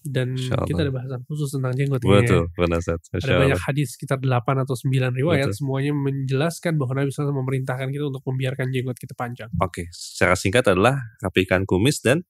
Dan 0.01 0.33
kita 0.41 0.81
ada 0.81 0.93
bahasan 0.97 1.21
khusus 1.29 1.53
tentang 1.53 1.77
jenggot 1.77 2.01
Betul, 2.01 2.49
ini. 2.49 2.57
Ya. 2.57 3.21
Ada 3.21 3.35
banyak 3.37 3.61
hadis 3.61 4.01
sekitar 4.01 4.17
8 4.17 4.65
atau 4.65 4.73
9 4.73 5.13
riwayat 5.13 5.53
Betul. 5.53 5.59
semuanya 5.61 5.93
menjelaskan 5.93 6.81
bahwa 6.81 7.05
Nabi 7.05 7.13
SAW 7.13 7.37
memerintahkan 7.37 7.93
kita 7.93 8.09
untuk 8.09 8.25
membiarkan 8.25 8.73
jenggot 8.73 8.97
kita 8.97 9.13
panjang. 9.13 9.53
Oke, 9.61 9.85
okay. 9.85 9.87
secara 9.93 10.41
singkat 10.41 10.65
adalah 10.73 10.97
rapikan 11.21 11.69
kumis 11.69 12.01
dan 12.01 12.25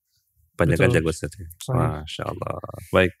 panjangkan 0.59 0.99
jenggot 0.99 1.15
saja. 1.15 1.47
Masya 1.71 2.23
Allah. 2.27 2.59
Baik, 2.91 3.15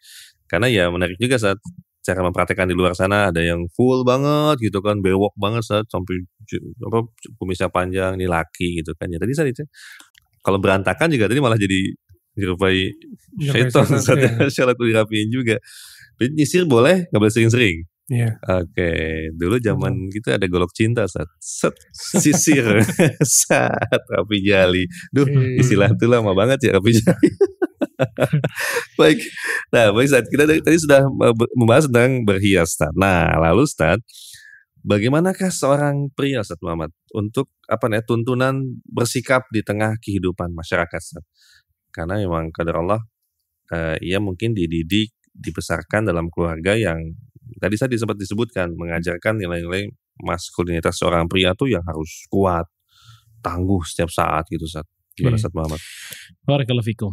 karena 0.51 0.67
ya 0.67 0.91
menarik 0.91 1.15
juga 1.15 1.39
saat 1.39 1.63
cara 2.01 2.19
mempraktekkan 2.25 2.65
di 2.65 2.73
luar 2.73 2.97
sana 2.97 3.29
ada 3.29 3.41
yang 3.45 3.69
full 3.77 4.01
banget 4.01 4.57
gitu 4.57 4.81
kan 4.81 4.99
bewok 5.05 5.37
banget 5.37 5.61
saat 5.61 5.85
sampai 5.85 6.25
apa 6.81 7.05
kumisnya 7.37 7.69
panjang 7.69 8.17
nih 8.17 8.25
laki 8.25 8.81
gitu 8.81 8.97
kan 8.97 9.07
ya 9.13 9.21
tadi 9.21 9.33
saya 9.37 9.53
kalau 10.41 10.57
berantakan 10.57 11.13
juga 11.13 11.29
tadi 11.29 11.37
malah 11.37 11.61
jadi 11.61 11.93
dirupai 12.33 12.89
syaitan 13.37 13.85
saat 14.01 14.17
ya. 14.17 14.31
syarat 14.49 14.75
dirapiin 14.79 15.29
juga 15.29 15.61
nyisir 16.21 16.65
boleh 16.65 17.09
nggak 17.09 17.21
boleh 17.21 17.33
sering-sering 17.33 17.85
Iya. 18.11 18.35
Oke, 18.43 18.91
dulu 19.39 19.55
zaman 19.63 20.11
kita 20.11 20.35
ada 20.35 20.43
golok 20.51 20.75
cinta 20.75 21.07
saat 21.07 21.31
set 21.39 21.71
sisir 21.95 22.83
saat 23.47 24.01
rapi 24.11 24.43
jali. 24.43 24.83
Duh, 25.15 25.23
istilah 25.55 25.95
itu 25.95 26.11
lama 26.11 26.35
banget 26.35 26.59
ya 26.67 26.75
rapi 26.75 26.91
jali. 26.91 27.29
baik. 28.99 29.19
Nah, 29.71 29.95
baik 29.95 30.07
Ustaz, 30.09 30.25
kita 30.27 30.43
tadi 30.47 30.77
sudah 30.77 31.05
membahas 31.57 31.85
tentang 31.87 32.25
berhias 32.25 32.75
Ustaz. 32.75 32.91
Nah, 32.97 33.33
lalu 33.39 33.65
Ustaz, 33.65 33.99
bagaimanakah 34.83 35.49
seorang 35.49 36.09
pria 36.13 36.41
Ustaz 36.41 36.59
Muhammad 36.61 36.91
untuk 37.15 37.49
apa 37.69 37.87
nih 37.87 38.03
tuntunan 38.03 38.81
bersikap 38.89 39.47
di 39.53 39.61
tengah 39.61 39.97
kehidupan 40.01 40.51
masyarakat 40.53 40.99
Ustaz? 40.99 41.25
Karena 41.91 42.19
memang 42.19 42.49
kadar 42.55 42.79
Allah 42.81 43.01
uh, 43.75 43.95
ia 43.99 44.17
mungkin 44.23 44.55
dididik 44.55 45.11
dibesarkan 45.31 46.07
dalam 46.07 46.27
keluarga 46.31 46.75
yang 46.75 47.15
Tadi 47.59 47.75
saya 47.75 47.91
sempat 47.99 48.15
disebutkan 48.15 48.71
mengajarkan 48.79 49.35
nilai-nilai 49.35 49.91
maskulinitas 50.23 50.95
seorang 50.95 51.27
pria 51.27 51.51
tuh 51.51 51.67
yang 51.67 51.83
harus 51.83 52.23
kuat, 52.31 52.63
tangguh 53.43 53.81
setiap 53.83 54.07
saat 54.07 54.47
gitu 54.47 54.63
saat. 54.69 54.87
Gimana 55.17 55.35
saat 55.35 55.51
Muhammad? 55.51 55.81
Barakallahu 56.47 56.87
fikum. 56.87 57.11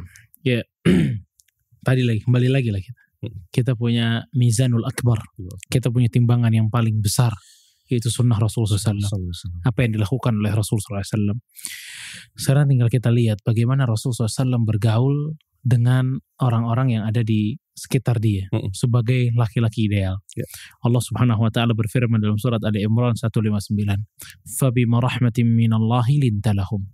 Ya, 0.49 0.61
tadi 1.87 2.03
lagi 2.09 2.25
kembali 2.25 2.49
lagi 2.49 2.73
lah 2.73 2.81
kita. 2.81 3.03
Hmm. 3.19 3.37
Kita 3.53 3.73
punya 3.77 4.25
mizanul 4.33 4.87
akbar. 4.89 5.21
Kita 5.69 5.93
punya 5.93 6.09
timbangan 6.09 6.55
yang 6.55 6.73
paling 6.73 7.05
besar 7.05 7.35
yaitu 7.89 8.13
sunnah 8.13 8.37
Rasul 8.37 8.69
SAW. 8.69 9.01
Apa 9.65 9.85
yang 9.85 9.97
dilakukan 9.97 10.37
oleh 10.37 10.53
Rasul 10.53 10.77
SAW. 10.77 11.41
Sekarang 12.37 12.69
tinggal 12.69 12.93
kita 12.93 13.09
lihat 13.09 13.41
bagaimana 13.41 13.89
Rasul 13.89 14.13
SAW 14.13 14.61
bergaul 14.61 15.41
dengan 15.69 16.17
orang-orang 16.41 16.97
yang 16.97 17.05
ada 17.05 17.21
di 17.21 17.61
sekitar 17.79 18.19
dia 18.19 18.49
mm 18.51 18.75
sebagai 18.75 19.31
laki-laki 19.39 19.87
ideal. 19.87 20.19
Yeah. 20.35 20.49
Allah 20.83 21.03
Subhanahu 21.03 21.47
wa 21.47 21.51
taala 21.51 21.73
berfirman 21.73 22.19
dalam 22.19 22.37
surat 22.37 22.61
Ali 22.67 22.83
Imran 22.85 23.15
159, 23.15 24.03
"Fabima 24.59 24.99
rahmatin 24.99 25.47
minallahi 25.55 26.27
lintalahum 26.27 26.91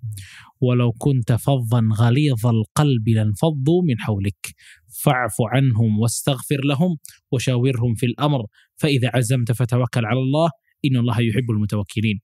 walau 0.61 0.93
kunta 0.97 1.41
faddan 1.41 1.93
ghalidhal 1.93 2.69
qalbi 2.77 3.17
lan 3.17 3.33
faddu 3.37 3.85
min 3.85 3.97
hawlik 4.05 4.55
fa'fu 4.93 5.51
anhum 5.51 5.99
wastaghfir 5.99 6.63
lahum 6.63 7.01
washawirhum 7.33 7.97
fil 7.97 8.15
amr 8.21 8.45
fa 8.79 8.93
idza 8.93 9.11
azamta 9.13 9.57
fatawakkal 9.57 10.05
'ala 10.05 10.21
Allah 10.21 10.49
innallaha 10.85 11.25
yuhibbul 11.25 11.59
mutawakkilin." 11.59 12.21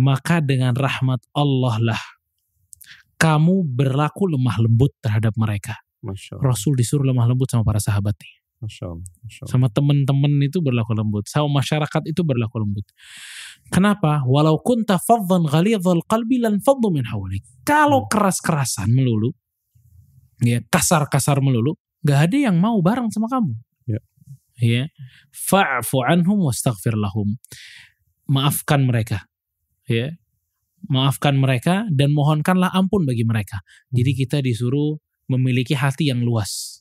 Maka 0.00 0.40
dengan 0.40 0.72
rahmat 0.76 1.20
Allah 1.36 1.76
lah 1.94 2.02
kamu 3.20 3.68
berlaku 3.68 4.24
lemah 4.32 4.56
lembut 4.64 4.96
terhadap 5.04 5.36
mereka. 5.36 5.76
Masya 6.00 6.40
Allah. 6.40 6.56
Rasul 6.56 6.72
disuruh 6.72 7.04
lemah 7.04 7.28
lembut 7.28 7.52
sama 7.52 7.60
para 7.68 7.76
sahabatnya. 7.76 8.32
Masya 8.64 8.88
Allah. 8.88 9.08
Masya 9.20 9.40
Allah. 9.44 9.52
Sama 9.52 9.66
teman-teman 9.68 10.32
itu 10.40 10.64
berlaku 10.64 10.96
lembut. 10.96 11.28
Sama 11.28 11.60
masyarakat 11.60 12.02
itu 12.08 12.24
berlaku 12.24 12.64
lembut. 12.64 12.88
Kenapa? 13.68 14.24
Walau 14.24 14.56
kunta 14.64 14.96
fadhan 14.96 15.44
ghalidhal 15.44 16.00
qalbi 16.08 16.40
lan 16.40 16.64
faddu 16.64 16.88
min 16.88 17.04
hawlik. 17.04 17.44
Kalau 17.68 18.08
hmm. 18.08 18.08
keras-kerasan 18.08 18.88
melulu, 18.88 19.36
ya 20.40 20.64
kasar-kasar 20.72 21.44
melulu, 21.44 21.76
gak 22.00 22.32
ada 22.32 22.36
yang 22.48 22.56
mau 22.56 22.80
bareng 22.80 23.12
sama 23.12 23.28
kamu. 23.28 23.52
Ya. 23.84 24.00
Ya. 24.56 24.84
Fa'fu 25.28 26.00
anhum 26.08 26.48
wastaghfir 26.48 26.96
lahum. 26.96 27.36
Maafkan 28.24 28.88
mereka. 28.88 29.28
Ya 29.84 30.16
maafkan 30.88 31.36
mereka 31.36 31.84
dan 31.92 32.14
mohonkanlah 32.14 32.72
ampun 32.72 33.04
bagi 33.04 33.26
mereka. 33.26 33.60
Jadi 33.92 34.12
kita 34.16 34.38
disuruh 34.40 34.96
memiliki 35.28 35.76
hati 35.76 36.08
yang 36.08 36.24
luas. 36.24 36.80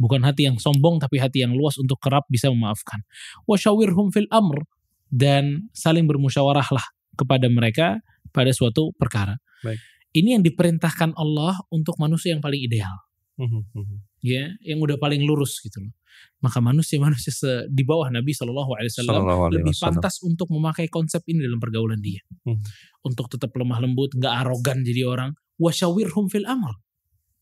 Bukan 0.00 0.24
hati 0.24 0.48
yang 0.48 0.56
sombong 0.56 0.96
tapi 1.00 1.20
hati 1.20 1.44
yang 1.44 1.52
luas 1.52 1.76
untuk 1.76 2.00
kerap 2.00 2.24
bisa 2.28 2.48
memaafkan. 2.48 3.04
Wasyawirhum 3.44 4.12
fil 4.12 4.28
amr 4.32 4.64
dan 5.12 5.68
saling 5.76 6.08
bermusyawarahlah 6.08 6.84
kepada 7.18 7.46
mereka 7.52 8.00
pada 8.32 8.54
suatu 8.54 8.94
perkara. 8.96 9.36
Baik. 9.60 9.80
Ini 10.10 10.40
yang 10.40 10.42
diperintahkan 10.42 11.14
Allah 11.14 11.60
untuk 11.70 11.94
manusia 12.00 12.34
yang 12.34 12.42
paling 12.42 12.58
ideal. 12.58 13.09
Mhm, 13.40 13.60
mhm. 13.72 13.96
Ya, 14.20 14.52
yang 14.60 14.84
udah 14.84 15.00
paling 15.00 15.24
lurus 15.24 15.64
gitu 15.64 15.80
loh 15.80 15.92
maka 16.40 16.58
manusia-manusia 16.64 17.68
di 17.68 17.84
bawah 17.84 18.08
Nabi 18.08 18.32
Shallallahu 18.32 18.72
Alaihi 18.72 18.90
Wasallam 18.96 19.24
lebih 19.52 19.74
pantas 19.76 20.24
untuk 20.24 20.48
memakai 20.48 20.88
konsep 20.88 21.20
ini 21.28 21.44
dalam 21.44 21.60
pergaulan 21.60 22.00
dia, 22.00 22.24
hmm. 22.48 22.60
untuk 23.04 23.28
tetap 23.28 23.52
lemah 23.52 23.84
lembut, 23.84 24.16
nggak 24.16 24.34
arogan 24.44 24.80
jadi 24.80 25.04
orang. 25.04 25.30
Wasyawirhum 25.60 26.32
fil 26.32 26.48
amal, 26.48 26.80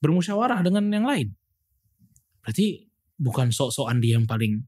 bermusyawarah 0.02 0.66
dengan 0.66 0.90
yang 0.90 1.06
lain. 1.06 1.38
Berarti 2.42 2.90
bukan 3.14 3.54
sok-sokan 3.54 4.02
dia 4.02 4.18
yang 4.18 4.26
paling 4.26 4.66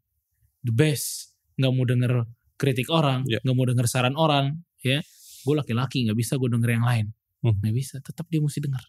the 0.62 0.70
best, 0.70 1.34
nggak 1.58 1.72
mau 1.74 1.82
denger 1.82 2.12
kritik 2.54 2.86
orang, 2.86 3.26
ya. 3.26 3.42
nggak 3.42 3.50
yeah. 3.50 3.58
mau 3.58 3.66
denger 3.66 3.86
saran 3.90 4.14
orang, 4.14 4.62
ya. 4.86 5.02
Gue 5.42 5.58
laki-laki 5.58 6.06
nggak 6.06 6.14
bisa 6.14 6.38
gue 6.38 6.46
denger 6.46 6.70
yang 6.78 6.86
lain, 6.86 7.06
hmm. 7.42 7.58
nggak 7.58 7.74
bisa. 7.74 7.98
Tetap 7.98 8.30
dia 8.30 8.38
mesti 8.38 8.62
denger. 8.62 8.84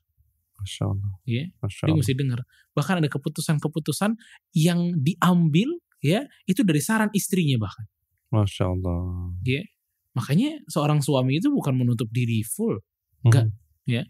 Masya 0.61 0.83
Allah. 0.93 1.11
Ya, 1.25 1.45
Masya 1.57 1.81
Allah. 1.83 1.87
dia 1.89 1.95
mesti 1.97 2.13
dengar. 2.13 2.39
Bahkan 2.77 2.95
ada 3.01 3.09
keputusan-keputusan 3.09 4.13
yang 4.53 4.79
diambil 5.01 5.81
ya 6.01 6.25
itu 6.45 6.61
dari 6.61 6.81
saran 6.81 7.09
istrinya 7.17 7.57
bahkan. 7.57 7.85
Masya 8.31 8.63
Allah. 8.69 9.33
Ya, 9.43 9.65
makanya 10.13 10.61
seorang 10.69 11.01
suami 11.01 11.41
itu 11.41 11.51
bukan 11.51 11.75
menutup 11.75 12.07
diri 12.13 12.45
full, 12.45 12.79
enggak. 13.25 13.49
Hmm. 13.49 13.89
Ya, 13.89 14.03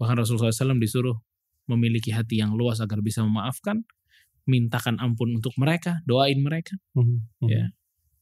bahkan 0.00 0.18
Rasulullah 0.18 0.50
SAW 0.50 0.80
disuruh 0.80 1.14
memiliki 1.70 2.10
hati 2.10 2.42
yang 2.42 2.56
luas 2.58 2.82
agar 2.82 2.98
bisa 3.04 3.22
memaafkan, 3.22 3.86
mintakan 4.48 4.98
ampun 4.98 5.38
untuk 5.38 5.54
mereka, 5.60 6.02
doain 6.08 6.40
mereka. 6.42 6.74
Hmm. 6.96 7.28
Hmm. 7.38 7.48
Ya, 7.48 7.64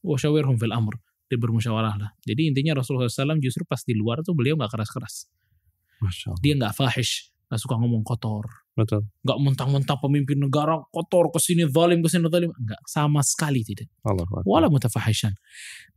wasyawirhum 0.04 0.60
fil 0.60 0.74
amr. 0.74 1.00
Dia 1.30 1.38
bermusyawarah 1.38 1.94
lah. 1.94 2.10
Jadi 2.26 2.50
intinya 2.50 2.82
Rasulullah 2.82 3.06
SAW 3.06 3.38
justru 3.38 3.62
pas 3.62 3.78
di 3.86 3.94
luar 3.94 4.18
tuh 4.26 4.34
beliau 4.34 4.58
nggak 4.58 4.74
keras-keras. 4.74 5.30
Dia 6.42 6.58
nggak 6.58 6.74
fahish, 6.74 7.30
Gak 7.50 7.58
suka 7.58 7.74
ngomong 7.82 8.06
kotor. 8.06 8.46
Betul. 8.78 9.10
Gak 9.26 9.38
mentang-mentang 9.42 9.98
pemimpin 9.98 10.38
negara 10.38 10.78
kotor 10.94 11.34
ke 11.34 11.42
sini 11.42 11.66
zalim 11.66 11.98
ke 11.98 12.06
sini 12.06 12.30
zalim. 12.30 12.54
Enggak 12.54 12.78
sama 12.86 13.26
sekali 13.26 13.66
tidak. 13.66 13.90
Allah. 14.06 14.22
Wala 14.46 14.70
mutafahishan. 14.70 15.34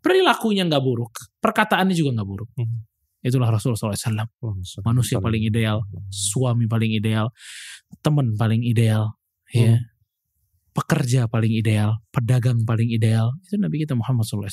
Perilakunya 0.02 0.66
nggak 0.66 0.84
buruk, 0.84 1.14
perkataannya 1.40 1.96
juga 1.96 2.20
nggak 2.20 2.28
buruk. 2.28 2.50
Hmm. 2.58 2.84
Itulah 3.24 3.48
Rasulullah 3.48 3.96
SAW. 3.96 4.28
Manusia 4.84 5.24
paling 5.24 5.48
ideal, 5.48 5.88
suami 6.12 6.68
paling 6.68 6.92
ideal, 6.92 7.32
teman 8.04 8.36
paling 8.36 8.68
ideal, 8.68 9.16
hmm. 9.56 9.64
ya, 9.64 9.80
pekerja 10.76 11.32
paling 11.32 11.56
ideal, 11.56 12.04
pedagang 12.12 12.68
paling 12.68 12.92
ideal. 12.92 13.32
Itu 13.48 13.56
Nabi 13.62 13.88
kita 13.88 13.96
Muhammad 13.96 14.28
SAW. 14.28 14.50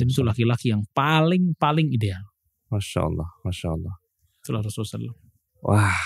Dan 0.00 0.06
itu 0.08 0.24
laki-laki 0.24 0.72
yang 0.72 0.86
paling 0.96 1.52
paling 1.60 1.92
ideal. 1.92 2.24
Masya 2.72 3.04
Allah, 3.04 3.28
Masya 3.44 3.68
Allah. 3.68 3.94
Itulah 4.40 4.64
Rasulullah 4.64 5.12
SAW. 5.12 5.23
Wah, 5.64 5.96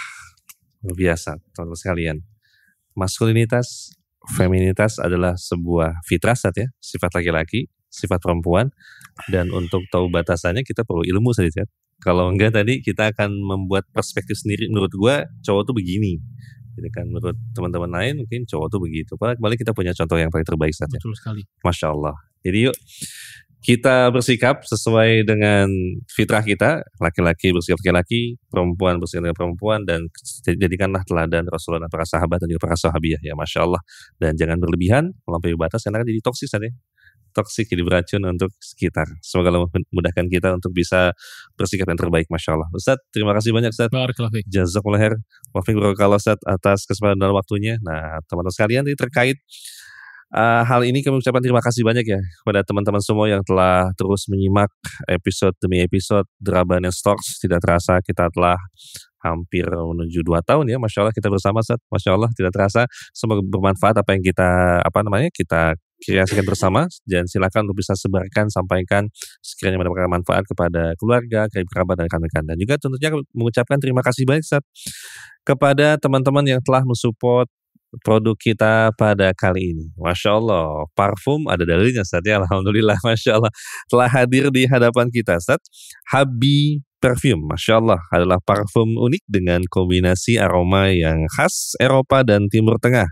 luar 0.87 0.95
biasa 0.95 1.35
teman-teman 1.51 1.75
sekalian. 1.75 2.17
Maskulinitas, 2.95 3.91
feminitas 4.39 5.03
adalah 5.03 5.35
sebuah 5.35 5.99
fitrasat 6.07 6.55
ya, 6.55 6.67
sifat 6.79 7.19
laki-laki, 7.19 7.67
sifat 7.91 8.23
perempuan, 8.23 8.71
dan 9.27 9.51
untuk 9.51 9.83
tahu 9.91 10.07
batasannya 10.15 10.63
kita 10.63 10.87
perlu 10.87 11.03
ilmu 11.03 11.35
saja. 11.35 11.67
Kalau 11.99 12.31
enggak 12.31 12.55
tadi 12.55 12.79
kita 12.79 13.11
akan 13.11 13.35
membuat 13.35 13.91
perspektif 13.91 14.39
sendiri. 14.39 14.71
Menurut 14.71 14.95
gua 14.95 15.27
cowok 15.43 15.63
tuh 15.67 15.75
begini. 15.75 16.23
Jadi 16.79 16.95
kan 16.95 17.11
menurut 17.11 17.35
teman-teman 17.51 17.91
lain 17.91 18.23
mungkin 18.23 18.47
cowok 18.47 18.71
tuh 18.71 18.79
begitu. 18.79 19.19
Padahal 19.19 19.43
kembali 19.43 19.59
kita 19.59 19.75
punya 19.75 19.91
contoh 19.91 20.15
yang 20.15 20.31
paling 20.31 20.47
terbaik 20.47 20.71
saja. 20.71 20.95
Betul 20.95 21.19
sekali. 21.19 21.43
Masya 21.67 21.91
Allah. 21.91 22.15
Jadi 22.47 22.71
yuk 22.71 22.77
kita 23.59 24.15
bersikap 24.15 24.63
sesuai 24.63 25.27
dengan 25.27 25.67
fitrah 26.07 26.47
kita, 26.47 26.87
laki-laki 27.03 27.51
bersikap 27.51 27.83
laki-laki, 27.83 28.39
perempuan 28.47 29.03
bersikap 29.03 29.27
dengan 29.27 29.37
perempuan, 29.37 29.83
dan 29.83 30.07
jadikanlah 30.47 31.03
teladan 31.03 31.43
Rasulullah 31.51 31.87
dan 31.87 31.91
para 31.91 32.07
sahabat 32.07 32.39
dan 32.39 32.55
juga 32.55 32.71
para 32.71 32.79
sahabiah 32.79 33.19
ya, 33.19 33.35
masya 33.35 33.67
Allah. 33.67 33.83
Dan 34.17 34.39
jangan 34.39 34.63
berlebihan, 34.63 35.11
melampaui 35.27 35.59
batas, 35.59 35.83
karena 35.83 35.99
akan 35.99 36.07
jadi 36.07 36.23
toksis 36.23 36.55
tadi. 36.55 36.71
Toksik 37.29 37.69
jadi 37.69 37.85
beracun 37.85 38.25
untuk 38.25 38.51
sekitar. 38.57 39.05
Semoga 39.21 39.53
Allah 39.53 39.69
memudahkan 39.69 40.27
kita 40.33 40.49
untuk 40.59 40.73
bisa 40.73 41.13
bersikap 41.59 41.87
yang 41.91 42.01
terbaik, 42.01 42.27
masya 42.33 42.57
Allah. 42.57 42.71
Ustaz, 42.73 42.99
terima 43.13 43.37
kasih 43.37 43.53
banyak 43.53 43.75
Ustaz. 43.75 43.93
Jazakumullah 44.49 45.03
khair. 45.03 45.15
Wafiq 45.53 45.77
Ustaz 45.77 46.41
atas 46.47 46.89
kesempatan 46.89 47.21
dan 47.21 47.35
waktunya. 47.37 47.77
Nah, 47.85 48.23
teman-teman 48.27 48.55
sekalian 48.55 48.83
ini 48.89 48.97
terkait 48.97 49.39
Uh, 50.29 50.61
hal 50.61 50.85
ini 50.85 51.01
kami 51.01 51.25
ucapkan 51.25 51.41
terima 51.41 51.65
kasih 51.65 51.89
banyak 51.89 52.05
ya 52.05 52.21
kepada 52.21 52.61
teman-teman 52.61 53.01
semua 53.01 53.33
yang 53.33 53.41
telah 53.49 53.89
terus 53.97 54.29
menyimak 54.29 54.69
episode 55.09 55.57
demi 55.57 55.81
episode 55.81 56.29
Draban 56.37 56.85
Stocks. 56.93 57.41
Tidak 57.41 57.57
terasa 57.57 58.05
kita 58.05 58.29
telah 58.29 58.61
hampir 59.25 59.67
menuju 59.67 60.21
dua 60.23 60.45
tahun 60.45 60.69
ya, 60.71 60.77
masya 60.77 61.09
Allah 61.09 61.17
kita 61.17 61.33
bersama 61.33 61.65
saat, 61.65 61.81
masya 61.89 62.15
Allah 62.15 62.31
tidak 62.37 62.53
terasa. 62.53 62.85
Semoga 63.17 63.41
bermanfaat 63.41 63.97
apa 63.99 64.11
yang 64.15 64.23
kita 64.23 64.49
apa 64.85 64.99
namanya 65.01 65.33
kita 65.33 65.75
kreasikan 65.99 66.47
bersama 66.47 66.87
dan 67.11 67.27
silakan 67.27 67.67
untuk 67.67 67.83
bisa 67.83 67.99
sebarkan 67.99 68.47
sampaikan 68.55 69.11
sekiranya 69.43 69.83
mendapatkan 69.83 70.13
manfaat 70.13 70.45
kepada 70.47 70.95
keluarga, 70.95 71.51
kerabat 71.51 71.99
dan 71.99 72.05
rekan-rekan 72.07 72.45
dan 72.47 72.57
juga 72.61 72.75
tentunya 72.79 73.11
mengucapkan 73.35 73.79
terima 73.83 74.05
kasih 74.07 74.23
banyak 74.23 74.47
saat 74.47 74.63
kepada 75.43 75.99
teman-teman 75.99 76.45
yang 76.47 76.61
telah 76.63 76.87
mensupport 76.87 77.51
produk 78.05 78.37
kita 78.37 78.93
pada 78.97 79.33
kali 79.33 79.75
ini. 79.77 79.87
Masya 79.97 80.37
Allah, 80.37 80.85
parfum 80.93 81.49
ada 81.49 81.65
dalilnya 81.65 82.05
Ustaz 82.05 82.25
ya. 82.25 82.41
Alhamdulillah, 82.41 82.99
Masya 83.09 83.41
Allah. 83.41 83.53
Telah 83.89 84.09
hadir 84.11 84.53
di 84.53 84.69
hadapan 84.69 85.09
kita 85.09 85.41
Ustaz. 85.41 85.61
Habi 86.13 86.85
Perfume, 86.99 87.47
Masya 87.47 87.79
Allah, 87.79 88.03
adalah 88.11 88.43
parfum 88.43 88.99
unik 88.99 89.23
dengan 89.31 89.63
kombinasi 89.71 90.35
aroma 90.35 90.91
yang 90.91 91.31
khas 91.31 91.79
Eropa 91.79 92.27
dan 92.27 92.51
Timur 92.51 92.75
Tengah. 92.83 93.07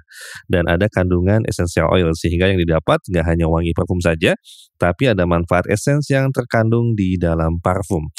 Dan 0.51 0.67
ada 0.67 0.91
kandungan 0.91 1.47
essential 1.47 1.87
oil, 1.95 2.11
sehingga 2.19 2.51
yang 2.51 2.59
didapat 2.59 2.99
nggak 3.07 3.23
hanya 3.23 3.47
wangi 3.47 3.71
parfum 3.79 4.03
saja, 4.03 4.35
tapi 4.75 5.07
ada 5.07 5.23
manfaat 5.23 5.71
esens 5.71 6.11
yang 6.11 6.35
terkandung 6.35 6.99
di 6.99 7.15
dalam 7.15 7.63
parfum. 7.63 8.11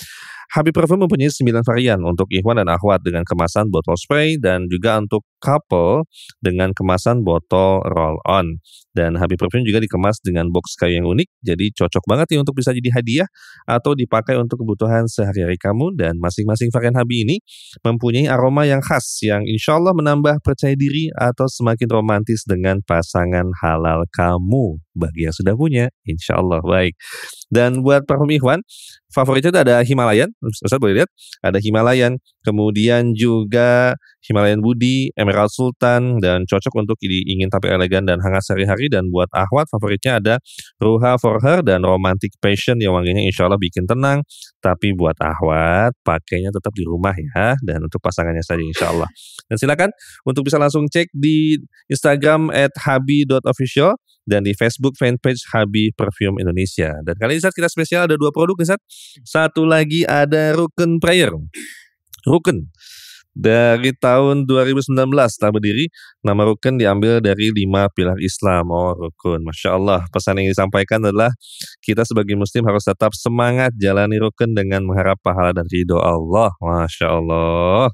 Habib 0.47 0.71
Perfume 0.71 1.03
mempunyai 1.07 1.27
9 1.27 1.63
varian 1.67 1.99
untuk 2.07 2.31
ikhwan 2.31 2.55
dan 2.55 2.71
akhwat 2.71 3.03
dengan 3.03 3.27
kemasan 3.27 3.67
botol 3.67 3.99
spray 3.99 4.39
dan 4.39 4.71
juga 4.71 5.03
untuk 5.03 5.27
couple 5.43 6.07
dengan 6.39 6.71
kemasan 6.71 7.21
botol 7.21 7.83
roll 7.83 8.17
on. 8.23 8.63
Dan 8.95 9.19
Habib 9.19 9.37
Perfume 9.37 9.67
juga 9.67 9.77
dikemas 9.77 10.17
dengan 10.25 10.49
box 10.49 10.73
kayu 10.79 10.97
yang 10.97 11.05
unik, 11.05 11.29
jadi 11.45 11.65
cocok 11.69 12.03
banget 12.09 12.33
ya 12.33 12.37
untuk 12.41 12.57
bisa 12.57 12.73
jadi 12.73 12.89
hadiah 12.97 13.29
atau 13.69 13.93
dipakai 13.93 14.33
untuk 14.41 14.65
kebutuhan 14.65 15.05
sehari-hari 15.05 15.59
kamu. 15.61 15.93
Dan 15.93 16.17
masing-masing 16.17 16.73
varian 16.73 16.97
Habib 16.97 17.27
ini 17.27 17.37
mempunyai 17.85 18.25
aroma 18.25 18.65
yang 18.65 18.81
khas 18.81 19.21
yang 19.21 19.45
insya 19.45 19.77
Allah 19.77 19.93
menambah 19.93 20.41
percaya 20.41 20.73
diri 20.73 21.13
atau 21.13 21.45
semakin 21.45 21.91
romantis 21.91 22.41
dengan 22.47 22.81
pasangan 22.81 23.53
halal 23.61 24.07
kamu. 24.09 24.81
Bagi 24.97 25.29
yang 25.29 25.35
sudah 25.35 25.53
punya, 25.53 25.93
insya 26.03 26.41
Allah 26.41 26.59
baik. 26.65 26.97
Dan 27.47 27.85
buat 27.85 28.03
parfum 28.03 28.27
Ikhwan, 28.27 28.59
favoritnya 29.13 29.63
ada 29.63 29.79
Himalayan, 29.85 30.33
Ustaz 30.43 30.81
boleh 30.81 31.03
lihat, 31.03 31.09
ada 31.39 31.61
Himalayan, 31.63 32.19
kemudian 32.43 33.15
juga 33.15 33.95
Himalayan 34.27 34.59
Budi, 34.59 35.15
Emerald 35.15 35.53
Sultan, 35.55 36.19
dan 36.19 36.43
cocok 36.43 36.73
untuk 36.83 36.97
ingin 37.07 37.47
tampil 37.47 37.71
elegan 37.79 38.03
dan 38.03 38.19
hangat 38.19 38.43
sehari-hari. 38.43 38.91
Dan 38.91 39.07
buat 39.07 39.31
Ahwat, 39.31 39.71
favoritnya 39.71 40.19
ada 40.19 40.35
Ruha 40.83 41.15
for 41.15 41.39
Her 41.39 41.63
dan 41.63 41.87
Romantic 41.87 42.35
Passion 42.43 42.83
yang 42.83 42.91
wanginya 42.91 43.23
insya 43.23 43.47
Allah 43.47 43.55
bikin 43.61 43.87
tenang. 43.87 44.27
Tapi 44.67 44.91
buat 44.91 45.15
Ahwat, 45.23 45.95
pakainya 46.03 46.51
tetap 46.51 46.75
di 46.75 46.83
rumah 46.83 47.15
ya, 47.15 47.55
dan 47.63 47.87
untuk 47.87 48.03
pasangannya 48.03 48.43
saja 48.43 48.59
insya 48.59 48.91
Allah. 48.91 49.07
Dan 49.47 49.55
silakan 49.55 49.89
untuk 50.27 50.43
bisa 50.43 50.59
langsung 50.59 50.91
cek 50.91 51.07
di 51.15 51.55
Instagram 51.87 52.51
at 52.51 52.75
habi.official 52.75 53.95
dan 54.27 54.43
di 54.43 54.51
Facebook 54.51 54.99
fanpage 54.99 55.47
Habi 55.55 55.95
Perfume 55.95 56.43
Indonesia. 56.43 56.99
Dan 56.99 57.15
kali 57.15 57.39
ini 57.39 57.41
saat 57.41 57.55
kita 57.55 57.71
spesial 57.71 58.11
ada 58.11 58.19
dua 58.19 58.35
produk 58.35 58.59
nih 58.59 58.75
Satu 59.23 59.63
lagi 59.63 60.03
ada 60.03 60.51
Rukun 60.51 60.99
Prayer. 60.99 61.31
Rukun 62.27 62.67
dari 63.37 63.93
tahun 63.93 64.49
2019 64.49 64.97
telah 65.13 65.51
berdiri, 65.53 65.93
nama 66.25 66.41
rukun 66.41 66.81
diambil 66.81 67.21
dari 67.21 67.53
lima 67.53 67.85
pilar 67.93 68.17
Islam. 68.17 68.73
Oh 68.73 68.97
rukun, 68.97 69.45
Masya 69.45 69.77
Allah. 69.77 70.01
Pesan 70.09 70.41
yang 70.41 70.49
disampaikan 70.49 71.05
adalah 71.05 71.29
kita 71.85 72.01
sebagai 72.01 72.33
muslim 72.33 72.65
harus 72.65 72.81
tetap 72.81 73.13
semangat 73.13 73.77
jalani 73.77 74.17
rukun 74.17 74.57
dengan 74.57 74.81
mengharap 74.89 75.21
pahala 75.21 75.53
dan 75.53 75.69
ridho 75.69 76.01
Allah. 76.01 76.49
Masya 76.57 77.07
Allah. 77.13 77.93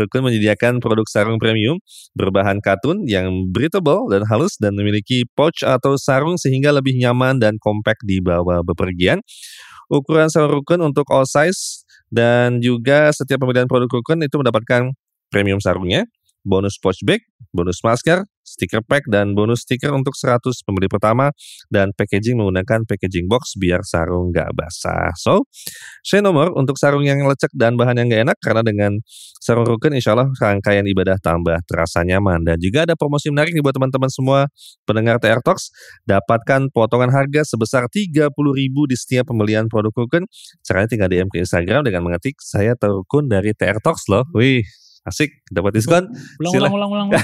Rukun 0.00 0.24
menyediakan 0.24 0.80
produk 0.80 1.04
sarung 1.04 1.36
premium 1.36 1.76
berbahan 2.16 2.64
katun 2.64 3.04
yang 3.04 3.52
breathable 3.52 4.08
dan 4.08 4.24
halus 4.24 4.56
dan 4.56 4.72
memiliki 4.72 5.28
pouch 5.36 5.60
atau 5.60 6.00
sarung 6.00 6.40
sehingga 6.40 6.72
lebih 6.72 6.96
nyaman 6.96 7.36
dan 7.36 7.60
compact 7.60 8.00
di 8.08 8.24
bawah 8.24 8.64
bepergian. 8.64 9.20
Ukuran 9.92 10.32
sarung 10.32 10.64
rukun 10.64 10.80
untuk 10.80 11.06
all 11.12 11.28
size 11.28 11.85
dan 12.10 12.62
juga 12.62 13.10
setiap 13.10 13.42
pembelian 13.42 13.66
produk 13.66 13.90
Rukun 13.90 14.22
itu 14.22 14.36
mendapatkan 14.38 14.94
premium 15.30 15.58
sarungnya, 15.58 16.06
bonus 16.46 16.78
pouch 16.78 17.02
bag, 17.02 17.22
bonus 17.50 17.82
masker, 17.82 18.22
stiker 18.46 18.80
pack, 18.86 19.10
dan 19.10 19.34
bonus 19.34 19.66
stiker 19.66 19.90
untuk 19.90 20.14
100 20.14 20.62
pembeli 20.62 20.86
pertama, 20.86 21.34
dan 21.68 21.90
packaging 21.92 22.38
menggunakan 22.38 22.86
packaging 22.86 23.26
box 23.26 23.58
biar 23.58 23.82
sarung 23.82 24.30
nggak 24.30 24.54
basah. 24.54 25.10
So, 25.18 25.50
saya 26.06 26.22
nomor 26.22 26.54
untuk 26.54 26.78
sarung 26.78 27.02
yang 27.02 27.26
lecek 27.26 27.50
dan 27.52 27.74
bahan 27.74 27.98
yang 27.98 28.06
nggak 28.06 28.22
enak, 28.30 28.38
karena 28.38 28.62
dengan 28.62 28.92
sarung 29.42 29.66
rukun 29.66 29.98
insya 29.98 30.14
Allah 30.14 30.30
rangkaian 30.38 30.86
ibadah 30.86 31.18
tambah 31.18 31.58
terasa 31.66 32.06
nyaman. 32.06 32.46
Dan 32.46 32.62
juga 32.62 32.86
ada 32.86 32.94
promosi 32.94 33.28
menarik 33.34 33.50
nih 33.52 33.62
buat 33.66 33.74
teman-teman 33.74 34.10
semua 34.10 34.46
pendengar 34.86 35.18
TR 35.18 35.42
Talks, 35.42 35.74
dapatkan 36.06 36.70
potongan 36.70 37.10
harga 37.10 37.42
sebesar 37.42 37.90
30 37.90 38.30
ribu 38.54 38.86
di 38.86 38.94
setiap 38.94 39.34
pembelian 39.34 39.66
produk 39.66 39.90
rukun. 39.92 40.24
Caranya 40.62 40.88
tinggal 40.88 41.08
DM 41.10 41.28
ke 41.28 41.42
Instagram 41.42 41.82
dengan 41.82 42.06
mengetik, 42.06 42.38
saya 42.38 42.78
terukun 42.78 43.26
dari 43.26 43.50
TR 43.50 43.82
Talks 43.82 44.06
loh. 44.06 44.22
Wih, 44.30 44.62
Asik, 45.06 45.30
dapat 45.46 45.78
diskon. 45.78 46.10
Ulang, 46.42 46.52
ulang, 46.58 46.74
ulang, 46.74 46.90
ulang. 46.90 47.10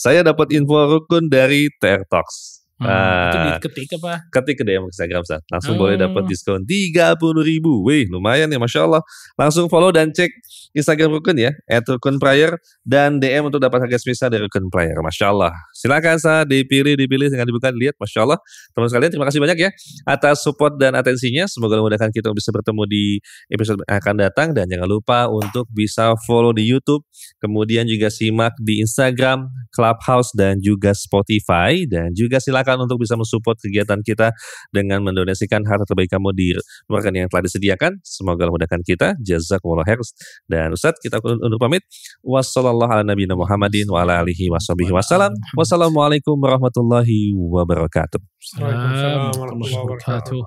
saya 0.00 0.24
dapat 0.24 0.56
info 0.56 0.80
rukun 0.88 1.28
dari 1.28 1.68
TR 1.76 2.08
Talks. 2.08 2.59
Hmm, 2.80 2.88
uh, 2.88 3.28
itu 3.28 3.38
diketik 3.44 4.00
apa? 4.00 4.24
Ketik 4.32 4.56
ke 4.56 4.64
DM 4.64 4.88
Instagram 4.88 5.20
Ustaz. 5.20 5.44
Langsung 5.52 5.76
oh. 5.76 5.84
boleh 5.84 6.00
dapat 6.00 6.24
diskon 6.24 6.64
30 6.64 7.20
ribu. 7.44 7.84
Wih 7.84 8.08
lumayan 8.08 8.48
ya 8.48 8.56
Masya 8.56 8.88
Allah. 8.88 9.04
Langsung 9.36 9.68
follow 9.68 9.92
dan 9.92 10.16
cek 10.16 10.32
Instagram 10.72 11.18
Rukun 11.18 11.36
ya. 11.36 11.52
At 11.68 11.84
Rukun 11.84 12.16
Prayer. 12.16 12.56
Dan 12.80 13.20
DM 13.20 13.52
untuk 13.52 13.60
dapat 13.60 13.84
harga 13.84 14.00
spesial 14.00 14.32
dari 14.32 14.46
Rukun 14.48 14.72
Prayer. 14.72 14.96
Masya 15.02 15.28
Allah. 15.28 15.52
Silakan 15.74 16.16
Sa 16.16 16.48
dipilih, 16.48 16.94
dipilih. 16.96 17.28
Dengan 17.28 17.44
dibuka, 17.44 17.68
lihat. 17.74 17.98
Masya 17.98 18.24
Allah. 18.24 18.38
Teman 18.72 18.88
sekalian 18.88 19.10
terima 19.12 19.26
kasih 19.26 19.40
banyak 19.42 19.58
ya. 19.58 19.70
Atas 20.06 20.40
support 20.46 20.78
dan 20.78 20.94
atensinya. 20.94 21.44
Semoga 21.50 21.76
memudahkan 21.82 22.14
kita 22.14 22.30
bisa 22.32 22.54
bertemu 22.54 22.82
di 22.86 23.04
episode 23.50 23.82
yang 23.84 23.98
akan 23.98 24.14
datang. 24.24 24.48
Dan 24.54 24.70
jangan 24.70 24.88
lupa 24.88 25.26
untuk 25.26 25.66
bisa 25.74 26.14
follow 26.24 26.54
di 26.54 26.64
Youtube. 26.64 27.02
Kemudian 27.42 27.84
juga 27.90 28.08
simak 28.08 28.54
di 28.62 28.80
Instagram, 28.80 29.50
Clubhouse, 29.74 30.30
dan 30.32 30.62
juga 30.62 30.94
Spotify. 30.94 31.82
Dan 31.84 32.14
juga 32.14 32.38
silakan 32.38 32.69
silakan 32.70 32.86
untuk 32.86 33.02
bisa 33.02 33.18
mensupport 33.18 33.58
kegiatan 33.58 33.98
kita 34.06 34.30
dengan 34.70 35.02
mendonasikan 35.02 35.66
harta 35.66 35.82
terbaik 35.82 36.14
kamu 36.14 36.30
di 36.30 36.54
rekan 36.86 37.18
yang 37.18 37.26
telah 37.26 37.50
disediakan. 37.50 37.98
Semoga 38.06 38.46
memudahkan 38.46 38.86
kita. 38.86 39.18
Jazakumullah 39.18 39.82
khair. 39.82 39.98
Dan 40.46 40.70
Ustaz, 40.70 40.94
kita 41.02 41.18
untuk 41.18 41.58
pamit. 41.58 41.82
Wassalamualaikum 42.22 43.42
warahmatullahi 46.38 47.34
wabarakatuh. 47.34 48.22
Waalaikumsalam 48.62 49.34
warahmatullahi 49.34 49.82
wabarakatuh. 49.82 50.38